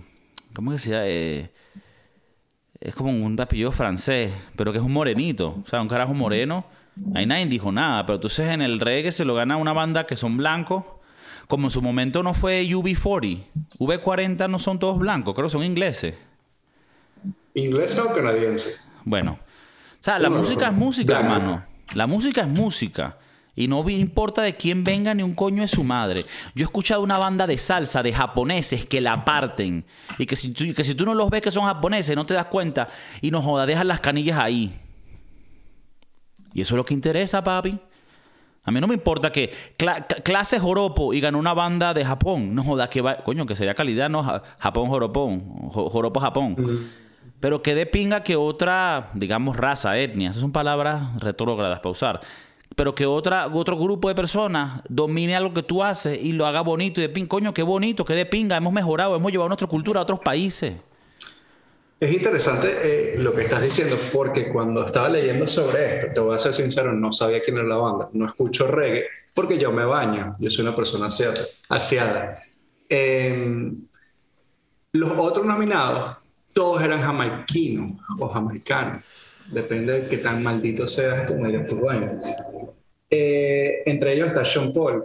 ¿Cómo 0.54 0.70
que 0.70 0.78
se 0.78 0.90
llama? 0.90 1.04
Eh, 1.06 1.50
es 2.80 2.94
como 2.94 3.10
un 3.10 3.40
apellido 3.40 3.72
francés, 3.72 4.32
pero 4.56 4.72
que 4.72 4.78
es 4.78 4.84
un 4.84 4.92
morenito. 4.92 5.60
O 5.62 5.66
sea, 5.66 5.80
un 5.80 5.88
carajo 5.88 6.14
moreno. 6.14 6.64
Ahí 7.14 7.26
nadie 7.26 7.46
dijo 7.46 7.72
nada. 7.72 8.04
Pero 8.06 8.16
entonces 8.16 8.48
en 8.50 8.62
el 8.62 8.80
reggae 8.80 9.12
se 9.12 9.24
lo 9.24 9.34
gana 9.34 9.56
una 9.56 9.72
banda 9.72 10.06
que 10.06 10.16
son 10.16 10.36
blancos. 10.36 10.84
Como 11.46 11.66
en 11.66 11.70
su 11.70 11.82
momento 11.82 12.22
no 12.22 12.32
fue 12.34 12.64
UB40. 12.64 13.44
V40 13.78 14.48
no 14.48 14.58
son 14.58 14.78
todos 14.78 14.98
blancos, 14.98 15.34
creo 15.34 15.46
que 15.46 15.52
son 15.52 15.64
ingleses. 15.64 16.14
¿Ingleses 17.54 17.98
o 17.98 18.14
canadienses? 18.14 18.88
Bueno. 19.04 19.38
O 19.42 20.02
sea, 20.04 20.18
la 20.18 20.30
música 20.30 20.66
es 20.66 20.72
música, 20.72 21.20
hermano. 21.20 21.64
La 21.94 22.06
música 22.06 22.42
es 22.42 22.48
música. 22.48 23.18
Y 23.56 23.68
no 23.68 23.88
importa 23.88 24.42
de 24.42 24.56
quién 24.56 24.82
venga 24.82 25.14
ni 25.14 25.22
un 25.22 25.34
coño 25.34 25.62
de 25.62 25.68
su 25.68 25.84
madre. 25.84 26.24
Yo 26.54 26.64
he 26.64 26.66
escuchado 26.66 27.02
una 27.02 27.18
banda 27.18 27.46
de 27.46 27.56
salsa 27.56 28.02
de 28.02 28.12
japoneses 28.12 28.84
que 28.84 29.00
la 29.00 29.24
parten. 29.24 29.84
Y 30.18 30.26
que 30.26 30.34
si, 30.34 30.52
tú, 30.52 30.64
que 30.74 30.82
si 30.82 30.94
tú 30.94 31.04
no 31.04 31.14
los 31.14 31.30
ves 31.30 31.40
que 31.40 31.52
son 31.52 31.64
japoneses, 31.64 32.16
no 32.16 32.26
te 32.26 32.34
das 32.34 32.46
cuenta. 32.46 32.88
Y 33.20 33.30
no 33.30 33.40
joda, 33.42 33.64
dejan 33.64 33.86
las 33.86 34.00
canillas 34.00 34.38
ahí. 34.38 34.72
Y 36.52 36.62
eso 36.62 36.74
es 36.74 36.76
lo 36.76 36.84
que 36.84 36.94
interesa, 36.94 37.44
papi. 37.44 37.78
A 38.64 38.70
mí 38.72 38.80
no 38.80 38.88
me 38.88 38.94
importa 38.94 39.30
que 39.30 39.52
clase 40.24 40.58
joropo 40.58 41.12
y 41.12 41.20
ganó 41.20 41.38
una 41.38 41.54
banda 41.54 41.94
de 41.94 42.04
Japón. 42.04 42.54
No 42.54 42.64
joda, 42.64 42.88
que 42.88 43.02
va. 43.02 43.18
Coño, 43.18 43.46
que 43.46 43.54
sería 43.54 43.74
calidad, 43.74 44.10
no 44.10 44.42
Japón 44.58 44.88
joropón. 44.88 45.68
Joropo 45.70 46.18
Japón. 46.18 46.90
Pero 47.38 47.62
que 47.62 47.74
de 47.74 47.86
pinga 47.86 48.22
que 48.22 48.36
otra, 48.36 49.10
digamos, 49.14 49.56
raza, 49.56 49.96
etnia. 49.98 50.30
Esas 50.30 50.40
son 50.40 50.50
palabras 50.50 51.20
retrógradas 51.20 51.78
para 51.78 51.90
usar 51.90 52.20
pero 52.76 52.94
que 52.94 53.06
otra, 53.06 53.46
otro 53.46 53.76
grupo 53.76 54.08
de 54.08 54.14
personas 54.14 54.82
domine 54.88 55.36
algo 55.36 55.54
que 55.54 55.62
tú 55.62 55.82
haces 55.82 56.18
y 56.22 56.32
lo 56.32 56.46
haga 56.46 56.60
bonito 56.60 57.00
y 57.00 57.04
de 57.04 57.08
pin, 57.08 57.26
coño, 57.26 57.54
qué 57.54 57.62
bonito, 57.62 58.04
qué 58.04 58.14
de 58.14 58.26
pinga, 58.26 58.56
hemos 58.56 58.72
mejorado, 58.72 59.16
hemos 59.16 59.30
llevado 59.30 59.48
nuestra 59.48 59.68
cultura 59.68 60.00
a 60.00 60.02
otros 60.02 60.20
países. 60.20 60.74
Es 62.00 62.12
interesante 62.12 62.68
eh, 62.82 63.18
lo 63.18 63.34
que 63.34 63.42
estás 63.42 63.62
diciendo, 63.62 63.96
porque 64.12 64.48
cuando 64.52 64.84
estaba 64.84 65.08
leyendo 65.08 65.46
sobre 65.46 65.98
esto, 65.98 66.08
te 66.12 66.20
voy 66.20 66.34
a 66.34 66.38
ser 66.38 66.52
sincero, 66.52 66.92
no 66.92 67.12
sabía 67.12 67.42
quién 67.42 67.56
era 67.56 67.66
la 67.66 67.76
banda, 67.76 68.08
no 68.12 68.26
escucho 68.26 68.66
reggae, 68.66 69.04
porque 69.34 69.58
yo 69.58 69.72
me 69.72 69.84
baño, 69.84 70.36
yo 70.38 70.50
soy 70.50 70.66
una 70.66 70.76
persona 70.76 71.08
aseada. 71.68 72.38
Em, 72.88 73.86
los 74.92 75.12
otros 75.16 75.46
nominados, 75.46 76.16
todos 76.52 76.82
eran 76.82 77.00
jamaiquinos 77.00 78.00
o 78.18 78.28
jamaicanos. 78.28 79.02
Depende 79.46 80.00
de 80.00 80.08
qué 80.08 80.18
tan 80.18 80.42
maldito 80.42 80.88
seas 80.88 81.26
como 81.26 81.46
dirías 81.46 81.66
tu 81.66 81.80
baño. 81.80 82.20
Eh, 83.10 83.82
entre 83.86 84.14
ellos 84.14 84.28
está 84.28 84.44
Sean 84.44 84.72
Paul 84.72 85.04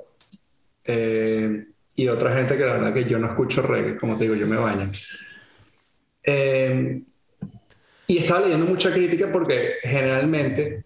eh, 0.85 1.65
y 1.95 2.07
otra 2.07 2.33
gente 2.33 2.57
que 2.57 2.65
la 2.65 2.73
verdad 2.73 2.93
que 2.93 3.05
yo 3.05 3.19
no 3.19 3.27
escucho 3.27 3.61
reggae, 3.61 3.97
como 3.97 4.17
te 4.17 4.23
digo, 4.23 4.35
yo 4.35 4.47
me 4.47 4.57
baño. 4.57 4.89
Eh, 6.23 7.01
y 8.07 8.17
estaba 8.17 8.41
leyendo 8.41 8.65
mucha 8.65 8.91
crítica 8.91 9.31
porque 9.31 9.75
generalmente 9.83 10.83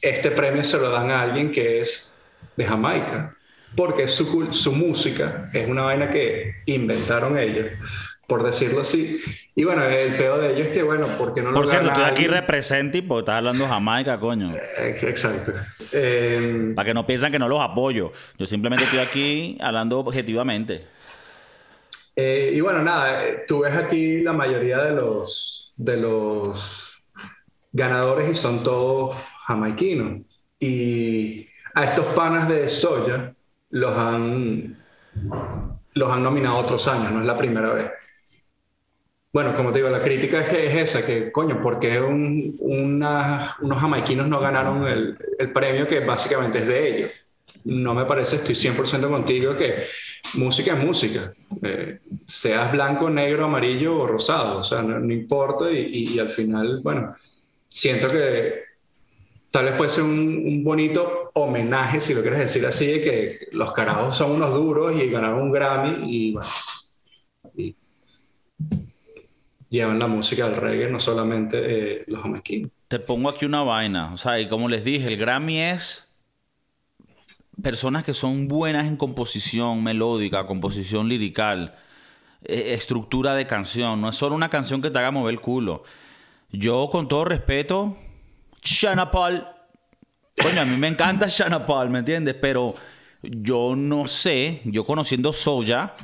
este 0.00 0.30
premio 0.30 0.62
se 0.62 0.78
lo 0.78 0.90
dan 0.90 1.10
a 1.10 1.22
alguien 1.22 1.50
que 1.50 1.80
es 1.80 2.22
de 2.56 2.64
Jamaica, 2.64 3.36
porque 3.74 4.06
su, 4.06 4.52
su 4.52 4.72
música 4.72 5.50
es 5.52 5.68
una 5.68 5.82
vaina 5.82 6.10
que 6.10 6.56
inventaron 6.66 7.36
ellos 7.38 7.66
por 8.26 8.42
decirlo 8.42 8.80
así. 8.80 9.20
Y 9.54 9.64
bueno, 9.64 9.84
el 9.84 10.16
peor 10.16 10.40
de 10.40 10.54
ellos 10.54 10.68
es 10.68 10.72
que, 10.72 10.82
bueno, 10.82 11.06
porque 11.18 11.42
no 11.42 11.52
Por 11.52 11.66
cierto, 11.68 11.88
estoy 11.88 12.04
aquí 12.04 12.26
represente 12.26 13.02
porque 13.02 13.20
estás 13.20 13.36
hablando 13.36 13.66
Jamaica, 13.66 14.18
coño. 14.18 14.52
Eh, 14.54 14.96
exacto. 15.02 15.52
Eh, 15.92 16.72
Para 16.74 16.86
que 16.86 16.94
no 16.94 17.06
piensen 17.06 17.30
que 17.30 17.38
no 17.38 17.48
los 17.48 17.60
apoyo. 17.60 18.10
Yo 18.36 18.46
simplemente 18.46 18.84
estoy 18.84 19.00
aquí 19.00 19.58
hablando 19.60 20.00
objetivamente. 20.00 20.80
Eh, 22.16 22.52
y 22.54 22.60
bueno, 22.60 22.82
nada, 22.82 23.22
tú 23.46 23.60
ves 23.60 23.76
aquí 23.76 24.20
la 24.22 24.32
mayoría 24.32 24.78
de 24.78 24.92
los, 24.92 25.72
de 25.76 25.96
los 25.96 27.02
ganadores 27.72 28.30
y 28.30 28.34
son 28.34 28.62
todos 28.62 29.16
jamaiquinos. 29.46 30.22
Y 30.58 31.46
a 31.74 31.84
estos 31.84 32.06
panas 32.06 32.48
de 32.48 32.68
soya 32.68 33.34
los 33.70 33.96
han, 33.96 34.78
los 35.92 36.12
han 36.12 36.22
nominado 36.22 36.58
otros 36.58 36.86
años, 36.88 37.12
no 37.12 37.20
es 37.20 37.26
la 37.26 37.36
primera 37.36 37.72
vez. 37.72 37.90
Bueno, 39.34 39.56
como 39.56 39.72
te 39.72 39.80
digo, 39.80 39.90
la 39.90 40.00
crítica 40.00 40.42
es, 40.42 40.52
es 40.52 40.90
esa, 40.90 41.04
que 41.04 41.32
coño, 41.32 41.60
¿por 41.60 41.80
qué 41.80 42.00
unos 42.00 43.80
jamaiquinos 43.80 44.28
no 44.28 44.38
ganaron 44.38 44.86
el, 44.86 45.16
premio 45.52 45.88
que 45.88 45.98
básicamente 45.98 46.58
es 46.58 46.66
de 46.68 46.88
ellos? 46.88 47.10
No 47.64 47.94
me 47.94 48.04
parece, 48.04 48.36
estoy 48.36 48.54
100% 48.54 49.08
contigo, 49.08 49.56
que 49.56 49.86
música 50.34 50.74
es 50.74 50.84
música. 50.84 51.34
Eh, 51.64 51.98
seas 52.24 52.70
blanco, 52.70 53.10
negro, 53.10 53.46
amarillo 53.46 53.98
o 53.98 54.06
rosado, 54.06 54.60
o 54.60 54.62
sea, 54.62 54.82
no, 54.82 55.12
importa 55.12 55.68
y, 55.68 56.16
al 56.20 56.28
final, 56.28 56.80
bueno, 56.84 57.16
siento 57.68 58.12
que 58.12 58.62
tal 59.50 59.64
vez 59.64 59.74
puede 59.74 59.90
ser 59.90 60.04
un, 60.04 60.62
bonito 60.62 61.32
homenaje, 61.34 62.00
si 62.00 62.14
lo 62.14 62.22
quieres 62.22 62.38
decir 62.38 62.64
así, 62.66 62.86
de 62.86 63.00
que 63.00 63.38
los 63.50 63.72
carajos 63.72 64.16
son 64.16 64.30
unos 64.30 64.54
duros 64.54 64.92
y 64.96 65.10
ganaron 65.10 65.42
un 65.42 65.50
Grammy 65.50 66.04
y 66.08 66.32
bueno. 66.34 66.46
Llevan 69.74 69.98
la 69.98 70.06
música 70.06 70.48
del 70.48 70.54
reggae, 70.54 70.88
no 70.88 71.00
solamente 71.00 71.58
eh, 71.64 72.04
los 72.06 72.22
jamaiquinos. 72.22 72.70
Te 72.86 73.00
pongo 73.00 73.28
aquí 73.28 73.44
una 73.44 73.64
vaina, 73.64 74.12
o 74.12 74.16
sea, 74.16 74.38
y 74.38 74.46
como 74.46 74.68
les 74.68 74.84
dije, 74.84 75.08
el 75.08 75.16
Grammy 75.16 75.58
es 75.58 76.08
personas 77.60 78.04
que 78.04 78.14
son 78.14 78.46
buenas 78.46 78.86
en 78.86 78.96
composición 78.96 79.82
melódica, 79.82 80.46
composición 80.46 81.08
lirical, 81.08 81.74
e, 82.44 82.74
estructura 82.74 83.34
de 83.34 83.48
canción, 83.48 84.00
no 84.00 84.10
es 84.10 84.14
solo 84.14 84.36
una 84.36 84.48
canción 84.48 84.80
que 84.80 84.92
te 84.92 84.98
haga 85.00 85.10
mover 85.10 85.34
el 85.34 85.40
culo. 85.40 85.82
Yo, 86.52 86.88
con 86.88 87.08
todo 87.08 87.24
respeto, 87.24 87.96
Shana 88.62 89.10
Paul, 89.10 89.44
coño, 90.40 90.60
a 90.60 90.64
mí 90.64 90.76
me 90.76 90.86
encanta 90.86 91.26
Shana 91.26 91.66
Paul, 91.66 91.90
¿me 91.90 91.98
entiendes? 91.98 92.36
Pero 92.40 92.76
yo 93.22 93.74
no 93.74 94.06
sé, 94.06 94.60
yo 94.66 94.86
conociendo 94.86 95.32
Soya, 95.32 95.96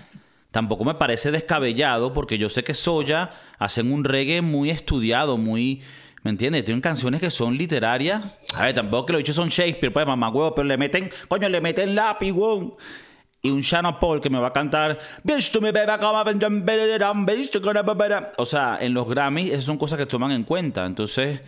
tampoco 0.51 0.85
me 0.85 0.95
parece 0.95 1.31
descabellado 1.31 2.13
porque 2.13 2.39
yo 2.39 2.49
sé 2.49 2.65
que 2.65 2.75
Soya 2.75 3.31
hacen 3.59 3.93
un 3.93 4.05
reggae 4.05 4.43
muy 4.43 4.71
estudiado, 4.71 5.37
muy... 5.37 5.83
¿Me 6.23 6.31
entiendes? 6.31 6.67
Tienen 6.67 6.83
canciones 6.83 7.21
que 7.21 7.31
son 7.31 7.57
literarias. 7.57 8.39
A 8.55 8.65
ver, 8.65 8.75
tampoco 8.75 9.07
que 9.07 9.13
lo 9.15 9.19
dicho 9.19 9.33
son 9.33 9.49
Shakespeare, 9.49 9.91
pues 9.91 10.07
mamá 10.07 10.29
huevo, 10.29 10.55
pero 10.55 10.69
le 10.69 10.77
meten, 10.77 11.09
coño, 11.29 11.49
le 11.49 11.63
meten 11.63 11.95
lápiz. 11.95 12.35
Y 13.43 13.51
un 13.51 13.61
Shannon 13.63 13.99
Paul 13.99 14.21
que 14.21 14.29
me 14.29 14.39
va 14.39 14.49
a 14.49 14.53
cantar. 14.53 14.99
O 18.37 18.45
sea, 18.45 18.77
en 18.79 18.93
los 18.93 19.09
Grammys, 19.09 19.51
esas 19.51 19.65
son 19.65 19.79
cosas 19.79 19.99
que 19.99 20.05
toman 20.05 20.33
en 20.33 20.45
cuenta. 20.45 20.85
Entonces 20.85 21.41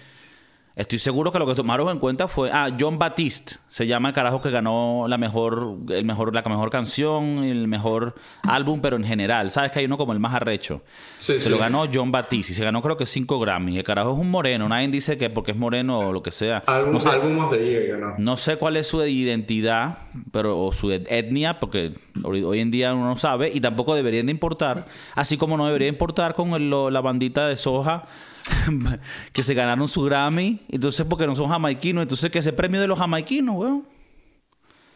Estoy 0.75 0.99
seguro 0.99 1.31
que 1.31 1.39
lo 1.39 1.47
que 1.47 1.55
tomaron 1.55 1.91
en 1.91 1.99
cuenta 1.99 2.29
fue. 2.29 2.51
Ah, 2.51 2.71
John 2.79 2.99
Batiste. 2.99 3.57
Se 3.69 3.87
llama 3.87 4.09
el 4.09 4.15
carajo 4.15 4.41
que 4.41 4.51
ganó 4.51 5.05
la 5.07 5.19
mejor, 5.19 5.77
el 5.91 6.05
mejor, 6.07 6.35
la 6.35 6.43
mejor 6.43 6.71
canción, 6.71 7.45
el 7.45 7.69
mejor 7.69 8.15
álbum, 8.49 8.81
pero 8.81 8.97
en 8.97 9.05
general. 9.05 9.51
¿Sabes 9.51 9.71
que 9.71 9.81
hay 9.81 9.85
uno 9.85 9.99
como 9.99 10.15
el 10.15 10.19
más 10.19 10.35
arrecho? 10.35 10.83
Sí, 11.19 11.41
se 11.41 11.51
lo 11.51 11.59
ganó 11.59 11.87
John 11.93 12.11
Batiste 12.11 12.53
y 12.53 12.55
se 12.55 12.65
ganó 12.65 12.81
creo 12.81 12.97
que 12.97 13.05
cinco 13.05 13.39
Grammy. 13.39 13.77
El 13.77 13.85
carajo 13.85 14.15
es 14.15 14.19
un 14.19 14.31
moreno. 14.31 14.67
Nadie 14.67 14.89
dice 14.89 15.19
que 15.19 15.29
porque 15.29 15.51
es 15.51 15.59
moreno 15.59 15.99
o 15.99 16.13
lo 16.13 16.23
que 16.23 16.31
sea. 16.31 16.63
no 16.91 16.99
sé, 16.99 17.11
de 17.11 17.97
¿no? 18.01 18.15
No 18.17 18.37
sé 18.39 18.57
cuál 18.57 18.79
es 18.79 18.87
su 18.87 19.05
identidad 19.05 19.99
pero, 20.31 20.59
o 20.59 20.73
su 20.73 20.91
etnia, 20.91 21.61
porque 21.61 21.93
hoy 22.25 22.61
en 22.61 22.71
día 22.71 22.95
uno 22.95 23.07
no 23.07 23.19
sabe 23.19 23.51
y 23.53 23.61
tampoco 23.61 23.95
deberían 23.95 24.25
de 24.25 24.33
importar. 24.33 24.87
Así 25.15 25.37
como 25.37 25.59
no 25.59 25.67
debería 25.67 25.89
importar 25.89 26.35
con 26.35 26.71
la 26.71 27.01
bandita 27.03 27.47
de 27.47 27.57
soja 27.57 28.05
que 29.33 29.43
se 29.43 29.55
ganaron 29.55 29.89
su 29.89 30.03
Grammy, 30.03 30.61
entonces 30.69 31.07
porque 31.09 31.27
no 31.27 31.35
son 31.35 31.49
jamaiquinos, 31.49 32.03
entonces 32.03 32.31
que 32.31 32.39
ese 32.39 32.53
premio 32.53 32.81
de 32.81 32.87
los 32.87 32.99
jamaiquinos, 32.99 33.57
weón. 33.57 33.87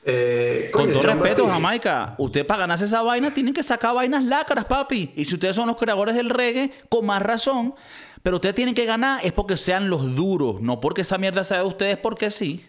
Eh, 0.09 0.70
Con 0.72 0.92
todo 0.92 1.03
respeto, 1.03 1.49
Jamaica, 1.49 2.14
usted 2.18 2.47
para 2.47 2.61
ganarse 2.61 2.84
esa 2.84 3.03
vaina 3.03 3.34
tienen 3.34 3.53
que 3.53 3.64
sacar 3.64 3.92
vainas 3.92 4.22
lácaras, 4.22 4.64
papi. 4.64 5.11
Y 5.16 5.24
si 5.24 5.34
ustedes 5.34 5.57
son 5.57 5.66
los 5.66 5.76
creadores 5.76 6.14
del 6.14 6.30
reggae, 6.30 6.70
con 6.88 7.05
más 7.07 7.20
razón. 7.20 7.74
Pero 8.22 8.36
ustedes 8.36 8.55
tienen 8.55 8.74
que 8.74 8.84
ganar 8.86 9.20
es 9.24 9.32
porque 9.32 9.57
sean 9.57 9.90
los 9.90 10.14
duros, 10.14 10.61
no 10.61 10.80
porque 10.80 11.01
esa 11.01 11.18
mierda 11.18 11.42
sea 11.42 11.59
de 11.59 11.64
ustedes 11.64 11.97
porque 11.97 12.30
sí. 12.30 12.64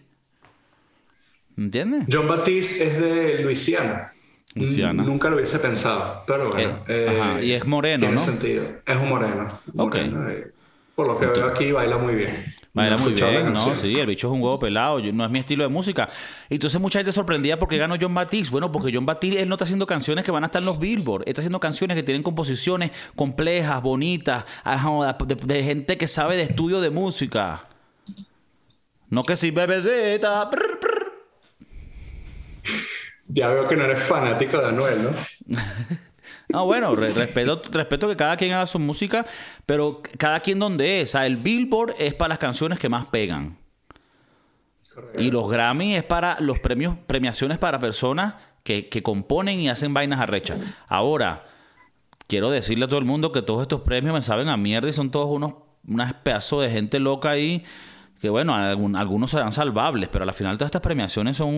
¿Entiendes? 1.56 2.06
John 2.10 2.26
Batiste 2.26 2.86
es 2.86 3.00
de 3.00 3.42
Luisiana. 3.42 4.12
Luciana. 4.54 5.02
Nunca 5.02 5.28
lo 5.28 5.36
hubiese 5.36 5.58
pensado, 5.58 6.24
pero 6.26 6.50
bueno. 6.50 6.78
Eh, 6.88 7.20
ajá. 7.20 7.42
Y 7.42 7.52
es 7.52 7.66
moreno, 7.66 8.00
tiene 8.00 8.14
¿no? 8.14 8.20
sentido. 8.20 8.64
Es 8.84 8.96
un 8.96 9.08
moreno. 9.08 9.60
Ok. 9.76 9.96
Por 10.98 11.06
lo 11.06 11.16
que 11.16 11.26
veo 11.26 11.46
aquí, 11.46 11.70
baila 11.70 11.96
muy 11.96 12.16
bien. 12.16 12.44
Baila 12.74 12.96
No 12.96 13.04
muy 13.04 13.12
bien, 13.12 13.52
¿no? 13.52 13.74
Sí, 13.76 13.96
el 14.00 14.06
bicho 14.08 14.26
es 14.26 14.32
un 14.32 14.42
huevo 14.42 14.58
pelado, 14.58 14.98
yo- 14.98 15.12
no 15.12 15.24
es 15.24 15.30
mi 15.30 15.38
estilo 15.38 15.62
de 15.62 15.68
música. 15.68 16.08
Entonces 16.50 16.80
mucha 16.80 16.98
gente 16.98 17.12
sorprendía 17.12 17.56
porque 17.56 17.78
ganó 17.78 17.94
John 18.00 18.12
Batiste. 18.12 18.50
Bueno, 18.50 18.72
porque 18.72 18.90
John 18.92 19.06
Batiste, 19.06 19.40
él 19.40 19.48
no 19.48 19.54
está 19.54 19.62
haciendo 19.62 19.86
canciones 19.86 20.24
que 20.24 20.32
van 20.32 20.42
a 20.42 20.46
estar 20.46 20.60
en 20.60 20.66
los 20.66 20.80
Billboard. 20.80 21.22
Él 21.22 21.28
está 21.28 21.40
haciendo 21.40 21.60
canciones 21.60 21.94
que 21.96 22.02
tienen 22.02 22.24
composiciones 22.24 22.90
complejas, 23.14 23.80
bonitas, 23.80 24.44
de, 25.24 25.34
de 25.36 25.62
gente 25.62 25.96
que 25.96 26.08
sabe 26.08 26.34
de 26.36 26.42
estudio 26.42 26.80
de 26.80 26.90
música. 26.90 27.62
No 29.08 29.22
que 29.22 29.36
si 29.36 29.52
bebecita. 29.52 30.50
prr. 30.50 30.78
Ya 33.28 33.46
veo 33.50 33.68
que 33.68 33.76
no 33.76 33.84
eres 33.84 34.02
fanático 34.02 34.58
de 34.58 34.66
Anuel, 34.66 34.98
¿no? 35.04 35.56
No, 36.50 36.64
bueno, 36.64 36.94
re- 36.94 37.12
respeto, 37.12 37.60
respeto 37.70 38.08
que 38.08 38.16
cada 38.16 38.36
quien 38.36 38.52
haga 38.52 38.66
su 38.66 38.78
música, 38.78 39.26
pero 39.66 40.02
cada 40.16 40.40
quien 40.40 40.58
donde 40.58 41.02
es. 41.02 41.10
O 41.10 41.12
sea, 41.12 41.26
el 41.26 41.36
Billboard 41.36 41.94
es 41.98 42.14
para 42.14 42.30
las 42.30 42.38
canciones 42.38 42.78
que 42.78 42.88
más 42.88 43.06
pegan. 43.06 43.58
Y 45.16 45.30
los 45.30 45.48
Grammy 45.48 45.94
es 45.94 46.02
para 46.02 46.38
los 46.40 46.58
premios, 46.58 46.96
premiaciones 47.06 47.58
para 47.58 47.78
personas 47.78 48.34
que, 48.64 48.88
que 48.88 49.02
componen 49.02 49.60
y 49.60 49.68
hacen 49.68 49.94
vainas 49.94 50.20
arrechas. 50.20 50.58
Ahora, 50.88 51.44
quiero 52.26 52.50
decirle 52.50 52.86
a 52.86 52.88
todo 52.88 52.98
el 52.98 53.04
mundo 53.04 53.30
que 53.30 53.42
todos 53.42 53.62
estos 53.62 53.82
premios 53.82 54.14
me 54.14 54.22
saben 54.22 54.48
a 54.48 54.56
mierda 54.56 54.88
y 54.88 54.92
son 54.92 55.10
todos 55.10 55.28
unos 55.30 55.54
unas 55.86 56.12
pedazos 56.14 56.62
de 56.62 56.70
gente 56.70 56.98
loca 56.98 57.30
ahí. 57.30 57.64
Que 58.20 58.28
bueno, 58.28 58.54
algunos 58.54 59.30
serán 59.30 59.52
salvables, 59.52 60.08
pero 60.10 60.24
al 60.24 60.32
final 60.34 60.58
todas 60.58 60.68
estas 60.68 60.82
premiaciones 60.82 61.36
son 61.36 61.48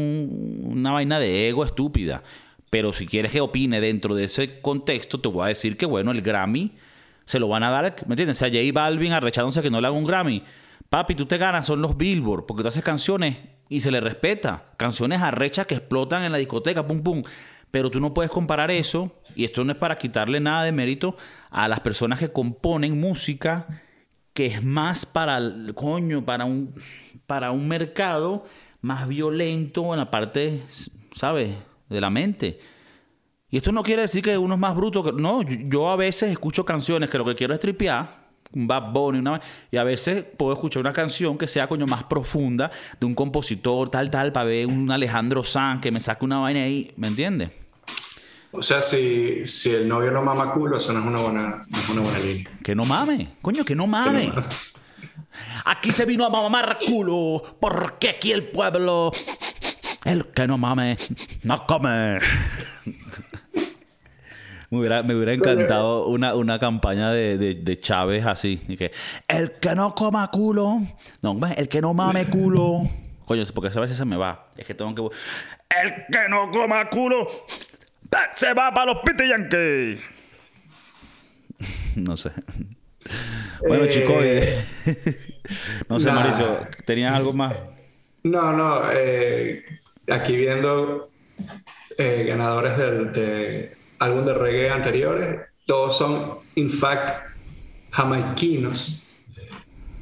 una 0.63 0.93
vaina 0.93 1.19
de 1.19 1.49
ego 1.49 1.65
estúpida. 1.65 2.23
Pero 2.71 2.93
si 2.93 3.07
quieres 3.07 3.33
que 3.33 3.41
opine 3.41 3.81
dentro 3.81 4.15
de 4.15 4.25
ese 4.25 4.61
contexto, 4.61 5.21
te 5.21 5.29
voy 5.29 5.45
a 5.45 5.49
decir 5.49 5.77
que 5.77 5.87
bueno, 5.87 6.13
el 6.13 6.23
Grammy 6.23 6.77
se 7.25 7.39
lo 7.39 7.49
van 7.49 7.65
a 7.65 7.71
dar, 7.71 7.97
¿me 8.07 8.15
entiendes? 8.15 8.39
O 8.39 8.47
sea, 8.47 8.49
J 8.49 8.73
Balvin 8.73 9.13
arrechándose 9.13 9.63
que 9.63 9.71
no 9.71 9.81
le 9.81 9.89
haga 9.89 9.97
un 9.97 10.07
Grammy. 10.07 10.43
Papi, 10.89 11.15
tú 11.15 11.27
te 11.27 11.39
ganas, 11.39 11.67
son 11.67 11.83
los 11.83 11.97
Billboard, 11.97 12.47
porque 12.47 12.63
tú 12.63 12.69
haces 12.69 12.83
canciones 12.83 13.37
y 13.69 13.81
se 13.81 13.91
le 13.91 14.01
respeta. 14.01 14.73
Canciones 14.77 15.21
arrechas 15.21 15.67
que 15.67 15.77
explotan 15.77 16.25
en 16.25 16.33
la 16.33 16.39
discoteca, 16.39 16.87
pum, 16.87 17.03
pum. 17.03 17.23
Pero 17.71 17.91
tú 17.91 18.01
no 18.01 18.13
puedes 18.13 18.33
comparar 18.33 18.73
eso, 18.73 19.13
y 19.37 19.45
esto 19.45 19.63
no 19.63 19.71
es 19.71 19.79
para 19.79 19.99
quitarle 19.99 20.41
nada 20.41 20.65
de 20.65 20.73
mérito 20.73 21.17
a 21.51 21.69
las 21.69 21.81
personas 21.81 22.19
que 22.19 22.33
componen 22.33 22.99
música 22.99 23.69
que 24.33 24.47
es 24.47 24.65
más 24.65 25.07
para 25.07 25.39
el 25.39 25.75
coño, 25.75 26.25
para 26.25 26.45
un, 26.45 26.75
para 27.27 27.51
un 27.51 27.69
mercado 27.69 28.45
más 28.81 29.07
violento 29.07 29.93
en 29.93 30.01
la 30.01 30.11
parte, 30.11 30.63
¿sabes? 31.15 31.55
De 31.91 32.01
la 32.01 32.09
mente. 32.09 32.59
Y 33.51 33.57
esto 33.59 33.73
no 33.73 33.83
quiere 33.83 34.03
decir 34.03 34.23
que 34.23 34.39
uno 34.39 34.55
es 34.55 34.61
más 34.61 34.75
bruto. 34.75 35.03
Que, 35.03 35.13
no, 35.13 35.43
yo, 35.43 35.91
a 35.91 35.97
veces 35.97 36.31
escucho 36.31 36.65
canciones 36.65 37.11
que 37.11 37.19
lo 37.19 37.25
que 37.25 37.35
quiero 37.35 37.53
es 37.53 37.61
tripear, 37.61 38.29
un 38.53 38.67
Bad 38.67 38.93
Bunny, 38.93 39.19
una, 39.19 39.41
y 39.71 39.77
a 39.77 39.85
veces 39.85 40.25
puedo 40.37 40.53
escuchar 40.53 40.81
una 40.81 40.93
canción 40.93 41.37
que 41.37 41.47
sea 41.47 41.69
coño 41.69 41.87
más 41.87 42.05
profunda 42.05 42.71
de 42.99 43.07
un 43.07 43.15
compositor, 43.15 43.91
tal, 43.91 44.09
tal, 44.09 44.33
para 44.33 44.47
ver 44.47 44.67
un 44.67 44.91
Alejandro 44.91 45.45
Sanz 45.45 45.81
que 45.81 45.91
me 45.91 46.01
saque 46.01 46.25
una 46.25 46.39
vaina 46.39 46.63
ahí, 46.63 46.93
¿me 46.97 47.09
entiendes? 47.09 47.51
O 48.53 48.63
sea, 48.63 48.83
si, 48.83 49.47
si 49.47 49.71
el 49.71 49.87
novio 49.87 50.11
no 50.11 50.23
mama 50.23 50.53
culo, 50.53 50.77
eso 50.77 50.93
no 50.93 51.01
es 51.01 51.07
una 51.07 51.21
buena, 51.21 51.65
no 51.69 51.79
es 51.79 51.89
una 51.89 52.01
buena 52.03 52.19
línea. 52.19 52.51
Que 52.65 52.75
no 52.75 52.85
mame, 52.85 53.29
coño, 53.41 53.65
que 53.65 53.77
no 53.77 53.87
mame. 53.87 54.33
Aquí 55.65 55.93
se 55.93 56.05
vino 56.05 56.25
a 56.27 56.31
mamar 56.31 56.79
culo, 56.85 57.43
porque 57.61 58.09
aquí 58.11 58.33
el 58.33 58.49
pueblo, 58.49 59.13
el 60.05 60.27
que 60.27 60.47
no 60.47 60.59
mame, 60.59 60.97
no 61.45 61.67
come. 61.67 62.19
Me 64.71 64.79
hubiera, 64.79 65.03
me 65.03 65.15
hubiera 65.17 65.33
encantado 65.33 66.07
una, 66.07 66.35
una 66.37 66.59
campaña 66.61 67.11
de, 67.11 67.37
de, 67.37 67.55
de 67.57 67.81
Chávez 67.81 68.25
así. 68.25 68.61
y 68.69 68.77
que, 68.77 68.93
el 69.27 69.53
que 69.59 69.75
no 69.75 69.95
coma 69.97 70.31
culo. 70.31 70.81
No, 71.23 71.39
el 71.57 71.69
que 71.69 71.81
no 71.81 71.93
mame 71.93 72.27
culo. 72.27 72.83
Coño, 73.25 73.43
porque 73.55 73.77
a 73.77 73.81
veces 73.81 73.97
se 73.97 74.05
me 74.05 74.17
va. 74.17 74.49
Es 74.57 74.65
que 74.67 74.75
tengo 74.75 74.95
que. 74.95 75.17
El 75.83 75.91
que 76.13 76.29
no 76.29 76.51
coma 76.53 76.89
culo. 76.89 77.27
Se 78.35 78.53
va 78.55 78.73
para 78.73 78.93
los 78.93 79.03
Piti 79.05 79.29
Yankee. 79.29 80.01
No 81.97 82.17
sé. 82.17 82.31
Bueno, 83.67 83.85
Eh, 83.85 83.89
chicos. 83.89 84.17
eh, 84.21 84.65
no 85.89 85.99
sé, 85.99 86.07
nada. 86.07 86.21
Mauricio, 86.21 86.61
¿tenías 86.87 87.13
algo 87.15 87.33
más? 87.33 87.53
No, 88.23 88.53
no. 88.53 88.83
eh, 88.93 89.65
aquí 90.11 90.37
viendo 90.37 91.11
eh, 91.97 92.25
ganadores 92.29 92.77
del 92.77 93.13
de 93.13 93.77
álbum 93.99 94.25
de 94.25 94.35
reggae 94.35 94.71
anteriores, 94.71 95.41
todos 95.67 95.97
son, 95.97 96.39
in 96.55 96.71
fact, 96.71 97.27
jamaiquinos, 97.91 99.03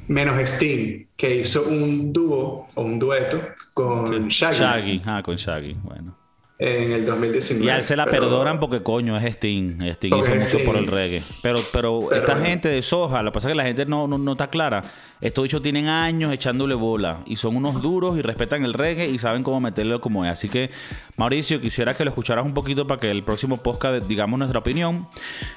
menos 0.07 0.37
Sting, 0.39 1.07
que 1.15 1.35
hizo 1.37 1.63
un 1.63 2.11
dúo 2.13 2.67
o 2.73 2.81
un 2.81 2.97
dueto 2.97 3.41
con 3.73 4.27
Shaggy, 4.29 4.57
Shaggy. 4.57 5.01
Ah, 5.05 5.21
con 5.23 5.35
Shaggy. 5.35 5.73
Bueno. 5.83 6.18
En 6.61 6.91
el 6.91 7.05
2019. 7.05 7.65
Y 7.65 7.69
a 7.69 7.77
él 7.77 7.83
se 7.85 7.95
la 7.95 8.05
pero- 8.05 8.23
perdonan 8.23 8.59
porque 8.59 8.83
coño 8.83 9.15
es 9.17 9.23
Sting. 9.23 9.79
Sting 9.81 10.09
Porque 10.09 10.27
hizo 10.31 10.35
mucho 10.35 10.57
Sting. 10.57 10.65
por 10.65 10.75
el 10.75 10.87
reggae. 10.87 11.23
Pero, 11.41 11.59
pero, 11.71 12.01
Pero 12.09 12.19
esta 12.21 12.35
gente 12.37 12.67
de 12.67 12.81
Soja, 12.81 13.23
lo 13.23 13.31
que 13.31 13.35
pasa 13.35 13.47
es 13.47 13.53
que 13.53 13.57
la 13.57 13.63
gente 13.63 13.85
no, 13.85 14.07
no, 14.07 14.17
no 14.17 14.33
está 14.33 14.49
clara. 14.49 14.83
Estos 15.21 15.43
bichos 15.43 15.61
tienen 15.61 15.87
años 15.87 16.33
echándole 16.33 16.75
bola. 16.75 17.21
Y 17.25 17.37
son 17.37 17.55
unos 17.55 17.81
duros 17.81 18.17
y 18.17 18.21
respetan 18.21 18.65
el 18.65 18.73
reggae 18.73 19.07
y 19.07 19.17
saben 19.19 19.41
cómo 19.41 19.61
meterlo 19.61 20.01
como 20.01 20.25
es. 20.25 20.31
Así 20.31 20.49
que, 20.49 20.69
Mauricio, 21.15 21.61
quisiera 21.61 21.93
que 21.93 22.03
lo 22.03 22.09
escucharas 22.09 22.45
un 22.45 22.53
poquito 22.53 22.85
para 22.85 22.99
que 22.99 23.09
el 23.09 23.23
próximo 23.23 23.55
podcast 23.57 24.05
digamos 24.05 24.37
nuestra 24.37 24.59
opinión. 24.59 25.07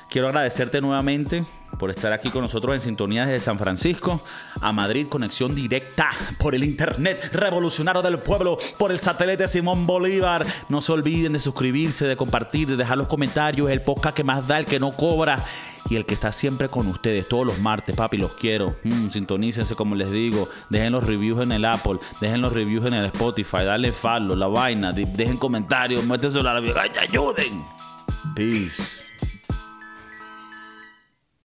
Quiero 0.08 0.28
agradecerte 0.28 0.80
nuevamente 0.80 1.42
por 1.78 1.90
estar 1.90 2.12
aquí 2.12 2.30
con 2.30 2.42
nosotros 2.42 2.74
en 2.74 2.80
sintonía 2.80 3.26
desde 3.26 3.40
San 3.40 3.58
Francisco 3.58 4.22
a 4.60 4.72
Madrid, 4.72 5.06
conexión 5.08 5.54
directa 5.54 6.10
por 6.38 6.54
el 6.54 6.64
internet 6.64 7.30
revolucionario 7.32 8.02
del 8.02 8.18
pueblo, 8.18 8.58
por 8.78 8.92
el 8.92 8.98
satélite 8.98 9.48
Simón 9.48 9.86
Bolívar. 9.86 10.46
No 10.68 10.80
se 10.82 10.92
olviden 10.92 11.32
de 11.32 11.38
suscribirse, 11.40 12.06
de 12.06 12.16
compartir, 12.16 12.68
de 12.68 12.76
dejar 12.76 12.98
los 12.98 13.08
comentarios. 13.08 13.70
El 13.70 13.82
podcast 13.82 14.16
que 14.16 14.24
más 14.24 14.46
da, 14.46 14.58
el 14.58 14.66
que 14.66 14.78
no 14.78 14.92
cobra 14.92 15.44
y 15.90 15.96
el 15.96 16.06
que 16.06 16.14
está 16.14 16.30
siempre 16.30 16.68
con 16.68 16.86
ustedes 16.86 17.28
todos 17.28 17.44
los 17.46 17.58
martes, 17.58 17.96
papi, 17.96 18.16
los 18.16 18.34
quiero. 18.34 18.76
Mm, 18.84 19.08
sintonícense 19.08 19.74
como 19.74 19.94
les 19.94 20.10
digo. 20.10 20.48
Dejen 20.70 20.92
los 20.92 21.04
reviews 21.04 21.40
en 21.40 21.52
el 21.52 21.64
Apple, 21.64 21.98
dejen 22.20 22.40
los 22.40 22.52
reviews 22.52 22.86
en 22.86 22.94
el 22.94 23.06
Spotify, 23.06 23.64
dale 23.64 23.90
follow, 23.92 24.36
la 24.36 24.46
vaina, 24.46 24.92
de- 24.92 25.06
dejen 25.06 25.36
comentarios, 25.38 26.04
muéstenselo 26.04 26.48
a 26.48 26.54
la 26.54 26.60
vida. 26.60 26.80
¡Ay, 26.82 26.90
ayuden! 27.08 27.64
Peace. 28.36 29.01